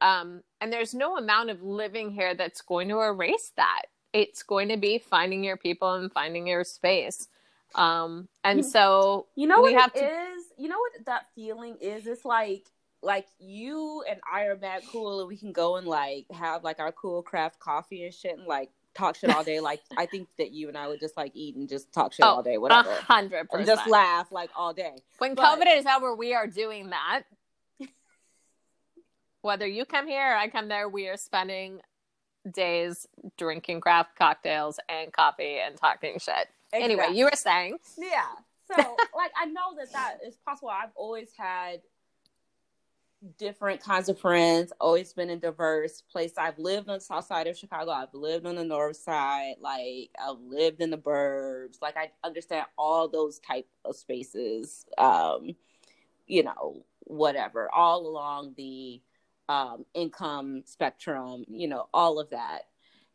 Um, 0.01 0.43
and 0.61 0.73
there's 0.73 0.95
no 0.95 1.17
amount 1.17 1.51
of 1.51 1.63
living 1.63 2.11
here 2.11 2.35
that's 2.35 2.61
going 2.61 2.89
to 2.89 3.01
erase 3.01 3.53
that. 3.57 3.83
It's 4.15 4.43
going 4.45 4.69
to 4.71 4.77
be 4.79 4.97
finding 4.99 5.45
your 5.45 5.57
people 5.59 5.93
and 5.95 6.11
finding 6.11 6.47
your 6.47 6.65
space. 6.65 7.29
Um, 7.75 8.29
and 8.45 8.59
You- 8.61 8.63
so 8.65 9.27
You 9.35 9.47
know 9.49 9.61
We 9.61 9.73
what 9.75 9.83
have 9.83 9.93
to- 9.95 10.31
is? 10.33 10.45
You 10.57 10.69
know 10.69 10.79
what 10.79 11.05
that 11.07 11.27
feeling 11.35 11.77
is? 11.81 12.07
It's 12.07 12.25
like 12.25 12.71
like 13.03 13.27
you 13.39 14.03
and 14.09 14.19
I 14.33 14.45
are 14.45 14.57
mad 14.57 14.83
cool 14.91 15.21
and 15.21 15.29
we 15.29 15.37
can 15.37 15.53
go 15.53 15.77
and 15.77 15.87
like 15.87 16.25
have 16.31 16.65
like 16.65 16.79
our 16.81 16.91
cool 16.93 17.23
craft 17.23 17.59
coffee 17.59 18.03
and 18.05 18.15
shit 18.15 18.39
and 18.39 18.47
like 18.47 18.71
talk 18.95 19.17
shit 19.17 19.29
all 19.29 19.45
day. 19.45 19.61
like 19.61 19.83
I 19.99 20.07
think 20.07 20.29
that 20.39 20.53
you 20.53 20.69
and 20.69 20.79
I 20.79 20.87
would 20.89 21.01
just 21.01 21.15
like 21.17 21.33
eat 21.35 21.55
and 21.57 21.69
just 21.69 21.93
talk 21.93 22.15
shit 22.15 22.25
Oh, 22.25 22.37
all 22.37 22.43
day, 22.43 22.55
a 22.55 22.61
whatever. 22.61 22.95
hundred 22.95 23.41
And 23.41 23.51
percent. 23.51 23.67
just 23.67 23.87
laugh 23.91 24.31
like 24.33 24.49
all 24.57 24.73
day. 24.73 24.95
When 25.19 25.35
But- 25.35 25.59
COVID 25.61 25.77
is 25.77 25.85
over, 25.87 26.15
we 26.15 26.33
are 26.33 26.47
doing 26.47 26.91
that. 26.91 27.25
Whether 29.43 29.67
you 29.67 29.85
come 29.85 30.07
here 30.07 30.31
or 30.33 30.37
I 30.37 30.49
come 30.49 30.69
there, 30.69 30.89
we 30.89 31.09
are 31.09 31.17
spending 31.19 31.81
days 32.51 33.07
drinking 33.37 33.81
craft 33.81 34.17
cocktails 34.17 34.79
and 34.89 35.13
coffee 35.13 35.59
and 35.59 35.77
talking 35.77 36.19
shit. 36.19 36.49
Anyway, 36.73 37.09
you 37.13 37.25
were 37.25 37.31
saying. 37.35 37.79
Yeah. 37.99 38.23
So, 38.67 38.77
like, 39.17 39.31
I 39.41 39.47
know 39.47 39.75
that 39.79 39.93
that 39.93 40.19
is 40.27 40.37
possible. 40.37 40.71
I've 40.71 40.91
always 40.97 41.31
had 41.37 41.81
different 43.39 43.81
kinds 43.81 44.09
of 44.09 44.19
friends, 44.19 44.73
always 44.81 45.13
been 45.13 45.31
in 45.31 45.39
diverse 45.39 46.03
places. 46.03 46.37
I've 46.37 46.59
lived 46.59 46.89
on 46.89 46.97
the 46.97 47.01
south 47.01 47.27
side 47.27 47.47
of 47.47 47.57
Chicago. 47.57 47.91
I've 47.91 48.13
lived 48.13 48.47
on 48.47 48.57
the 48.57 48.65
north 48.65 48.97
side. 48.97 49.55
Like, 49.61 50.11
I've 50.23 50.41
lived 50.41 50.81
in 50.81 50.91
the 50.91 50.99
burbs. 50.99 51.81
Like, 51.81 51.97
I 51.97 52.11
understand 52.23 52.67
all 52.77 53.09
those 53.09 53.39
type 53.39 53.67
of 53.85 53.97
spaces. 53.97 54.85
Um, 54.99 55.55
you 56.27 56.43
know, 56.43 56.85
whatever, 57.01 57.71
all 57.73 58.07
along 58.07 58.55
the 58.57 59.01
um, 59.49 59.85
income 59.95 60.63
spectrum. 60.65 61.45
You 61.49 61.69
know, 61.69 61.89
all 61.93 62.19
of 62.19 62.31
that. 62.31 62.63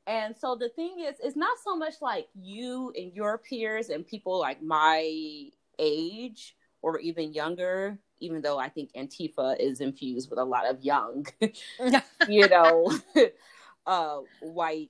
And 0.07 0.35
so 0.35 0.55
the 0.55 0.69
thing 0.69 1.01
is, 1.07 1.15
it's 1.23 1.35
not 1.35 1.57
so 1.63 1.75
much 1.75 1.95
like 2.01 2.27
you 2.33 2.91
and 2.97 3.13
your 3.13 3.37
peers 3.37 3.89
and 3.89 4.05
people 4.05 4.39
like 4.39 4.59
my 4.61 5.49
age 5.77 6.55
or 6.81 6.99
even 6.99 7.31
younger, 7.31 7.99
even 8.19 8.41
though 8.41 8.57
I 8.57 8.69
think 8.69 8.91
Antifa 8.93 9.59
is 9.59 9.81
infused 9.81 10.29
with 10.31 10.39
a 10.39 10.43
lot 10.43 10.65
of 10.65 10.83
young, 10.83 11.27
you 12.27 12.47
know, 12.49 12.91
uh, 13.85 14.17
white, 14.41 14.89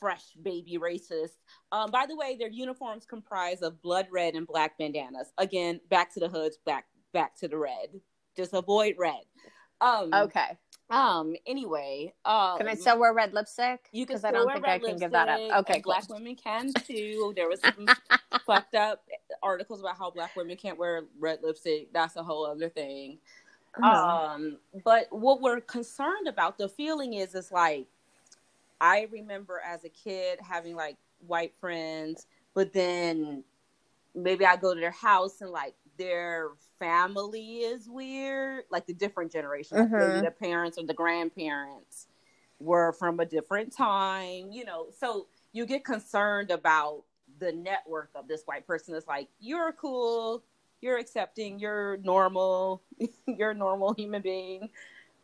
fresh 0.00 0.32
baby 0.42 0.78
racists. 0.78 1.36
Um, 1.70 1.90
by 1.90 2.06
the 2.06 2.16
way, 2.16 2.36
their 2.36 2.50
uniforms 2.50 3.04
comprise 3.04 3.62
of 3.62 3.80
blood 3.82 4.08
red 4.10 4.34
and 4.34 4.46
black 4.46 4.78
bandanas. 4.78 5.32
Again, 5.38 5.80
back 5.90 6.12
to 6.14 6.20
the 6.20 6.28
hoods, 6.28 6.58
back 6.66 6.86
back 7.12 7.36
to 7.38 7.48
the 7.48 7.58
red. 7.58 8.00
Just 8.36 8.54
avoid 8.54 8.94
red. 8.98 9.22
Um, 9.80 10.12
Okay. 10.12 10.58
Um. 10.90 11.36
Anyway. 11.46 12.12
Um, 12.24 12.58
Can 12.58 12.68
I 12.68 12.74
still 12.74 12.98
wear 12.98 13.12
red 13.12 13.32
lipstick? 13.32 13.88
you 13.92 14.06
can 14.06 14.14
Because 14.14 14.24
I 14.24 14.32
don't 14.32 14.52
think 14.52 14.66
I 14.66 14.78
can 14.78 14.96
give 14.98 15.12
that 15.12 15.28
up. 15.28 15.38
Okay, 15.60 15.80
cool. 15.80 15.92
Black 15.92 16.08
women 16.08 16.34
can 16.34 16.72
too. 16.72 17.32
There 17.36 17.48
was 17.48 17.60
some 17.60 17.86
fucked 18.46 18.74
up 18.74 19.04
articles 19.42 19.80
about 19.80 19.96
how 19.96 20.10
black 20.10 20.34
women 20.34 20.56
can't 20.56 20.78
wear 20.78 21.04
red 21.18 21.40
lipstick. 21.42 21.92
That's 21.92 22.16
a 22.16 22.22
whole 22.22 22.44
other 22.44 22.68
thing. 22.68 23.18
Uh-huh. 23.76 24.32
Um, 24.34 24.58
but 24.84 25.06
what 25.10 25.40
we're 25.40 25.60
concerned 25.60 26.26
about, 26.26 26.58
the 26.58 26.68
feeling 26.68 27.14
is, 27.14 27.34
is 27.34 27.52
like, 27.52 27.86
I 28.80 29.08
remember 29.12 29.60
as 29.64 29.84
a 29.84 29.88
kid 29.88 30.40
having 30.42 30.74
like 30.74 30.96
white 31.26 31.54
friends, 31.60 32.26
but 32.54 32.72
then 32.72 33.44
maybe 34.14 34.44
I 34.44 34.56
go 34.56 34.74
to 34.74 34.80
their 34.80 34.90
house 34.90 35.40
and 35.40 35.50
like 35.50 35.74
their 35.98 36.48
family 36.80 37.58
is 37.58 37.88
weird, 37.88 38.64
like 38.72 38.86
the 38.86 38.94
different 38.94 39.32
generations, 39.32 39.80
like 39.80 39.96
maybe 39.96 40.20
Mhm. 40.20 40.22
the 40.22 40.32
parents 40.32 40.78
or 40.78 40.84
the 40.86 40.94
grandparents 40.94 42.08
were 42.60 42.92
from 42.94 43.20
a 43.20 43.26
different 43.26 43.72
time, 43.76 44.50
you 44.52 44.64
know. 44.64 44.88
So 44.98 45.28
you 45.52 45.66
get 45.66 45.84
concerned 45.84 46.50
about 46.50 47.04
the 47.38 47.52
network 47.52 48.10
of 48.16 48.28
this 48.28 48.42
white 48.46 48.66
person. 48.66 48.94
It's 48.96 49.08
like 49.08 49.28
you're 49.40 49.72
cool, 49.72 50.44
you're 50.80 50.98
accepting, 50.98 51.60
you're 51.60 51.98
normal, 51.98 52.82
you're 53.28 53.52
a 53.52 53.54
normal 53.54 53.94
human 53.94 54.22
being, 54.22 54.70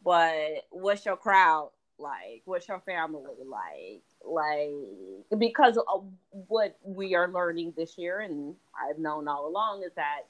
but 0.05 0.67
what's 0.71 1.05
your 1.07 1.17
crowd 1.17 1.71
like? 1.99 2.43
What's 2.47 2.69
your 2.69 2.81
family 2.81 3.23
like? 3.49 4.03
Like 4.25 5.39
because 5.39 5.79
of 5.79 6.07
what 6.31 6.79
we 6.85 7.15
are 7.15 7.29
learning 7.29 7.75
this 7.77 7.99
year, 7.99 8.21
and 8.21 8.57
I've 8.79 8.99
known 8.99 9.29
all 9.29 9.49
along, 9.49 9.83
is 9.85 9.93
that 9.97 10.23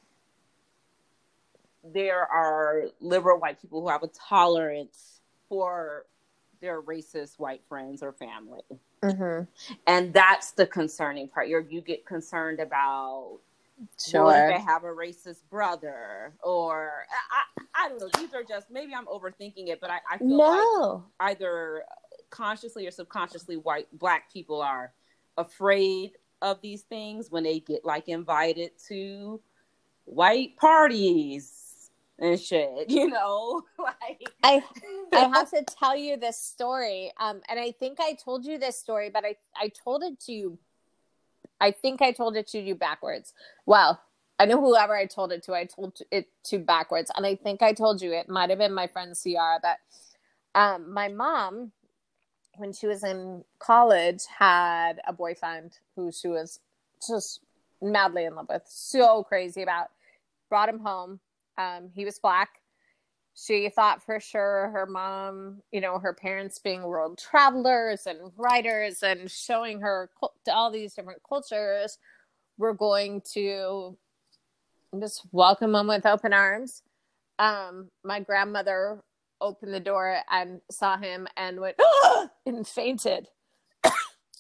there 1.93 2.25
are 2.27 2.85
liberal 3.01 3.39
white 3.39 3.61
people 3.61 3.81
who 3.81 3.89
have 3.89 4.03
a 4.03 4.09
tolerance 4.09 5.21
for 5.49 6.05
their 6.61 6.81
racist 6.83 7.39
white 7.39 7.63
friends 7.69 8.03
or 8.03 8.13
family 8.13 8.61
Mm-hmm. 9.03 9.45
and 9.87 10.13
that's 10.15 10.53
the 10.53 10.67
concerning 10.67 11.29
part. 11.29 11.49
You're, 11.49 11.61
you 11.61 11.81
get 11.83 12.07
concerned 12.07 12.61
about 12.61 13.39
Sure. 14.03 14.33
if 14.33 14.57
they 14.57 14.65
have 14.65 14.85
a 14.85 14.89
racist 14.89 15.41
brother, 15.51 16.33
or 16.43 17.05
I, 17.11 17.43
I, 17.59 17.85
I 17.85 17.89
don't 17.91 18.01
know. 18.01 18.09
These 18.19 18.33
are 18.33 18.43
just 18.43 18.71
maybe 18.71 18.95
I'm 18.95 19.05
overthinking 19.05 19.69
it, 19.69 19.83
but 19.83 19.91
I, 19.91 19.99
I 20.11 20.17
feel 20.17 20.39
like 20.39 20.59
no. 20.59 21.05
either 21.21 21.85
consciously 22.31 22.87
or 22.87 22.91
subconsciously, 22.91 23.59
white 23.59 23.87
black 23.93 24.33
people 24.33 24.63
are 24.63 24.93
afraid 25.37 26.13
of 26.41 26.61
these 26.63 26.83
things 26.83 27.31
when 27.31 27.45
they 27.45 27.61
get 27.61 27.85
like 27.85 28.09
invited 28.09 28.71
to 28.89 29.41
white 30.07 30.57
parties 30.57 31.66
and 32.19 32.41
shit, 32.41 32.71
you 32.89 33.09
know? 33.09 33.63
like 33.79 34.31
I 34.43 34.63
I 35.13 35.29
have 35.29 35.51
to 35.51 35.65
tell 35.65 35.97
you 35.97 36.17
this 36.17 36.39
story. 36.39 37.13
Um 37.19 37.41
and 37.49 37.59
I 37.59 37.73
think 37.73 37.99
I 38.01 38.15
told 38.15 38.45
you 38.45 38.59
this 38.59 38.79
story, 38.79 39.11
but 39.13 39.25
I 39.25 39.37
I 39.57 39.69
told 39.69 40.03
it 40.03 40.21
to 40.21 40.33
you 40.33 40.59
I 41.61 41.71
think 41.71 42.03
I 42.03 42.13
told 42.13 42.37
it 42.37 42.47
to 42.49 42.59
you 42.59 42.75
backwards. 42.75 43.33
Well, 43.65 44.01
I 44.39 44.45
know 44.45 44.61
whoever 44.61 44.95
I 44.95 45.07
told 45.07 45.33
it 45.33 45.43
to, 45.45 45.55
I 45.55 45.65
told 45.65 45.99
it 46.11 46.29
to 46.45 46.59
backwards. 46.59 47.11
And 47.17 47.25
I 47.25 47.35
think 47.37 47.63
I 47.63 47.73
told 47.73 48.03
you 48.03 48.13
it 48.13 48.29
might 48.29 48.51
have 48.51 48.59
been 48.59 48.75
my 48.75 48.87
friend 48.87 49.17
Ciara, 49.17 49.59
but 49.63 49.79
um, 50.55 50.93
my 50.93 51.09
mom, 51.09 51.73
when 52.57 52.73
she 52.73 52.87
was 52.87 53.03
in 53.03 53.45
college, 53.59 54.23
had 54.39 55.01
a 55.07 55.13
boyfriend 55.13 55.79
who 55.95 56.13
she 56.13 56.29
was 56.29 56.61
just 57.07 57.41
madly 57.81 58.25
in 58.25 58.35
love 58.35 58.49
with, 58.49 58.63
so 58.67 59.23
crazy 59.23 59.63
about. 59.63 59.89
Brought 60.49 60.69
him 60.69 60.79
home. 60.81 61.21
Um, 61.59 61.91
he 61.95 62.05
was 62.05 62.19
black. 62.19 62.61
She 63.35 63.69
thought 63.69 64.03
for 64.03 64.19
sure 64.19 64.71
her 64.73 64.87
mom, 64.87 65.61
you 65.71 65.81
know, 65.81 65.99
her 65.99 66.15
parents 66.15 66.59
being 66.59 66.83
world 66.83 67.19
travelers 67.19 68.07
and 68.07 68.33
writers 68.37 69.03
and 69.03 69.31
showing 69.31 69.81
her 69.81 70.11
all 70.51 70.71
these 70.71 70.95
different 70.95 71.21
cultures 71.29 71.99
were 72.57 72.73
going 72.73 73.23
to 73.35 73.97
just 74.99 75.23
welcome 75.33 75.75
him 75.75 75.87
with 75.87 76.07
open 76.07 76.33
arms. 76.33 76.83
Um, 77.39 77.91
my 78.03 78.21
grandmother 78.21 79.03
opened 79.41 79.75
the 79.75 79.81
door 79.81 80.19
and 80.31 80.61
saw 80.71 80.97
him 80.97 81.29
and 81.37 81.61
went 81.61 81.77
and 82.47 82.67
fainted, 82.67 83.29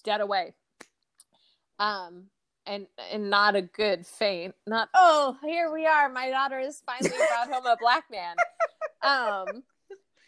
dead 0.04 0.20
away. 0.22 0.54
Um, 1.78 2.24
and 2.66 2.86
and 3.12 3.30
not 3.30 3.56
a 3.56 3.62
good 3.62 4.06
faint. 4.06 4.54
Not 4.66 4.88
oh, 4.94 5.36
here 5.42 5.72
we 5.72 5.86
are. 5.86 6.08
My 6.08 6.30
daughter 6.30 6.58
has 6.60 6.82
finally 6.84 7.10
brought 7.28 7.52
home 7.52 7.66
a 7.66 7.76
black 7.80 8.04
man. 8.10 8.36
Um, 9.02 9.62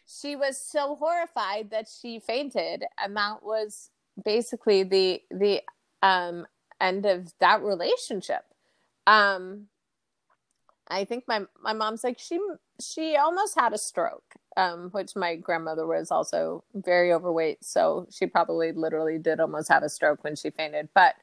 she 0.07 0.37
was 0.37 0.61
so 0.61 0.97
horrified 0.97 1.71
that 1.71 1.87
she 1.89 2.21
fainted, 2.21 2.85
and 3.03 3.17
that 3.17 3.43
was 3.43 3.91
basically 4.25 4.83
the 4.83 5.23
the 5.31 5.63
um 6.03 6.47
end 6.81 7.07
of 7.07 7.33
that 7.41 7.63
relationship. 7.63 8.45
Um, 9.07 9.67
I 10.89 11.05
think 11.05 11.25
my 11.27 11.43
my 11.63 11.73
mom's 11.73 12.05
like 12.05 12.19
she 12.19 12.39
she 12.81 13.17
almost 13.17 13.59
had 13.59 13.73
a 13.73 13.79
stroke, 13.79 14.35
um, 14.57 14.91
which 14.91 15.17
my 15.17 15.37
grandmother 15.37 15.87
was 15.87 16.11
also 16.11 16.65
very 16.75 17.13
overweight, 17.13 17.65
so 17.65 18.07
she 18.11 18.27
probably 18.27 18.73
literally 18.73 19.19
did 19.19 19.41
almost 19.41 19.69
have 19.69 19.83
a 19.83 19.89
stroke 19.89 20.25
when 20.25 20.37
she 20.37 20.51
fainted. 20.51 20.89
But, 20.95 21.15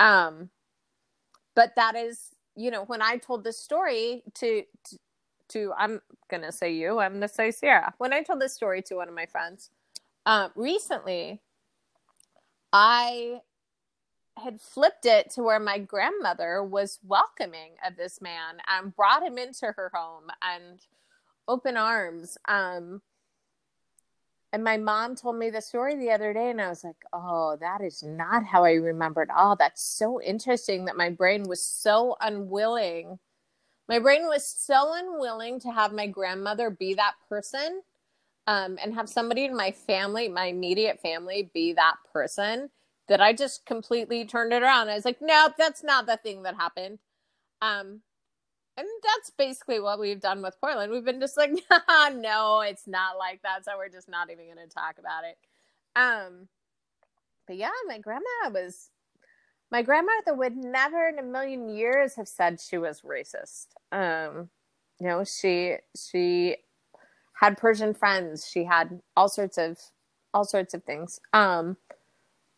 um, 0.00 0.50
but 1.56 1.76
that 1.76 1.96
is 1.96 2.30
you 2.56 2.72
know 2.72 2.84
when 2.84 3.02
I 3.02 3.18
told 3.18 3.44
this 3.44 3.58
story 3.58 4.24
to 4.36 4.64
to, 4.90 4.98
to 5.50 5.74
I'm 5.78 6.02
gonna 6.30 6.52
say 6.52 6.74
you, 6.74 7.00
I'm 7.00 7.14
gonna 7.14 7.28
say 7.28 7.52
Ciara. 7.52 7.94
When 7.98 8.12
I 8.14 8.22
told 8.22 8.40
this 8.40 8.54
story 8.54 8.82
to 8.84 8.96
one 8.96 9.08
of 9.08 9.14
my 9.14 9.26
friends, 9.26 9.70
um, 10.26 10.52
recently, 10.56 11.40
I 12.72 13.40
had 14.38 14.60
flipped 14.60 15.06
it 15.06 15.30
to 15.30 15.42
where 15.42 15.60
my 15.60 15.78
grandmother 15.78 16.64
was 16.64 16.98
welcoming 17.06 17.72
of 17.86 17.96
this 17.96 18.20
man 18.22 18.58
and 18.68 18.94
brought 18.96 19.22
him 19.22 19.38
into 19.38 19.66
her 19.66 19.90
home 19.94 20.24
and 20.42 20.80
open 21.48 21.76
arms. 21.76 22.38
Um, 22.48 23.02
and 24.52 24.64
my 24.64 24.76
mom 24.76 25.14
told 25.14 25.36
me 25.36 25.50
the 25.50 25.60
story 25.60 25.96
the 25.96 26.10
other 26.10 26.32
day, 26.32 26.50
and 26.50 26.60
I 26.60 26.68
was 26.68 26.82
like, 26.82 26.96
oh, 27.12 27.56
that 27.60 27.80
is 27.82 28.02
not 28.02 28.44
how 28.44 28.64
I 28.64 28.72
remembered. 28.72 29.30
Oh, 29.36 29.56
that's 29.58 29.82
so 29.82 30.20
interesting 30.20 30.86
that 30.86 30.96
my 30.96 31.10
brain 31.10 31.44
was 31.44 31.64
so 31.64 32.16
unwilling. 32.20 33.18
My 33.88 33.98
brain 33.98 34.26
was 34.26 34.46
so 34.46 34.92
unwilling 34.94 35.60
to 35.60 35.70
have 35.70 35.92
my 35.92 36.06
grandmother 36.06 36.70
be 36.70 36.94
that 36.94 37.14
person 37.28 37.82
um, 38.46 38.78
and 38.82 38.94
have 38.94 39.08
somebody 39.08 39.44
in 39.44 39.56
my 39.56 39.70
family, 39.70 40.28
my 40.28 40.46
immediate 40.46 41.00
family, 41.00 41.50
be 41.54 41.72
that 41.74 41.96
person 42.12 42.70
that 43.08 43.20
I 43.20 43.32
just 43.32 43.66
completely 43.66 44.24
turned 44.24 44.52
it 44.52 44.62
around. 44.62 44.88
I 44.88 44.94
was 44.94 45.04
like, 45.04 45.18
nope, 45.20 45.52
that's 45.58 45.84
not 45.84 46.06
the 46.06 46.16
thing 46.16 46.42
that 46.42 46.56
happened. 46.56 46.98
Um, 47.62 48.00
and 48.76 48.86
that's 49.02 49.30
basically 49.30 49.80
what 49.80 49.98
we've 49.98 50.20
done 50.20 50.42
with 50.42 50.58
Portland. 50.60 50.92
We've 50.92 51.04
been 51.04 51.20
just 51.20 51.36
like, 51.36 51.50
no, 52.14 52.60
it's 52.60 52.86
not 52.86 53.18
like 53.18 53.42
that. 53.42 53.64
So 53.64 53.72
we're 53.76 53.88
just 53.88 54.08
not 54.08 54.30
even 54.30 54.46
going 54.46 54.68
to 54.68 54.74
talk 54.74 54.96
about 54.98 55.24
it. 55.24 55.36
Um, 55.96 56.48
but 57.46 57.56
yeah, 57.56 57.70
my 57.86 57.98
grandma 57.98 58.50
was, 58.50 58.90
my 59.70 59.82
grandmother 59.82 60.34
would 60.34 60.56
never 60.56 61.08
in 61.08 61.18
a 61.18 61.22
million 61.22 61.68
years 61.68 62.16
have 62.16 62.28
said 62.28 62.60
she 62.60 62.78
was 62.78 63.02
racist. 63.02 63.66
Um, 63.92 64.48
you 64.98 65.06
know, 65.06 65.24
she, 65.24 65.76
she 65.96 66.56
had 67.34 67.58
Persian 67.58 67.92
friends. 67.92 68.48
She 68.50 68.64
had 68.64 69.00
all 69.16 69.28
sorts 69.28 69.58
of, 69.58 69.78
all 70.32 70.44
sorts 70.44 70.74
of 70.74 70.84
things. 70.84 71.20
Um, 71.32 71.76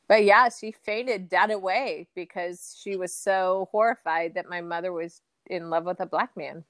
but 0.09 0.25
yeah, 0.25 0.51
she 0.51 0.73
fainted 0.73 1.29
dead 1.29 1.51
away 1.51 2.07
because 2.15 2.79
she 2.81 2.97
was 2.97 3.15
so 3.15 3.69
horrified 3.73 4.35
that 4.35 4.49
my 4.49 4.61
mother 4.61 4.93
was 4.93 5.23
in 5.47 5.71
love 5.71 5.85
with 5.85 6.01
a 6.01 6.07
black 6.07 6.37
man. 6.37 6.65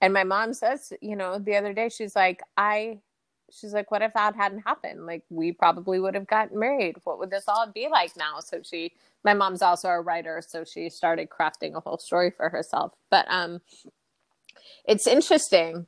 And 0.00 0.12
my 0.12 0.24
mom 0.24 0.54
says, 0.54 0.92
you 1.00 1.16
know, 1.16 1.38
the 1.38 1.56
other 1.56 1.72
day, 1.72 1.88
she's 1.88 2.14
like, 2.14 2.42
I, 2.56 2.98
she's 3.50 3.72
like, 3.72 3.90
what 3.90 4.02
if 4.02 4.14
that 4.14 4.36
hadn't 4.36 4.60
happened? 4.60 5.06
Like, 5.06 5.24
we 5.28 5.52
probably 5.52 5.98
would 5.98 6.14
have 6.14 6.26
gotten 6.26 6.58
married. 6.58 6.96
What 7.04 7.18
would 7.18 7.30
this 7.30 7.44
all 7.48 7.70
be 7.72 7.88
like 7.90 8.16
now? 8.16 8.40
So 8.40 8.60
she, 8.62 8.92
my 9.24 9.34
mom's 9.34 9.62
also 9.62 9.88
a 9.88 10.00
writer, 10.00 10.42
so 10.46 10.64
she 10.64 10.88
started 10.88 11.28
crafting 11.30 11.74
a 11.74 11.80
whole 11.80 11.98
story 11.98 12.30
for 12.30 12.48
herself. 12.48 12.92
But 13.10 13.26
um, 13.28 13.60
it's 14.84 15.06
interesting 15.06 15.86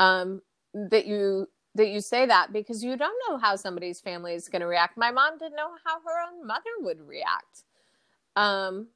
um, 0.00 0.42
that 0.74 1.06
you 1.06 1.48
that 1.74 1.88
you 1.88 2.00
say 2.02 2.26
that 2.26 2.52
because 2.52 2.84
you 2.84 2.96
don't 2.98 3.16
know 3.26 3.38
how 3.38 3.56
somebody's 3.56 3.98
family 3.98 4.34
is 4.34 4.48
going 4.48 4.60
to 4.60 4.66
react. 4.66 4.98
My 4.98 5.10
mom 5.10 5.38
didn't 5.38 5.56
know 5.56 5.70
how 5.86 6.00
her 6.00 6.20
own 6.28 6.46
mother 6.46 6.70
would 6.80 7.00
react. 7.00 7.64
Um, 8.36 8.88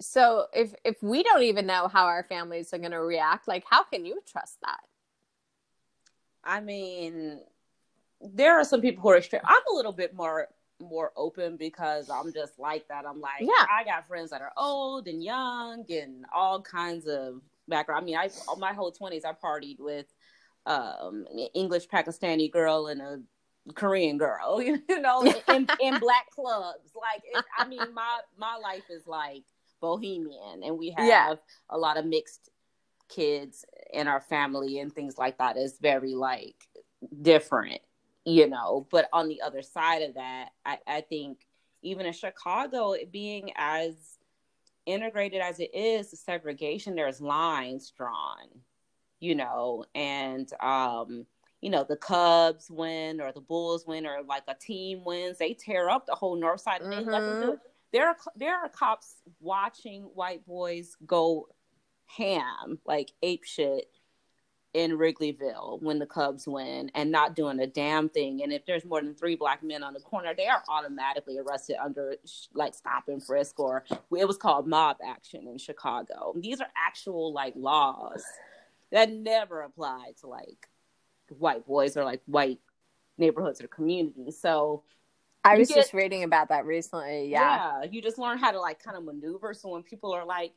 so 0.00 0.46
if 0.52 0.74
if 0.84 1.02
we 1.02 1.22
don't 1.22 1.42
even 1.42 1.66
know 1.66 1.88
how 1.88 2.06
our 2.06 2.24
families 2.24 2.72
are 2.72 2.78
going 2.78 2.90
to 2.90 3.00
react, 3.00 3.48
like 3.48 3.64
how 3.68 3.84
can 3.84 4.04
you 4.04 4.20
trust 4.26 4.58
that? 4.62 4.80
I 6.42 6.60
mean, 6.60 7.40
there 8.20 8.58
are 8.58 8.64
some 8.64 8.80
people 8.80 9.02
who 9.02 9.10
are 9.10 9.18
extreme. 9.18 9.42
I'm 9.44 9.62
a 9.72 9.74
little 9.74 9.92
bit 9.92 10.14
more 10.14 10.48
more 10.80 11.12
open 11.16 11.56
because 11.56 12.10
I'm 12.10 12.32
just 12.32 12.58
like 12.58 12.88
that. 12.88 13.04
I'm 13.06 13.20
like, 13.20 13.40
yeah, 13.40 13.66
I 13.70 13.84
got 13.84 14.06
friends 14.06 14.30
that 14.30 14.42
are 14.42 14.52
old 14.56 15.06
and 15.06 15.22
young 15.22 15.84
and 15.90 16.26
all 16.34 16.60
kinds 16.60 17.06
of 17.06 17.40
background. 17.68 18.02
I 18.02 18.04
mean, 18.04 18.16
I 18.16 18.30
my 18.58 18.72
whole 18.72 18.92
20s 18.92 19.24
I 19.24 19.32
partied 19.32 19.78
with 19.78 20.06
um, 20.66 21.26
English 21.54 21.88
Pakistani 21.88 22.50
girl 22.50 22.88
and 22.88 23.00
a 23.00 23.20
Korean 23.74 24.18
girl, 24.18 24.60
you 24.62 24.82
know, 25.00 25.22
in, 25.48 25.66
in 25.80 25.98
black 25.98 26.30
clubs. 26.30 26.90
Like, 26.94 27.22
it, 27.24 27.44
I 27.56 27.66
mean, 27.66 27.94
my 27.94 28.20
my 28.36 28.56
life 28.56 28.90
is 28.90 29.06
like 29.06 29.44
bohemian, 29.84 30.62
and 30.64 30.78
we 30.78 30.90
have 30.96 31.06
yeah. 31.06 31.34
a 31.70 31.78
lot 31.78 31.96
of 31.96 32.06
mixed 32.06 32.50
kids 33.08 33.64
in 33.92 34.08
our 34.08 34.20
family 34.20 34.78
and 34.78 34.92
things 34.92 35.18
like 35.18 35.38
that. 35.38 35.56
Is 35.56 35.78
very 35.80 36.14
like 36.14 36.56
different, 37.22 37.80
you 38.24 38.48
know. 38.48 38.86
But 38.90 39.08
on 39.12 39.28
the 39.28 39.42
other 39.42 39.62
side 39.62 40.02
of 40.02 40.14
that, 40.14 40.50
I, 40.64 40.78
I 40.86 41.00
think 41.02 41.38
even 41.82 42.06
in 42.06 42.12
Chicago, 42.12 42.94
being 43.10 43.52
as 43.56 43.94
integrated 44.86 45.40
as 45.40 45.60
it 45.60 45.74
is, 45.74 46.10
the 46.10 46.16
segregation, 46.16 46.94
there's 46.94 47.20
lines 47.20 47.92
drawn 47.96 48.48
you 49.24 49.34
know, 49.34 49.84
and 49.94 50.52
um, 50.60 51.26
you 51.62 51.70
know, 51.70 51.84
the 51.88 51.96
Cubs 51.96 52.70
win 52.70 53.22
or 53.22 53.32
the 53.32 53.40
Bulls 53.40 53.86
win 53.86 54.06
or 54.06 54.22
like 54.22 54.42
a 54.48 54.54
team 54.54 55.02
wins, 55.02 55.38
they 55.38 55.54
tear 55.54 55.88
up 55.88 56.06
the 56.06 56.14
whole 56.14 56.36
north 56.36 56.60
side. 56.60 56.82
Mm-hmm. 56.82 57.52
There 57.94 58.08
are 58.08 58.16
there 58.34 58.56
are 58.56 58.68
cops 58.68 59.22
watching 59.38 60.02
white 60.14 60.44
boys 60.44 60.96
go 61.06 61.46
ham, 62.06 62.80
like 62.84 63.12
ape 63.22 63.44
shit 63.44 63.86
in 64.72 64.98
Wrigleyville 64.98 65.80
when 65.80 66.00
the 66.00 66.06
Cubs 66.06 66.48
win 66.48 66.90
and 66.96 67.12
not 67.12 67.36
doing 67.36 67.60
a 67.60 67.68
damn 67.68 68.08
thing. 68.08 68.42
And 68.42 68.52
if 68.52 68.66
there's 68.66 68.84
more 68.84 69.00
than 69.00 69.14
three 69.14 69.36
black 69.36 69.62
men 69.62 69.84
on 69.84 69.94
the 69.94 70.00
corner, 70.00 70.34
they 70.36 70.48
are 70.48 70.64
automatically 70.68 71.38
arrested 71.38 71.76
under 71.80 72.16
like 72.52 72.74
stop 72.74 73.04
and 73.06 73.24
frisk 73.24 73.60
or 73.60 73.84
it 74.10 74.26
was 74.26 74.38
called 74.38 74.66
mob 74.66 74.96
action 75.06 75.46
in 75.46 75.56
Chicago. 75.56 76.34
These 76.36 76.60
are 76.60 76.66
actual 76.76 77.32
like 77.32 77.54
laws 77.54 78.24
that 78.90 79.12
never 79.12 79.62
applied 79.62 80.16
to 80.22 80.26
like 80.26 80.68
white 81.28 81.64
boys 81.64 81.96
or 81.96 82.02
like 82.02 82.22
white 82.26 82.58
neighborhoods 83.18 83.60
or 83.60 83.68
communities. 83.68 84.40
So 84.40 84.82
I 85.44 85.58
was 85.58 85.68
get, 85.68 85.76
just 85.76 85.92
reading 85.92 86.24
about 86.24 86.48
that 86.48 86.64
recently. 86.64 87.28
Yeah. 87.28 87.80
Yeah. 87.82 87.90
You 87.90 88.02
just 88.02 88.18
learn 88.18 88.38
how 88.38 88.50
to 88.50 88.60
like 88.60 88.82
kind 88.82 88.96
of 88.96 89.04
maneuver. 89.04 89.54
So 89.54 89.68
when 89.70 89.82
people 89.82 90.12
are 90.12 90.24
like, 90.24 90.52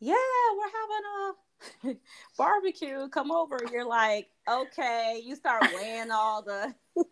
yeah, 0.00 0.14
we're 0.58 1.86
having 1.86 1.94
a 1.94 1.96
barbecue, 2.38 3.08
come 3.08 3.30
over, 3.30 3.58
you're 3.72 3.86
like, 3.86 4.28
okay. 4.48 5.22
You 5.24 5.34
start 5.36 5.64
weighing 5.74 6.10
all 6.10 6.42
the 6.42 6.74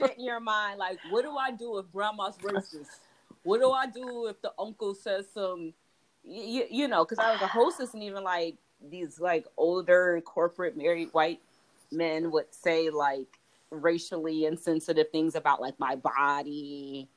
shit 0.00 0.18
in 0.18 0.24
your 0.24 0.40
mind. 0.40 0.78
Like, 0.78 0.98
what 1.10 1.22
do 1.22 1.36
I 1.36 1.50
do 1.50 1.78
if 1.78 1.92
grandma's 1.92 2.38
racist? 2.38 3.00
what 3.46 3.60
do 3.60 3.70
I 3.70 3.86
do 3.86 4.26
if 4.26 4.42
the 4.42 4.52
uncle 4.58 4.92
says 4.92 5.26
some, 5.32 5.72
you, 6.24 6.64
you 6.68 6.88
know, 6.88 7.04
because 7.04 7.20
I 7.20 7.30
was 7.30 7.40
a 7.40 7.46
hostess 7.46 7.94
and 7.94 8.02
even 8.02 8.24
like 8.24 8.56
these 8.90 9.20
like 9.20 9.46
older 9.56 10.20
corporate 10.24 10.76
married 10.76 11.10
white 11.12 11.40
men 11.92 12.32
would 12.32 12.52
say 12.52 12.90
like 12.90 13.38
racially 13.70 14.44
insensitive 14.44 15.10
things 15.10 15.34
about 15.34 15.60
like 15.60 15.78
my 15.78 15.96
body 15.96 17.08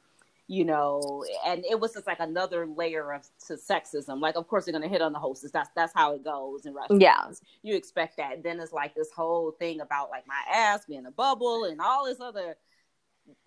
you 0.49 0.65
know, 0.65 1.23
and 1.45 1.63
it 1.63 1.79
was 1.79 1.93
just 1.93 2.07
like 2.07 2.19
another 2.19 2.65
layer 2.65 3.13
of 3.13 3.21
to 3.45 3.53
sexism. 3.53 4.19
Like, 4.19 4.35
of 4.35 4.47
course, 4.47 4.65
they're 4.65 4.71
gonna 4.71 4.87
hit 4.87 4.99
on 4.99 5.13
the 5.13 5.19
hostess. 5.19 5.51
That's 5.51 5.69
that's 5.75 5.93
how 5.93 6.15
it 6.15 6.23
goes 6.23 6.65
in 6.65 6.73
restaurants. 6.73 7.03
Yeah, 7.03 7.69
you 7.69 7.75
expect 7.75 8.17
that. 8.17 8.41
Then 8.41 8.59
it's 8.59 8.73
like 8.73 8.95
this 8.95 9.11
whole 9.11 9.51
thing 9.51 9.79
about 9.79 10.09
like 10.09 10.25
my 10.27 10.41
ass 10.51 10.85
being 10.87 11.05
a 11.05 11.11
bubble 11.11 11.65
and 11.65 11.79
all 11.79 12.03
this 12.03 12.19
other. 12.19 12.57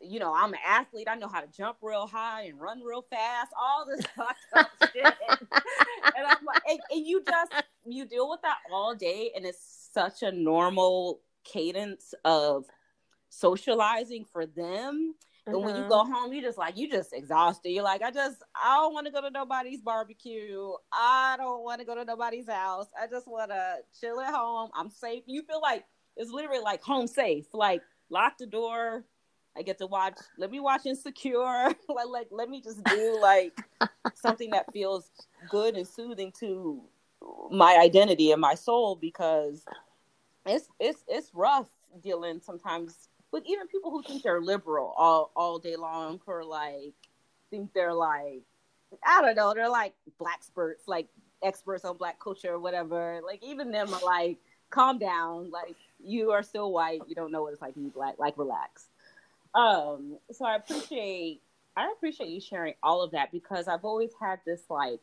You 0.01 0.21
know, 0.21 0.33
I'm 0.33 0.53
an 0.53 0.61
athlete. 0.65 1.09
I 1.11 1.17
know 1.17 1.27
how 1.27 1.41
to 1.41 1.49
jump 1.49 1.79
real 1.83 2.07
high 2.07 2.43
and 2.43 2.61
run 2.61 2.81
real 2.85 3.05
fast. 3.11 3.51
All 3.61 3.85
this 3.85 4.07
shit, 4.93 5.05
and 5.05 6.25
I'm 6.25 6.45
like, 6.47 6.63
and, 6.69 6.79
and 6.89 7.05
you 7.05 7.25
just 7.29 7.53
you 7.85 8.05
deal 8.05 8.31
with 8.31 8.43
that 8.43 8.59
all 8.73 8.95
day, 8.95 9.33
and 9.35 9.45
it's 9.45 9.89
such 9.93 10.23
a 10.23 10.31
normal 10.31 11.19
cadence 11.43 12.15
of 12.25 12.67
socializing 13.33 14.25
for 14.25 14.47
them 14.47 15.15
and 15.47 15.57
when 15.57 15.75
you 15.75 15.83
mm-hmm. 15.83 15.89
go 15.89 16.05
home, 16.05 16.33
you're 16.33 16.43
just 16.43 16.59
like 16.59 16.77
you 16.77 16.89
just 16.89 17.13
exhausted. 17.13 17.71
You're 17.71 17.83
like, 17.83 18.01
I 18.01 18.13
just 18.13 18.43
I 18.55 18.77
don't 18.77 18.95
want 18.95 19.07
to 19.07 19.13
go 19.13 19.21
to 19.21 19.31
nobody's 19.31 19.81
barbecue. 19.81 20.71
I 20.93 21.35
don't 21.37 21.65
want 21.65 21.81
to 21.81 21.87
go 21.87 21.97
to 21.97 22.05
nobody's 22.05 22.49
house. 22.49 22.87
I 23.01 23.09
just 23.09 23.27
want 23.27 23.51
to 23.51 23.79
chill 24.01 24.21
at 24.21 24.33
home. 24.33 24.71
I'm 24.75 24.89
safe. 24.89 25.25
You 25.27 25.43
feel 25.43 25.61
like 25.61 25.85
it's 26.17 26.31
literally 26.31 26.61
like 26.61 26.83
home 26.83 27.09
safe. 27.09 27.47
Like 27.53 27.83
lock 28.09 28.39
the 28.39 28.47
door. 28.47 29.05
I 29.57 29.63
get 29.63 29.79
to 29.79 29.87
watch. 29.87 30.19
Let 30.39 30.53
me 30.53 30.61
watch 30.61 30.87
Insecure. 30.87 31.75
like, 31.89 32.07
like 32.09 32.29
let 32.31 32.49
me 32.49 32.61
just 32.63 32.83
do 32.85 33.19
like 33.21 33.59
something 34.15 34.51
that 34.51 34.73
feels 34.73 35.11
good 35.51 35.75
and 35.75 35.87
soothing 35.87 36.33
to 36.39 36.83
my 37.51 37.79
identity 37.83 38.31
and 38.31 38.41
my 38.41 38.55
soul 38.55 38.95
because 38.95 39.65
it's 40.47 40.69
it's 40.79 41.03
it's 41.09 41.31
rough 41.35 41.69
dealing 42.01 42.41
sometimes 42.41 43.09
with 43.33 43.45
even 43.47 43.67
people 43.67 43.91
who 43.91 44.03
think 44.03 44.23
they're 44.23 44.41
liberal 44.41 44.95
all 44.97 45.33
all 45.35 45.59
day 45.59 45.77
long 45.77 46.21
for 46.25 46.45
like 46.45 46.95
think 47.51 47.73
they're 47.73 47.95
like 47.95 48.43
I 49.05 49.23
don't 49.23 49.37
know, 49.37 49.55
they're 49.55 49.71
like 49.71 49.95
black 50.19 50.35
experts, 50.35 50.87
like 50.87 51.09
experts 51.43 51.85
on 51.85 51.97
black 51.97 52.21
culture 52.21 52.53
or 52.53 52.59
whatever. 52.59 53.21
Like 53.25 53.43
even 53.43 53.71
them 53.71 53.93
are 53.93 54.05
like, 54.05 54.39
calm 54.71 54.99
down, 54.99 55.51
like 55.51 55.77
you 56.05 56.31
are 56.33 56.43
still 56.43 56.73
white, 56.73 57.01
you 57.09 57.15
don't 57.15 57.33
know 57.33 57.43
what 57.43 57.53
it's 57.53 57.63
like 57.63 57.75
to 57.75 57.81
be 57.81 57.89
black, 57.89 58.19
like 58.19 58.37
relax. 58.37 58.89
Um, 59.55 60.19
so 60.31 60.45
I 60.45 60.57
appreciate 60.57 61.41
I 61.77 61.91
appreciate 61.91 62.29
you 62.29 62.41
sharing 62.41 62.75
all 62.83 63.03
of 63.03 63.13
that 63.13 63.33
because 63.33 63.69
I've 63.69 63.85
always 63.85 64.11
had 64.21 64.41
this 64.45 64.63
like 64.69 65.01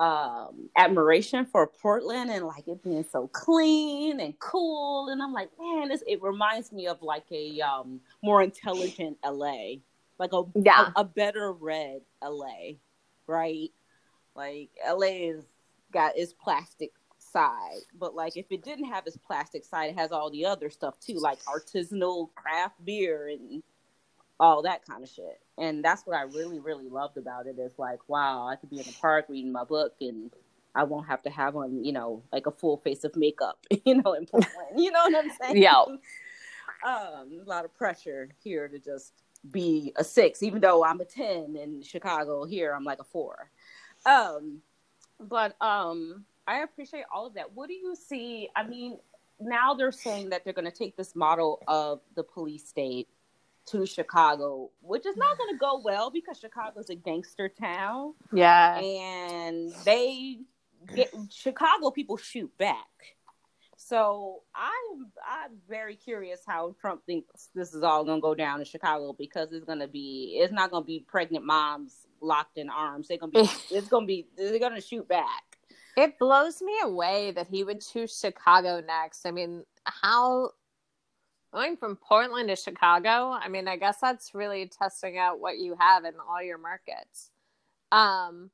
um 0.00 0.68
admiration 0.76 1.46
for 1.46 1.66
Portland 1.66 2.30
and 2.30 2.46
like 2.46 2.66
it 2.66 2.82
being 2.82 3.04
so 3.10 3.28
clean 3.28 4.18
and 4.18 4.36
cool 4.40 5.08
and 5.08 5.22
I'm 5.22 5.32
like 5.32 5.50
man 5.58 5.88
this 5.88 6.02
it 6.06 6.20
reminds 6.20 6.72
me 6.72 6.88
of 6.88 7.00
like 7.00 7.26
a 7.30 7.60
um 7.60 8.00
more 8.22 8.42
intelligent 8.42 9.18
LA 9.24 9.76
like 10.18 10.32
a 10.32 10.42
yeah. 10.56 10.90
a, 10.96 11.00
a 11.00 11.04
better 11.04 11.52
read 11.52 12.00
LA 12.22 12.72
right 13.28 13.70
like 14.34 14.70
LA 14.84 15.28
is 15.30 15.44
got 15.92 16.18
its 16.18 16.32
plastic 16.32 16.92
side 17.18 17.82
but 17.96 18.16
like 18.16 18.36
if 18.36 18.46
it 18.50 18.64
didn't 18.64 18.86
have 18.86 19.06
its 19.06 19.16
plastic 19.16 19.64
side 19.64 19.90
it 19.90 19.96
has 19.96 20.10
all 20.10 20.28
the 20.30 20.44
other 20.44 20.70
stuff 20.70 20.98
too 20.98 21.18
like 21.20 21.38
artisanal 21.44 22.34
craft 22.34 22.84
beer 22.84 23.28
and 23.28 23.62
all 24.40 24.62
that 24.62 24.84
kind 24.86 25.02
of 25.02 25.08
shit. 25.08 25.40
And 25.58 25.84
that's 25.84 26.02
what 26.04 26.16
I 26.16 26.22
really, 26.22 26.58
really 26.58 26.88
loved 26.88 27.16
about 27.16 27.46
it 27.46 27.58
is 27.58 27.72
like, 27.78 28.00
wow, 28.08 28.48
I 28.48 28.56
could 28.56 28.70
be 28.70 28.78
in 28.78 28.84
the 28.84 28.94
park 29.00 29.26
reading 29.28 29.52
my 29.52 29.64
book 29.64 29.94
and 30.00 30.30
I 30.74 30.82
won't 30.82 31.06
have 31.06 31.22
to 31.22 31.30
have 31.30 31.54
on, 31.54 31.84
you 31.84 31.92
know, 31.92 32.22
like 32.32 32.46
a 32.46 32.50
full 32.50 32.78
face 32.78 33.04
of 33.04 33.14
makeup, 33.14 33.58
you 33.84 34.02
know, 34.02 34.14
in 34.14 34.26
Portland. 34.26 34.54
you 34.76 34.90
know 34.90 35.04
what 35.04 35.24
I'm 35.24 35.30
saying? 35.40 35.62
Yeah. 35.62 35.84
Um, 36.84 37.40
a 37.40 37.44
lot 37.46 37.64
of 37.64 37.74
pressure 37.74 38.28
here 38.42 38.68
to 38.68 38.78
just 38.78 39.12
be 39.50 39.92
a 39.96 40.04
six, 40.04 40.42
even 40.42 40.60
though 40.60 40.84
I'm 40.84 41.00
a 41.00 41.04
10 41.04 41.56
in 41.56 41.82
Chicago. 41.82 42.44
Here, 42.44 42.74
I'm 42.74 42.84
like 42.84 42.98
a 42.98 43.04
four. 43.04 43.50
Um, 44.04 44.60
but 45.20 45.54
um, 45.62 46.24
I 46.46 46.58
appreciate 46.58 47.04
all 47.12 47.26
of 47.26 47.34
that. 47.34 47.52
What 47.54 47.68
do 47.68 47.74
you 47.74 47.94
see? 47.94 48.48
I 48.56 48.66
mean, 48.66 48.98
now 49.40 49.74
they're 49.74 49.92
saying 49.92 50.30
that 50.30 50.44
they're 50.44 50.52
going 50.52 50.70
to 50.70 50.76
take 50.76 50.96
this 50.96 51.14
model 51.14 51.62
of 51.68 52.00
the 52.16 52.22
police 52.22 52.68
state 52.68 53.08
to 53.66 53.86
Chicago, 53.86 54.70
which 54.80 55.06
is 55.06 55.16
not 55.16 55.38
going 55.38 55.54
to 55.54 55.58
go 55.58 55.80
well 55.82 56.10
because 56.10 56.38
Chicago's 56.38 56.90
a 56.90 56.94
gangster 56.94 57.48
town. 57.48 58.14
Yeah. 58.32 58.78
And 58.78 59.72
they 59.84 60.38
get 60.94 61.12
Chicago 61.30 61.90
people 61.90 62.16
shoot 62.16 62.56
back. 62.58 62.76
So 63.76 64.42
I'm 64.54 65.12
I'm 65.28 65.58
very 65.68 65.94
curious 65.94 66.40
how 66.46 66.74
Trump 66.80 67.02
thinks 67.04 67.50
this 67.54 67.74
is 67.74 67.82
all 67.82 68.04
going 68.04 68.18
to 68.18 68.22
go 68.22 68.34
down 68.34 68.60
in 68.60 68.64
Chicago 68.64 69.14
because 69.18 69.52
it's 69.52 69.64
going 69.64 69.80
to 69.80 69.88
be 69.88 70.38
it's 70.40 70.52
not 70.52 70.70
going 70.70 70.84
to 70.84 70.86
be 70.86 71.04
pregnant 71.06 71.44
moms 71.44 72.06
locked 72.22 72.56
in 72.56 72.70
arms. 72.70 73.08
They're 73.08 73.18
going 73.18 73.32
to 73.32 73.42
be 73.42 73.48
it's 73.74 73.88
going 73.88 74.04
to 74.04 74.06
be 74.06 74.26
they're 74.36 74.58
going 74.58 74.74
to 74.74 74.80
shoot 74.80 75.06
back. 75.06 75.42
It 75.96 76.18
blows 76.18 76.62
me 76.62 76.72
away 76.82 77.32
that 77.32 77.46
he 77.46 77.62
would 77.62 77.80
choose 77.80 78.18
Chicago 78.18 78.80
next. 78.80 79.26
I 79.26 79.30
mean, 79.30 79.64
how 79.84 80.50
going 81.54 81.76
from 81.76 81.96
Portland 81.96 82.48
to 82.48 82.56
Chicago, 82.56 83.30
I 83.30 83.48
mean, 83.48 83.68
I 83.68 83.76
guess 83.76 83.98
that's 84.00 84.34
really 84.34 84.66
testing 84.66 85.18
out 85.18 85.38
what 85.38 85.58
you 85.58 85.76
have 85.78 86.04
in 86.04 86.14
all 86.28 86.42
your 86.42 86.58
markets. 86.58 87.30
Um, 87.92 88.50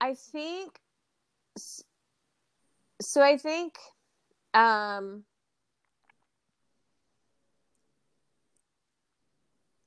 I 0.00 0.14
think 0.14 0.80
so. 1.56 3.22
I 3.22 3.36
think, 3.36 3.76
um, 4.52 5.22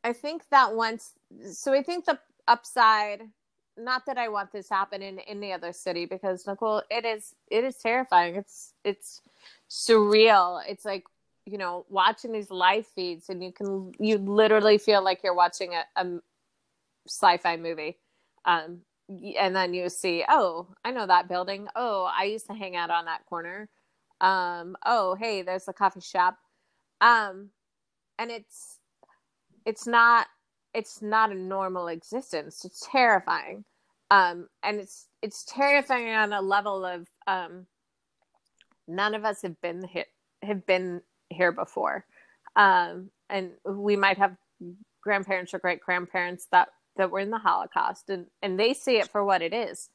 I 0.06 0.14
think 0.14 0.44
that 0.52 0.74
once, 0.74 1.12
so 1.52 1.74
I 1.74 1.84
think 1.84 2.06
the 2.06 2.18
upside, 2.48 3.24
not 3.78 4.06
that 4.06 4.18
I 4.18 4.30
want 4.30 4.54
this 4.54 4.70
happen 4.70 5.02
in 5.02 5.20
any 5.20 5.52
other 5.52 5.74
city 5.74 6.06
because 6.06 6.48
Nicole, 6.48 6.82
it 6.90 7.04
is, 7.04 7.36
it 7.52 7.66
is 7.66 7.76
terrifying. 7.76 8.36
It's, 8.36 8.74
it's 8.86 9.22
surreal. 9.70 10.62
It's 10.66 10.86
like 10.86 11.04
you 11.48 11.58
know 11.58 11.86
watching 11.90 12.34
these 12.34 12.52
live 12.52 12.86
feeds 12.86 13.30
and 13.30 13.42
you 13.42 13.54
can 13.54 13.94
you 14.00 14.18
literally 14.18 14.78
feel 14.78 15.02
like 15.04 15.22
you're 15.24 15.34
watching 15.34 15.74
a, 15.74 15.84
a 15.96 16.20
sci-fi 17.08 17.58
movie. 17.58 17.98
Um, 18.46 18.82
and 19.40 19.56
then 19.56 19.74
you 19.74 19.88
see 19.90 20.26
oh 20.28 20.68
i 20.84 20.92
know 20.92 21.08
that 21.08 21.30
building. 21.30 21.68
Oh 21.76 22.10
i 22.16 22.26
used 22.26 22.48
to 22.48 22.54
hang 22.54 22.76
out 22.76 22.90
on 22.90 23.06
that 23.06 23.26
corner. 23.26 23.70
Um, 24.20 24.76
oh 24.86 25.16
hey 25.16 25.42
there's 25.42 25.68
a 25.68 25.74
coffee 25.74 26.02
shop. 26.02 26.38
Um, 27.00 27.52
and 28.20 28.30
it's 28.30 28.80
it's 29.66 29.88
not 29.88 30.28
it's 30.74 31.02
not 31.02 31.32
a 31.32 31.36
normal 31.36 31.88
existence. 31.88 32.66
It's 32.66 32.88
terrifying. 32.92 33.64
Um, 34.12 34.48
and 34.64 34.80
it's 34.80 35.08
it's 35.22 35.46
terrifying 35.46 36.10
on 36.10 36.34
a 36.34 36.42
level 36.42 36.86
of 36.86 37.08
um, 37.26 37.68
none 38.88 39.16
of 39.16 39.26
us 39.26 39.42
have 39.42 39.60
been 39.62 39.84
hit 39.84 40.08
have 40.44 40.66
been 40.66 41.02
here 41.30 41.52
before. 41.52 42.06
Um, 42.56 43.12
and 43.30 43.52
we 43.66 43.96
might 43.96 44.18
have 44.18 44.36
grandparents 45.02 45.54
or 45.54 45.60
great 45.60 45.82
grandparents 45.82 46.48
that, 46.52 46.70
that 46.96 47.12
were 47.12 47.20
in 47.20 47.30
the 47.30 47.38
Holocaust 47.38 48.10
and, 48.10 48.28
and 48.42 48.60
they 48.60 48.74
see 48.74 48.98
it 48.98 49.10
for 49.10 49.24
what 49.24 49.42
it 49.42 49.54
is. 49.54 49.90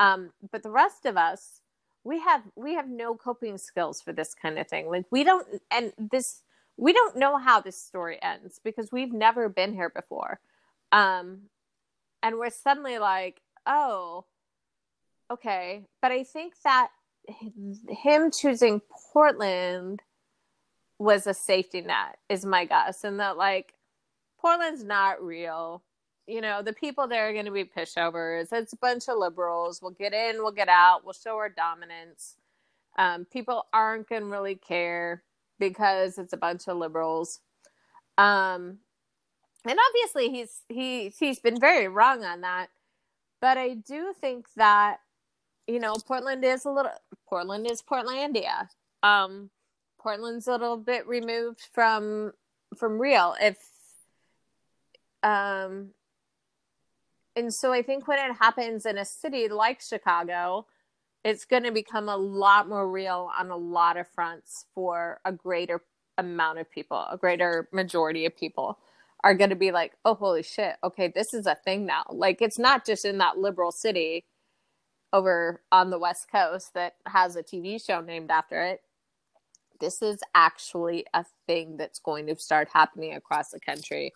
Um, 0.00 0.30
but 0.52 0.62
the 0.62 0.70
rest 0.70 1.06
of 1.06 1.16
us, 1.16 1.60
we 2.04 2.20
have 2.20 2.42
we 2.54 2.74
have 2.74 2.88
no 2.88 3.14
coping 3.14 3.58
skills 3.58 4.00
for 4.00 4.12
this 4.12 4.34
kind 4.34 4.58
of 4.58 4.68
thing. 4.68 4.88
Like 4.88 5.04
we 5.10 5.24
don't 5.24 5.46
and 5.70 5.92
this 5.98 6.42
we 6.76 6.92
don't 6.92 7.16
know 7.16 7.36
how 7.36 7.60
this 7.60 7.80
story 7.80 8.18
ends 8.22 8.60
because 8.62 8.92
we've 8.92 9.12
never 9.12 9.48
been 9.48 9.74
here 9.74 9.90
before. 9.90 10.40
Um, 10.92 11.42
and 12.22 12.38
we're 12.38 12.50
suddenly 12.50 12.98
like, 12.98 13.40
oh, 13.66 14.24
okay. 15.30 15.84
But 16.00 16.12
I 16.12 16.22
think 16.22 16.54
that 16.62 16.90
him 17.88 18.30
choosing 18.30 18.80
Portland 19.12 20.00
was 20.98 21.26
a 21.26 21.34
safety 21.34 21.80
net 21.80 22.18
is 22.28 22.44
my 22.44 22.64
guess 22.64 23.04
and 23.04 23.20
that 23.20 23.36
like 23.36 23.74
portland's 24.40 24.84
not 24.84 25.22
real. 25.22 25.82
You 26.26 26.40
know 26.42 26.62
the 26.62 26.72
people 26.74 27.06
there 27.08 27.28
are 27.28 27.32
going 27.32 27.46
to 27.46 27.50
be 27.50 27.64
pushovers 27.64 28.52
it's 28.52 28.72
a 28.72 28.76
bunch 28.76 29.08
of 29.08 29.18
liberals. 29.18 29.80
We'll 29.82 29.92
get 29.92 30.12
in 30.12 30.42
we'll 30.42 30.52
get 30.52 30.68
out. 30.68 31.04
We'll 31.04 31.14
show 31.14 31.36
our 31.36 31.48
dominance. 31.48 32.36
Um, 32.98 33.24
people 33.26 33.66
aren't 33.72 34.08
going 34.08 34.22
to 34.22 34.28
really 34.28 34.56
care 34.56 35.22
because 35.60 36.18
it's 36.18 36.32
a 36.32 36.36
bunch 36.38 36.66
of 36.68 36.76
liberals. 36.76 37.40
Um, 38.18 38.78
and 39.64 39.78
obviously 39.88 40.30
he's 40.30 40.62
he 40.68 41.12
he's 41.18 41.40
been 41.40 41.60
very 41.60 41.88
wrong 41.88 42.24
on 42.24 42.40
that. 42.42 42.68
But 43.40 43.58
i 43.58 43.74
do 43.74 44.12
think 44.20 44.46
that 44.56 44.98
you 45.66 45.78
know 45.78 45.94
portland 46.06 46.44
is 46.44 46.64
a 46.64 46.70
little 46.70 46.92
portland 47.28 47.70
is 47.70 47.82
portlandia. 47.82 48.68
Um 49.02 49.50
Portland's 49.98 50.46
a 50.46 50.52
little 50.52 50.76
bit 50.76 51.06
removed 51.06 51.60
from 51.72 52.32
from 52.76 53.00
real. 53.00 53.34
If 53.40 53.58
um 55.22 55.90
and 57.36 57.54
so 57.54 57.72
I 57.72 57.82
think 57.82 58.08
when 58.08 58.18
it 58.18 58.36
happens 58.36 58.84
in 58.84 58.98
a 58.98 59.04
city 59.04 59.48
like 59.48 59.80
Chicago, 59.80 60.66
it's 61.24 61.44
going 61.44 61.62
to 61.62 61.70
become 61.70 62.08
a 62.08 62.16
lot 62.16 62.68
more 62.68 62.90
real 62.90 63.30
on 63.38 63.50
a 63.50 63.56
lot 63.56 63.96
of 63.96 64.08
fronts 64.08 64.66
for 64.74 65.20
a 65.24 65.30
greater 65.30 65.80
amount 66.16 66.58
of 66.58 66.70
people, 66.70 67.06
a 67.10 67.16
greater 67.16 67.68
majority 67.72 68.26
of 68.26 68.36
people 68.36 68.78
are 69.24 69.34
going 69.34 69.50
to 69.50 69.56
be 69.56 69.72
like, 69.72 69.92
oh, 70.04 70.14
holy 70.14 70.42
shit, 70.42 70.76
okay, 70.82 71.08
this 71.08 71.34
is 71.34 71.46
a 71.46 71.54
thing 71.54 71.86
now. 71.86 72.04
Like, 72.10 72.40
it's 72.40 72.58
not 72.58 72.86
just 72.86 73.04
in 73.04 73.18
that 73.18 73.38
liberal 73.38 73.72
city 73.72 74.24
over 75.12 75.62
on 75.72 75.90
the 75.90 75.98
West 75.98 76.30
Coast 76.30 76.74
that 76.74 76.96
has 77.06 77.34
a 77.36 77.42
TV 77.42 77.84
show 77.84 78.00
named 78.00 78.30
after 78.30 78.62
it. 78.62 78.82
This 79.80 80.02
is 80.02 80.20
actually 80.34 81.06
a 81.14 81.24
thing 81.46 81.76
that's 81.76 81.98
going 81.98 82.26
to 82.26 82.36
start 82.36 82.68
happening 82.72 83.14
across 83.14 83.50
the 83.50 83.60
country. 83.60 84.12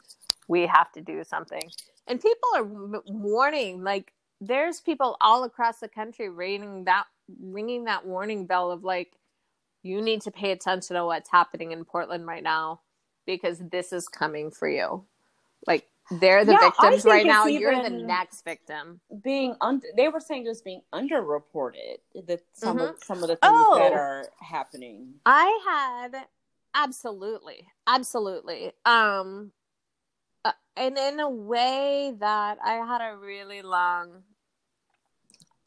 We 0.49 0.67
have 0.67 0.91
to 0.93 1.01
do 1.01 1.23
something. 1.25 1.71
And 2.07 2.21
people 2.21 2.49
are 2.57 2.65
warning, 3.07 3.85
like, 3.85 4.13
there's 4.41 4.81
people 4.81 5.17
all 5.21 5.45
across 5.45 5.79
the 5.79 5.89
country 5.89 6.29
ringing 6.29 6.85
that 6.85 7.05
ringing 7.41 7.85
that 7.85 8.05
warning 8.05 8.45
bell 8.45 8.73
of 8.73 8.83
like 8.83 9.13
you 9.85 10.03
need 10.03 10.21
to 10.23 10.31
pay 10.33 10.51
attention 10.51 10.97
to 10.97 11.05
what's 11.05 11.31
happening 11.31 11.71
in 11.71 11.85
Portland 11.85 12.27
right 12.27 12.43
now 12.43 12.81
because 13.25 13.59
this 13.71 13.93
is 13.93 14.09
coming 14.09 14.51
for 14.51 14.69
you. 14.69 15.05
Like 15.67 15.87
they're 16.21 16.45
the 16.45 16.53
yeah, 16.53 16.71
victims 16.71 17.05
right 17.05 17.27
now. 17.27 17.47
You're 17.47 17.83
the 17.83 17.91
next 17.91 18.45
victim. 18.45 19.01
Being 19.23 19.57
under, 19.61 19.87
they 19.97 20.09
were 20.09 20.21
saying 20.21 20.45
just 20.45 20.65
being 20.65 20.83
underreported. 20.93 21.97
That 22.27 22.43
some 22.53 22.79
mm-hmm. 22.79 22.89
of 22.89 23.05
some 23.05 23.23
of 23.23 23.29
the 23.29 23.37
things 23.37 23.39
oh, 23.43 23.79
that 23.79 23.93
are 23.93 24.27
happening. 24.41 25.15
I 25.27 25.61
had 25.67 26.27
absolutely, 26.75 27.69
absolutely. 27.87 28.73
Um, 28.85 29.53
uh, 30.45 30.53
and 30.77 30.99
in 30.99 31.21
a 31.21 31.31
way 31.31 32.15
that 32.19 32.59
I 32.65 32.75
had 32.75 33.01
a 33.01 33.17
really 33.17 33.63
long 33.63 34.23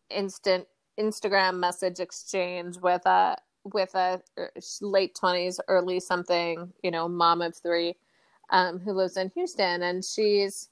instant 0.09 0.67
Instagram 0.99 1.59
message 1.59 1.99
exchange 1.99 2.77
with 2.77 3.05
a 3.05 3.35
with 3.73 3.93
a 3.95 4.21
er, 4.37 4.51
late 4.81 5.17
20s 5.19 5.57
early 5.67 5.99
something 5.99 6.71
you 6.83 6.91
know 6.91 7.09
mom 7.09 7.41
of 7.41 7.55
three 7.55 7.95
um, 8.49 8.79
who 8.79 8.93
lives 8.93 9.17
in 9.17 9.31
houston 9.35 9.83
and 9.83 10.03
she's 10.03 10.69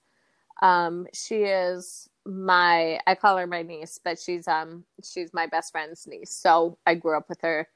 um, 0.61 1.07
she 1.13 1.43
is 1.43 2.09
my 2.25 2.99
i 3.05 3.15
call 3.15 3.37
her 3.37 3.47
my 3.47 3.61
niece 3.61 3.99
but 4.03 4.17
she's 4.17 4.47
um 4.47 4.85
she's 5.03 5.33
my 5.33 5.45
best 5.47 5.71
friend's 5.71 6.07
niece 6.07 6.31
so 6.31 6.77
i 6.85 6.95
grew 6.95 7.17
up 7.17 7.27
with 7.27 7.41
her 7.41 7.67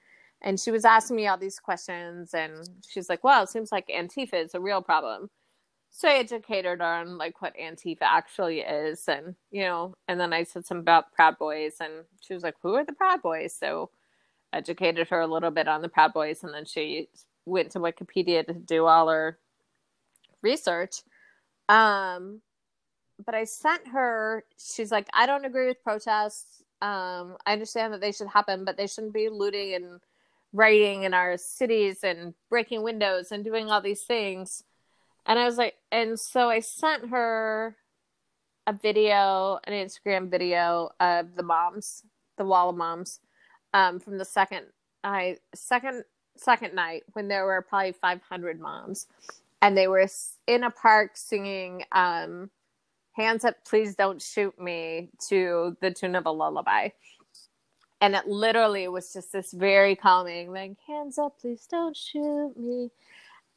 and 0.41 0.59
she 0.59 0.71
was 0.71 0.85
asking 0.85 1.17
me 1.17 1.27
all 1.27 1.37
these 1.37 1.59
questions 1.59 2.33
and 2.33 2.69
she's 2.87 3.09
like 3.09 3.23
well 3.25 3.43
it 3.43 3.49
seems 3.49 3.73
like 3.73 3.87
antifa 3.89 4.35
is 4.35 4.55
a 4.55 4.59
real 4.59 4.81
problem 4.81 5.29
so 5.91 6.07
I 6.07 6.15
educated 6.15 6.79
her 6.79 6.85
on 6.85 7.17
like 7.17 7.41
what 7.41 7.55
Antifa 7.57 8.03
actually 8.03 8.59
is, 8.59 9.07
and 9.07 9.35
you 9.51 9.63
know, 9.63 9.95
and 10.07 10.19
then 10.19 10.31
I 10.33 10.43
said 10.43 10.65
some 10.65 10.77
about 10.77 11.11
Proud 11.13 11.37
Boys, 11.39 11.77
and 11.79 12.05
she 12.21 12.33
was 12.35 12.43
like, 12.43 12.55
"Who 12.61 12.75
are 12.75 12.85
the 12.85 12.93
Proud 12.93 13.21
Boys?" 13.23 13.55
So 13.55 13.89
educated 14.53 15.09
her 15.09 15.21
a 15.21 15.27
little 15.27 15.51
bit 15.51 15.67
on 15.67 15.81
the 15.81 15.89
Proud 15.89 16.13
Boys, 16.13 16.43
and 16.43 16.53
then 16.53 16.65
she 16.65 17.09
went 17.45 17.71
to 17.71 17.79
Wikipedia 17.79 18.45
to 18.45 18.53
do 18.53 18.85
all 18.85 19.07
her 19.09 19.39
research. 20.41 21.01
Um, 21.69 22.41
but 23.23 23.35
I 23.35 23.45
sent 23.45 23.87
her. 23.89 24.43
She's 24.57 24.91
like, 24.91 25.07
"I 25.13 25.25
don't 25.25 25.45
agree 25.45 25.67
with 25.67 25.83
protests. 25.83 26.63
Um, 26.81 27.37
I 27.45 27.53
understand 27.53 27.93
that 27.93 28.01
they 28.01 28.11
should 28.11 28.27
happen, 28.27 28.65
but 28.65 28.77
they 28.77 28.87
shouldn't 28.87 29.13
be 29.13 29.29
looting 29.29 29.73
and 29.73 29.99
rioting 30.53 31.03
in 31.03 31.13
our 31.13 31.37
cities 31.37 32.03
and 32.03 32.33
breaking 32.49 32.83
windows 32.83 33.31
and 33.31 33.43
doing 33.43 33.69
all 33.71 33.81
these 33.81 34.03
things." 34.03 34.63
And 35.25 35.37
I 35.37 35.45
was 35.45 35.57
like, 35.57 35.75
and 35.91 36.19
so 36.19 36.49
I 36.49 36.61
sent 36.61 37.09
her 37.09 37.75
a 38.65 38.73
video, 38.73 39.59
an 39.65 39.73
Instagram 39.73 40.29
video 40.29 40.89
of 40.99 41.35
the 41.35 41.43
moms, 41.43 42.03
the 42.37 42.45
wall 42.45 42.69
of 42.69 42.77
moms, 42.77 43.19
um, 43.73 43.99
from 43.99 44.17
the 44.17 44.25
second 44.25 44.67
I 45.03 45.37
second 45.53 46.03
second 46.35 46.75
night 46.75 47.03
when 47.13 47.27
there 47.27 47.45
were 47.45 47.61
probably 47.61 47.93
500 47.93 48.59
moms, 48.59 49.07
and 49.61 49.77
they 49.77 49.87
were 49.87 50.07
in 50.47 50.63
a 50.63 50.71
park 50.71 51.11
singing 51.15 51.83
um, 51.91 52.49
"Hands 53.13 53.43
Up, 53.45 53.55
Please 53.65 53.95
Don't 53.95 54.21
Shoot 54.21 54.59
Me" 54.59 55.09
to 55.29 55.77
the 55.81 55.91
tune 55.91 56.15
of 56.15 56.25
a 56.25 56.31
lullaby. 56.31 56.89
And 57.99 58.15
it 58.15 58.27
literally 58.27 58.87
was 58.87 59.11
just 59.13 59.31
this 59.33 59.51
very 59.51 59.95
calming, 59.95 60.51
like 60.51 60.77
"Hands 60.87 61.17
up, 61.17 61.39
please 61.39 61.65
don't 61.67 61.97
shoot 61.97 62.53
me," 62.57 62.91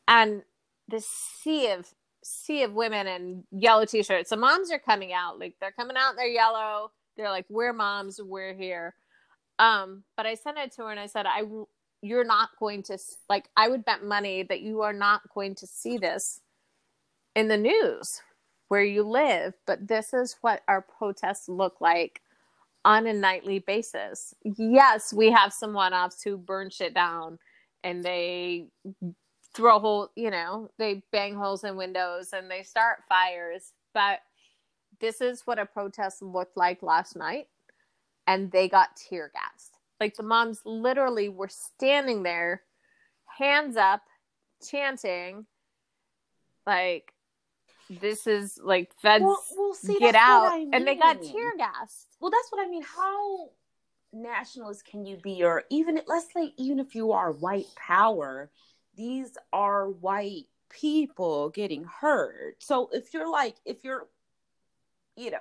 and 0.09 0.43
this 0.89 1.07
sea 1.07 1.71
of 1.73 1.93
sea 2.23 2.63
of 2.63 2.75
women 2.75 3.07
in 3.07 3.45
yellow 3.53 3.85
t-shirts. 3.85 4.31
The 4.31 4.37
moms 4.37 4.71
are 4.71 4.79
coming 4.79 5.13
out, 5.13 5.39
like 5.39 5.57
they're 5.61 5.73
coming 5.73 5.97
out, 5.97 6.17
they're 6.17 6.27
yellow. 6.27 6.91
They're 7.17 7.31
like, 7.31 7.47
"We're 7.51 7.73
moms, 7.73 8.21
we're 8.23 8.55
here." 8.55 8.95
Um, 9.59 10.05
but 10.17 10.27
I 10.27 10.35
sent 10.37 10.59
it 10.59 10.73
to 10.73 10.85
her 10.85 10.91
and 10.91 11.01
I 11.01 11.07
said, 11.07 11.27
"I, 11.27 11.43
you're 12.03 12.25
not 12.25 12.51
going 12.59 12.83
to 12.85 12.99
like. 13.29 13.49
I 13.57 13.69
would 13.69 13.85
bet 13.85 14.05
money 14.05 14.43
that 14.45 14.61
you 14.61 14.83
are 14.83 14.93
not 14.93 15.23
going 15.35 15.55
to 15.57 15.67
see 15.67 15.99
this 15.99 16.41
in 17.35 17.49
the 17.49 17.57
news 17.57 18.23
where 18.69 18.85
you 18.85 19.03
live. 19.03 19.55
But 19.67 19.89
this 19.89 20.13
is 20.15 20.37
what 20.41 20.63
our 20.69 20.83
protests 20.83 21.49
look 21.49 21.81
like." 21.81 22.23
on 22.85 23.07
a 23.07 23.13
nightly 23.13 23.59
basis. 23.59 24.35
Yes, 24.43 25.13
we 25.13 25.31
have 25.31 25.53
some 25.53 25.73
one 25.73 25.93
offs 25.93 26.23
who 26.23 26.37
burn 26.37 26.71
shit 26.71 26.95
down 26.95 27.39
and 27.85 28.03
they 28.03 28.69
throw 29.55 29.79
hole, 29.79 30.11
you 30.17 30.31
know, 30.31 30.71
they 30.79 31.03
bang 31.13 31.35
holes 31.35 31.65
in 31.65 31.77
windows 31.77 32.31
and 32.33 32.51
they 32.51 32.63
start 32.63 33.01
fires. 33.09 33.73
But 33.93 34.21
this 35.01 35.21
is 35.21 35.43
what 35.45 35.59
a 35.59 35.67
protest 35.67 36.23
looked 36.23 36.57
like 36.57 36.83
last 36.83 37.17
night. 37.17 37.49
And 38.27 38.53
they 38.53 38.69
got 38.69 38.97
tear 38.97 39.31
gassed. 39.35 39.70
Like 40.01 40.17
the 40.17 40.23
moms 40.23 40.61
literally 40.65 41.29
were 41.29 41.51
standing 41.51 42.23
there, 42.23 42.63
hands 43.27 43.77
up, 43.77 44.01
chanting, 44.67 45.47
like, 46.67 47.13
this 47.89 48.27
is 48.27 48.59
like 48.63 48.93
feds 49.03 49.25
well, 49.25 49.43
well, 49.57 49.75
see, 49.75 49.99
get 49.99 50.15
out. 50.15 50.53
I 50.53 50.59
mean. 50.59 50.71
And 50.73 50.87
they 50.87 50.95
got 50.95 51.21
tear 51.23 51.57
gassed. 51.57 52.07
Well, 52.21 52.31
that's 52.31 52.51
what 52.51 52.65
I 52.65 52.71
mean. 52.71 52.83
How 52.83 53.49
nationalist 54.13 54.85
can 54.85 55.05
you 55.05 55.17
be? 55.17 55.43
Or 55.43 55.65
even, 55.71 56.01
let's 56.07 56.33
say, 56.33 56.53
even 56.57 56.79
if 56.79 56.95
you 56.95 57.13
are 57.13 57.33
white 57.33 57.67
power, 57.77 58.51
these 58.97 59.37
are 59.53 59.89
white 59.89 60.47
people 60.69 61.51
getting 61.51 61.85
hurt. 61.85 62.57
So 62.61 62.89
if 62.93 63.13
you're 63.13 63.31
like, 63.31 63.57
if 63.65 63.83
you're, 63.83 64.07
you 65.17 65.33
know, 65.33 65.39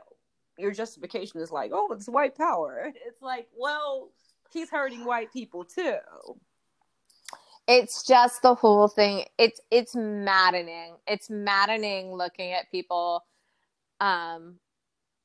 your 0.58 0.72
justification 0.72 1.40
is 1.42 1.52
like, 1.52 1.72
oh, 1.74 1.92
it's 1.94 2.10
white 2.10 2.36
power. 2.36 2.92
It's 3.08 3.22
like, 3.22 3.48
well, 3.56 4.10
he's 4.52 4.70
hurting 4.70 5.06
white 5.06 5.32
people 5.32 5.64
too. 5.64 5.98
It's 7.68 8.04
just 8.04 8.42
the 8.42 8.56
whole 8.56 8.88
thing. 8.88 9.26
It's 9.38 9.62
it's 9.70 9.96
maddening. 9.96 10.96
It's 11.08 11.30
maddening 11.30 12.14
looking 12.14 12.52
at 12.52 12.72
people. 12.72 13.24
Um, 14.02 14.56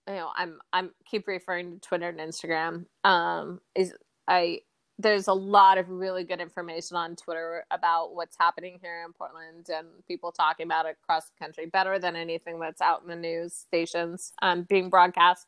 you 0.07 0.14
know, 0.14 0.31
I'm 0.37 0.61
I'm 0.72 0.91
keep 1.07 1.27
referring 1.27 1.75
to 1.75 1.81
Twitter 1.81 2.09
and 2.11 2.20
Instagram. 2.20 2.85
Um, 3.03 3.61
is 3.75 3.95
I 4.29 4.61
there's 4.99 5.27
a 5.27 5.33
lot 5.33 5.79
of 5.79 5.89
really 5.89 6.22
good 6.22 6.41
information 6.41 6.97
on 6.97 7.16
Twitter 7.16 7.64
about 7.70 8.14
what's 8.14 8.37
happening 8.39 8.79
here 8.81 9.03
in 9.05 9.12
Portland 9.12 9.66
and 9.68 9.89
people 10.07 10.31
talking 10.31 10.66
about 10.66 10.87
it 10.87 10.97
across 11.03 11.25
the 11.25 11.45
country 11.45 11.66
better 11.66 11.99
than 11.99 12.14
anything 12.14 12.61
that's 12.61 12.81
out 12.81 13.03
in 13.03 13.09
the 13.09 13.16
news 13.16 13.55
stations 13.55 14.33
um, 14.41 14.62
being 14.62 14.91
broadcast. 14.91 15.47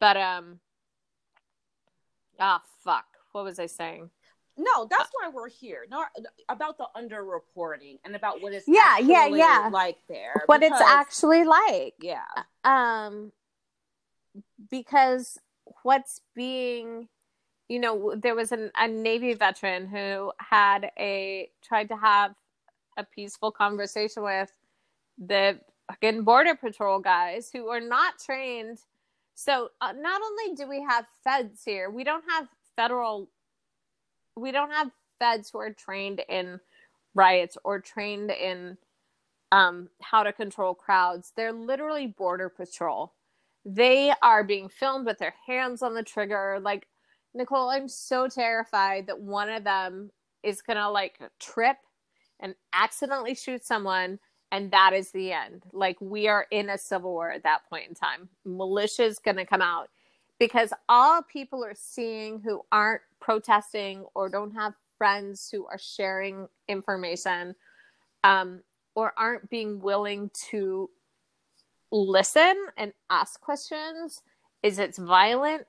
But 0.00 0.16
um 0.18 0.60
ah 2.38 2.62
fuck, 2.84 3.06
what 3.32 3.44
was 3.44 3.58
I 3.58 3.66
saying? 3.66 4.10
No, 4.56 4.88
that's 4.90 5.10
why 5.12 5.30
we're 5.32 5.48
here. 5.48 5.86
Not 5.88 6.08
about 6.48 6.78
the 6.78 6.86
underreporting 6.96 7.98
and 8.04 8.16
about 8.16 8.42
what 8.42 8.52
it's 8.52 8.66
yeah, 8.66 8.98
yeah, 8.98 9.26
yeah, 9.26 9.70
like 9.72 9.98
there. 10.08 10.42
What 10.46 10.60
because, 10.60 10.80
it's 10.80 10.90
actually 10.90 11.44
like. 11.44 11.94
Yeah. 12.00 12.24
Um 12.64 13.32
because 14.70 15.38
what's 15.82 16.20
being 16.34 17.08
you 17.68 17.78
know, 17.78 18.14
there 18.16 18.34
was 18.34 18.50
an, 18.50 18.70
a 18.76 18.88
Navy 18.88 19.34
veteran 19.34 19.86
who 19.86 20.32
had 20.38 20.90
a 20.98 21.50
tried 21.62 21.88
to 21.90 21.96
have 21.96 22.34
a 22.96 23.04
peaceful 23.04 23.52
conversation 23.52 24.22
with 24.22 24.50
the 25.18 25.60
fucking 25.90 26.22
border 26.22 26.54
patrol 26.54 26.98
guys 26.98 27.50
who 27.52 27.68
are 27.68 27.80
not 27.80 28.14
trained. 28.18 28.78
So 29.38 29.68
uh, 29.80 29.92
not 29.96 30.20
only 30.20 30.56
do 30.56 30.68
we 30.68 30.82
have 30.82 31.06
feds 31.22 31.62
here, 31.64 31.90
we 31.90 32.02
don't 32.02 32.24
have 32.28 32.48
federal. 32.74 33.30
We 34.36 34.50
don't 34.50 34.72
have 34.72 34.90
feds 35.20 35.50
who 35.50 35.60
are 35.60 35.72
trained 35.72 36.22
in 36.28 36.58
riots 37.14 37.56
or 37.62 37.78
trained 37.78 38.32
in 38.32 38.76
um, 39.52 39.90
how 40.02 40.24
to 40.24 40.32
control 40.32 40.74
crowds. 40.74 41.32
They're 41.36 41.52
literally 41.52 42.08
border 42.08 42.48
patrol. 42.48 43.14
They 43.64 44.12
are 44.22 44.42
being 44.42 44.68
filmed 44.68 45.06
with 45.06 45.18
their 45.18 45.34
hands 45.46 45.82
on 45.82 45.94
the 45.94 46.02
trigger, 46.02 46.58
like 46.60 46.88
Nicole, 47.32 47.70
I'm 47.70 47.86
so 47.86 48.26
terrified 48.26 49.06
that 49.06 49.20
one 49.20 49.50
of 49.50 49.62
them 49.62 50.10
is 50.42 50.62
gonna 50.62 50.90
like 50.90 51.20
trip 51.38 51.76
and 52.40 52.56
accidentally 52.72 53.36
shoot 53.36 53.64
someone 53.64 54.18
and 54.50 54.70
that 54.70 54.92
is 54.92 55.10
the 55.10 55.32
end. 55.32 55.64
Like 55.72 56.00
we 56.00 56.28
are 56.28 56.46
in 56.50 56.70
a 56.70 56.78
civil 56.78 57.12
war 57.12 57.30
at 57.30 57.42
that 57.42 57.68
point 57.68 57.88
in 57.88 57.94
time. 57.94 58.28
Militia 58.44 59.04
is 59.04 59.18
going 59.18 59.36
to 59.36 59.46
come 59.46 59.62
out 59.62 59.88
because 60.38 60.72
all 60.88 61.22
people 61.22 61.64
are 61.64 61.74
seeing 61.74 62.40
who 62.40 62.62
aren't 62.72 63.02
protesting 63.20 64.04
or 64.14 64.28
don't 64.28 64.54
have 64.54 64.74
friends 64.96 65.48
who 65.50 65.66
are 65.66 65.78
sharing 65.78 66.48
information 66.68 67.54
um, 68.24 68.60
or 68.94 69.12
aren't 69.16 69.48
being 69.50 69.80
willing 69.80 70.30
to 70.50 70.90
listen 71.90 72.54
and 72.76 72.92
ask 73.10 73.40
questions 73.40 74.22
is 74.62 74.78
it's 74.78 74.98
violent 74.98 75.64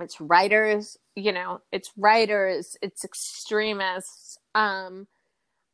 it's 0.00 0.20
writers 0.20 0.96
you 1.16 1.32
know 1.32 1.60
it's 1.70 1.92
writers 1.98 2.78
it's 2.80 3.04
extremists 3.04 4.38
um 4.54 5.06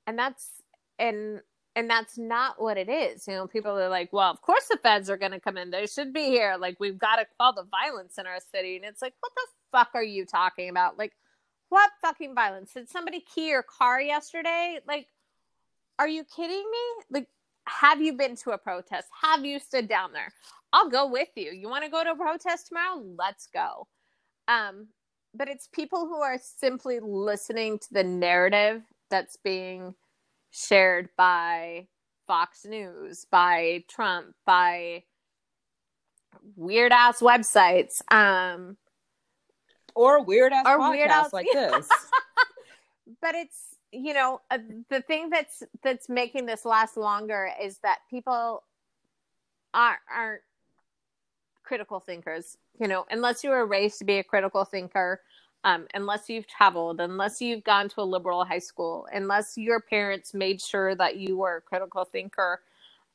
and 0.06 0.18
that's 0.18 0.62
and 0.98 1.40
and 1.76 1.90
that's 1.90 2.16
not 2.16 2.60
what 2.60 2.76
it 2.76 2.88
is. 2.88 3.26
You 3.26 3.34
know, 3.34 3.46
people 3.46 3.78
are 3.78 3.88
like, 3.88 4.12
well, 4.12 4.30
of 4.30 4.40
course 4.40 4.66
the 4.70 4.78
feds 4.82 5.10
are 5.10 5.16
going 5.16 5.32
to 5.32 5.40
come 5.40 5.56
in. 5.56 5.70
They 5.70 5.86
should 5.86 6.12
be 6.12 6.26
here. 6.26 6.56
Like, 6.58 6.78
we've 6.78 6.98
got 6.98 7.16
to 7.16 7.26
call 7.38 7.52
the 7.52 7.64
violence 7.64 8.18
in 8.18 8.26
our 8.26 8.38
city. 8.52 8.76
And 8.76 8.84
it's 8.84 9.02
like, 9.02 9.14
what 9.20 9.32
the 9.34 9.46
fuck 9.72 9.90
are 9.94 10.02
you 10.02 10.24
talking 10.24 10.68
about? 10.68 10.98
Like, 10.98 11.12
what 11.70 11.90
fucking 12.00 12.34
violence? 12.34 12.72
Did 12.72 12.88
somebody 12.88 13.24
key 13.34 13.48
your 13.48 13.64
car 13.64 14.00
yesterday? 14.00 14.78
Like, 14.86 15.08
are 15.98 16.08
you 16.08 16.24
kidding 16.24 16.64
me? 16.70 17.04
Like, 17.10 17.28
have 17.66 18.00
you 18.00 18.12
been 18.12 18.36
to 18.36 18.50
a 18.50 18.58
protest? 18.58 19.08
Have 19.22 19.44
you 19.44 19.58
stood 19.58 19.88
down 19.88 20.12
there? 20.12 20.32
I'll 20.72 20.90
go 20.90 21.08
with 21.08 21.28
you. 21.34 21.50
You 21.50 21.68
want 21.68 21.84
to 21.84 21.90
go 21.90 22.04
to 22.04 22.12
a 22.12 22.16
protest 22.16 22.68
tomorrow? 22.68 23.02
Let's 23.18 23.48
go. 23.48 23.88
Um, 24.46 24.88
but 25.34 25.48
it's 25.48 25.68
people 25.72 26.06
who 26.06 26.20
are 26.20 26.38
simply 26.38 27.00
listening 27.00 27.78
to 27.80 27.88
the 27.92 28.04
narrative 28.04 28.82
that's 29.10 29.36
being 29.36 29.94
shared 30.54 31.08
by 31.16 31.86
Fox 32.26 32.64
News, 32.64 33.26
by 33.30 33.84
Trump, 33.88 34.34
by 34.46 35.02
weird 36.56 36.92
ass 36.92 37.20
websites, 37.20 38.00
um, 38.12 38.76
or 39.94 40.22
weird 40.22 40.52
ass 40.52 40.64
or 40.66 40.78
podcasts 40.78 40.90
weird 40.90 41.10
ass 41.10 41.32
like 41.32 41.46
this. 41.52 41.88
but 43.20 43.34
it's 43.34 43.76
you 43.90 44.14
know 44.14 44.40
uh, 44.50 44.58
the 44.90 45.02
thing 45.02 45.28
that's 45.28 45.62
that's 45.82 46.08
making 46.08 46.46
this 46.46 46.64
last 46.64 46.96
longer 46.96 47.50
is 47.60 47.78
that 47.78 47.98
people 48.10 48.62
aren't 49.72 50.00
aren't 50.14 50.42
critical 51.64 51.98
thinkers. 51.98 52.56
You 52.80 52.88
know, 52.88 53.06
unless 53.10 53.42
you 53.42 53.50
were 53.50 53.66
raised 53.66 53.98
to 53.98 54.04
be 54.04 54.18
a 54.18 54.24
critical 54.24 54.64
thinker, 54.64 55.20
um, 55.64 55.86
unless 55.94 56.28
you've 56.28 56.46
traveled, 56.46 57.00
unless 57.00 57.40
you've 57.40 57.64
gone 57.64 57.88
to 57.90 58.02
a 58.02 58.04
liberal 58.04 58.44
high 58.44 58.58
school, 58.60 59.06
unless 59.12 59.58
your 59.58 59.80
parents 59.80 60.34
made 60.34 60.60
sure 60.60 60.94
that 60.94 61.16
you 61.16 61.38
were 61.38 61.56
a 61.56 61.60
critical 61.62 62.04
thinker. 62.04 62.60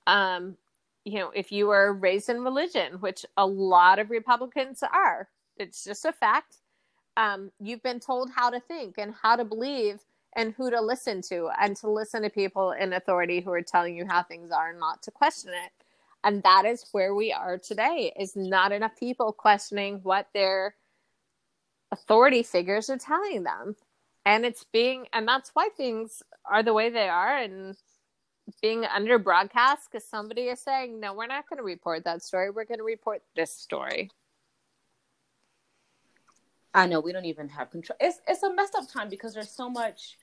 Um, 0.08 0.58
you 1.06 1.20
know, 1.20 1.32
if 1.36 1.52
you 1.52 1.68
were 1.68 1.94
raised 1.94 2.30
in 2.30 2.44
religion, 2.44 2.94
which 3.02 3.26
a 3.38 3.46
lot 3.46 4.00
of 4.00 4.10
Republicans 4.10 4.84
are, 4.84 5.30
it's 5.58 5.84
just 5.84 6.06
a 6.06 6.12
fact. 6.12 6.58
Um, 7.18 7.52
you've 7.60 7.84
been 7.84 8.00
told 8.00 8.32
how 8.36 8.50
to 8.50 8.60
think 8.60 8.98
and 8.98 9.14
how 9.22 9.36
to 9.36 9.46
believe 9.46 10.02
and 10.36 10.54
who 10.54 10.70
to 10.70 10.82
listen 10.82 11.22
to, 11.24 11.50
and 11.60 11.76
to 11.78 11.90
listen 11.90 12.22
to 12.24 12.30
people 12.30 12.72
in 12.72 12.94
authority 12.94 13.42
who 13.42 13.52
are 13.52 13.64
telling 13.64 13.96
you 13.98 14.06
how 14.08 14.24
things 14.24 14.52
are, 14.52 14.70
and 14.70 14.80
not 14.80 15.02
to 15.04 15.12
question 15.12 15.50
it. 15.50 15.72
And 16.24 16.44
that 16.44 16.66
is 16.66 16.86
where 16.92 17.16
we 17.16 17.34
are 17.34 17.58
today. 17.58 18.14
Is 18.20 18.36
not 18.36 18.72
enough 18.72 18.96
people 18.98 19.34
questioning 19.34 20.00
what 20.04 20.28
their 20.34 20.76
authority 21.92 22.44
figures 22.44 22.90
are 22.90 22.98
telling 22.98 23.44
them. 23.44 23.76
And 24.26 24.46
it's 24.46 24.66
being 24.72 25.08
and 25.14 25.28
that's 25.28 25.52
why 25.54 25.70
things 25.76 26.22
are 26.50 26.64
the 26.64 26.74
way 26.74 26.90
they 26.90 27.10
are. 27.10 27.38
And 27.38 27.76
being 28.62 28.84
under 28.86 29.20
broadcast 29.20 29.90
because 29.92 30.08
somebody 30.08 30.44
is 30.44 30.60
saying 30.60 31.00
no 31.00 31.14
we're 31.14 31.28
not 31.28 31.48
going 31.48 31.58
to 31.58 31.64
report 31.64 32.04
that 32.06 32.24
story. 32.24 32.50
We're 32.50 32.66
going 32.66 32.80
to 32.80 32.84
report 32.84 33.22
this 33.36 33.54
story. 33.54 34.10
I 36.74 36.86
know 36.86 37.00
we 37.00 37.12
don't 37.12 37.26
even 37.26 37.50
have 37.50 37.72
control. 37.72 37.98
It's 38.00 38.20
it's 38.28 38.44
a 38.44 38.54
messed 38.54 38.76
up 38.76 38.92
time 38.92 39.10
because 39.10 39.34
there's 39.34 39.52
so 39.52 39.70
much 39.70 40.18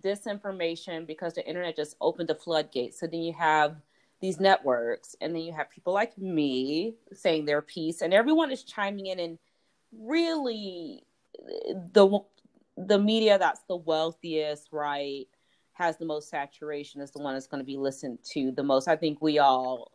disinformation 0.00 1.06
because 1.06 1.34
the 1.34 1.46
internet 1.46 1.76
just 1.76 1.96
opened 2.00 2.28
the 2.28 2.34
floodgates. 2.34 3.00
So 3.00 3.06
then 3.06 3.22
you 3.22 3.32
have 3.32 3.76
these 4.20 4.40
networks 4.40 5.14
and 5.20 5.34
then 5.34 5.42
you 5.42 5.52
have 5.52 5.70
people 5.70 5.92
like 5.92 6.16
me 6.18 6.94
saying 7.12 7.44
their 7.44 7.62
piece 7.62 8.00
and 8.00 8.14
everyone 8.14 8.50
is 8.50 8.62
chiming 8.62 9.06
in 9.06 9.20
and 9.20 9.38
really 9.92 11.04
the 11.92 12.20
the 12.76 12.98
media 12.98 13.38
that's 13.38 13.62
the 13.68 13.76
wealthiest, 13.76 14.68
right, 14.70 15.26
has 15.72 15.96
the 15.96 16.04
most 16.04 16.28
saturation 16.28 17.00
is 17.00 17.10
the 17.10 17.18
one 17.18 17.34
that's 17.34 17.46
going 17.46 17.60
to 17.60 17.64
be 17.64 17.76
listened 17.76 18.18
to 18.32 18.50
the 18.52 18.62
most. 18.62 18.88
I 18.88 18.96
think 18.96 19.20
we 19.20 19.38
all 19.38 19.92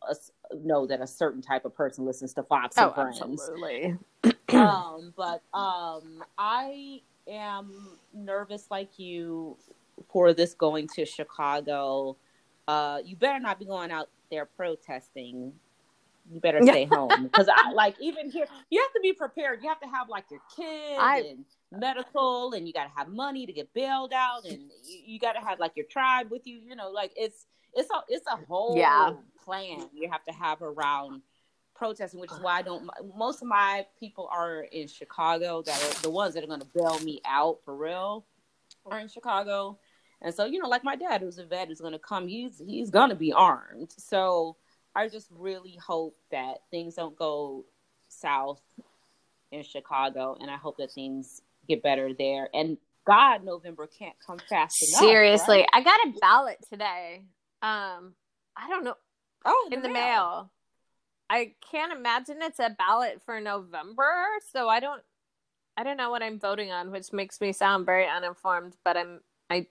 know 0.63 0.85
that 0.87 1.01
a 1.01 1.07
certain 1.07 1.41
type 1.41 1.65
of 1.65 1.75
person 1.75 2.05
listens 2.05 2.33
to 2.35 2.43
Fox 2.43 2.77
and 2.77 2.87
oh, 2.87 2.93
Friends. 2.93 3.21
Absolutely. 3.21 3.97
um, 4.49 5.13
but 5.15 5.41
um, 5.53 6.23
I 6.37 7.01
am 7.27 7.97
nervous, 8.13 8.67
like 8.69 8.97
you, 8.97 9.57
for 10.11 10.33
this 10.33 10.53
going 10.53 10.87
to 10.95 11.05
Chicago. 11.05 12.17
Uh, 12.67 12.99
you 13.03 13.15
better 13.15 13.39
not 13.39 13.59
be 13.59 13.65
going 13.65 13.91
out 13.91 14.09
there 14.29 14.45
protesting 14.45 15.53
you 16.29 16.39
better 16.39 16.61
stay 16.61 16.85
home 16.85 17.09
because 17.23 17.47
I 17.53 17.71
like 17.71 17.95
even 17.99 18.29
here 18.29 18.45
you 18.69 18.81
have 18.81 18.93
to 18.93 18.99
be 19.01 19.13
prepared. 19.13 19.59
You 19.61 19.69
have 19.69 19.79
to 19.81 19.87
have 19.87 20.09
like 20.09 20.25
your 20.29 20.41
kids 20.55 20.99
I, 20.99 21.23
and 21.29 21.45
medical, 21.71 22.53
and 22.53 22.67
you 22.67 22.73
got 22.73 22.85
to 22.85 22.91
have 22.95 23.07
money 23.07 23.45
to 23.45 23.53
get 23.53 23.73
bailed 23.73 24.13
out, 24.13 24.45
and 24.45 24.59
you, 24.85 24.99
you 25.05 25.19
got 25.19 25.33
to 25.33 25.39
have 25.39 25.59
like 25.59 25.73
your 25.75 25.85
tribe 25.85 26.29
with 26.31 26.45
you. 26.45 26.59
You 26.59 26.75
know, 26.75 26.89
like 26.89 27.11
it's 27.15 27.45
it's 27.73 27.89
a 27.89 28.01
it's 28.07 28.27
a 28.27 28.37
whole 28.47 28.75
yeah. 28.77 29.13
plan 29.43 29.89
you 29.93 30.09
have 30.09 30.23
to 30.25 30.33
have 30.33 30.61
around 30.61 31.21
protesting, 31.75 32.19
which 32.19 32.31
is 32.31 32.39
why 32.39 32.59
I 32.59 32.61
don't. 32.61 32.89
Most 33.15 33.41
of 33.41 33.47
my 33.47 33.85
people 33.99 34.29
are 34.31 34.61
in 34.71 34.87
Chicago. 34.87 35.63
That 35.63 35.81
are 35.81 36.01
the 36.01 36.09
ones 36.09 36.33
that 36.35 36.43
are 36.43 36.47
going 36.47 36.61
to 36.61 36.67
bail 36.73 36.99
me 36.99 37.21
out 37.25 37.59
for 37.63 37.75
real 37.75 38.25
are 38.85 38.99
in 38.99 39.07
Chicago. 39.07 39.79
And 40.21 40.33
so, 40.33 40.45
you 40.45 40.59
know, 40.59 40.69
like 40.69 40.83
my 40.83 40.95
dad, 40.95 41.21
who's 41.21 41.39
a 41.39 41.45
vet, 41.45 41.71
is 41.71 41.81
going 41.81 41.93
to 41.93 41.99
come. 41.99 42.27
He's 42.27 42.61
he's 42.65 42.89
going 42.89 43.09
to 43.09 43.15
be 43.15 43.33
armed. 43.33 43.93
So 43.97 44.57
I 44.95 45.07
just 45.07 45.27
really 45.31 45.77
hope 45.85 46.17
that 46.31 46.59
things 46.69 46.95
don't 46.95 47.15
go 47.15 47.65
south 48.09 48.61
in 49.51 49.63
Chicago, 49.63 50.37
and 50.39 50.49
I 50.49 50.57
hope 50.57 50.77
that 50.77 50.91
things 50.91 51.41
get 51.67 51.83
better 51.83 52.13
there. 52.13 52.49
And 52.53 52.77
God, 53.05 53.43
November 53.43 53.87
can't 53.87 54.15
come 54.25 54.37
fast 54.49 54.81
enough. 54.81 54.99
Seriously, 54.99 55.59
right? 55.59 55.69
I 55.73 55.81
got 55.81 55.99
a 56.07 56.19
ballot 56.19 56.57
today. 56.69 57.23
Um, 57.61 58.13
I 58.55 58.69
don't 58.69 58.83
know. 58.83 58.95
Oh, 59.45 59.69
in 59.71 59.81
the, 59.81 59.89
mail. 59.89 59.93
mail. 59.93 60.51
I 61.29 61.53
can't 61.71 61.93
imagine 61.93 62.37
it's 62.41 62.59
a 62.59 62.75
ballot 62.77 63.21
for 63.25 63.39
November, 63.39 64.13
so 64.51 64.67
I 64.67 64.79
don't. 64.79 65.01
I 65.77 65.83
don't 65.83 65.97
know 65.97 66.11
what 66.11 66.21
I'm 66.21 66.37
voting 66.37 66.71
on, 66.71 66.91
which 66.91 67.13
makes 67.13 67.39
me 67.39 67.53
sound 67.53 67.85
very 67.85 68.05
uninformed. 68.05 68.75
But 68.83 68.97
I'm 68.97 69.21
I, 69.49 69.67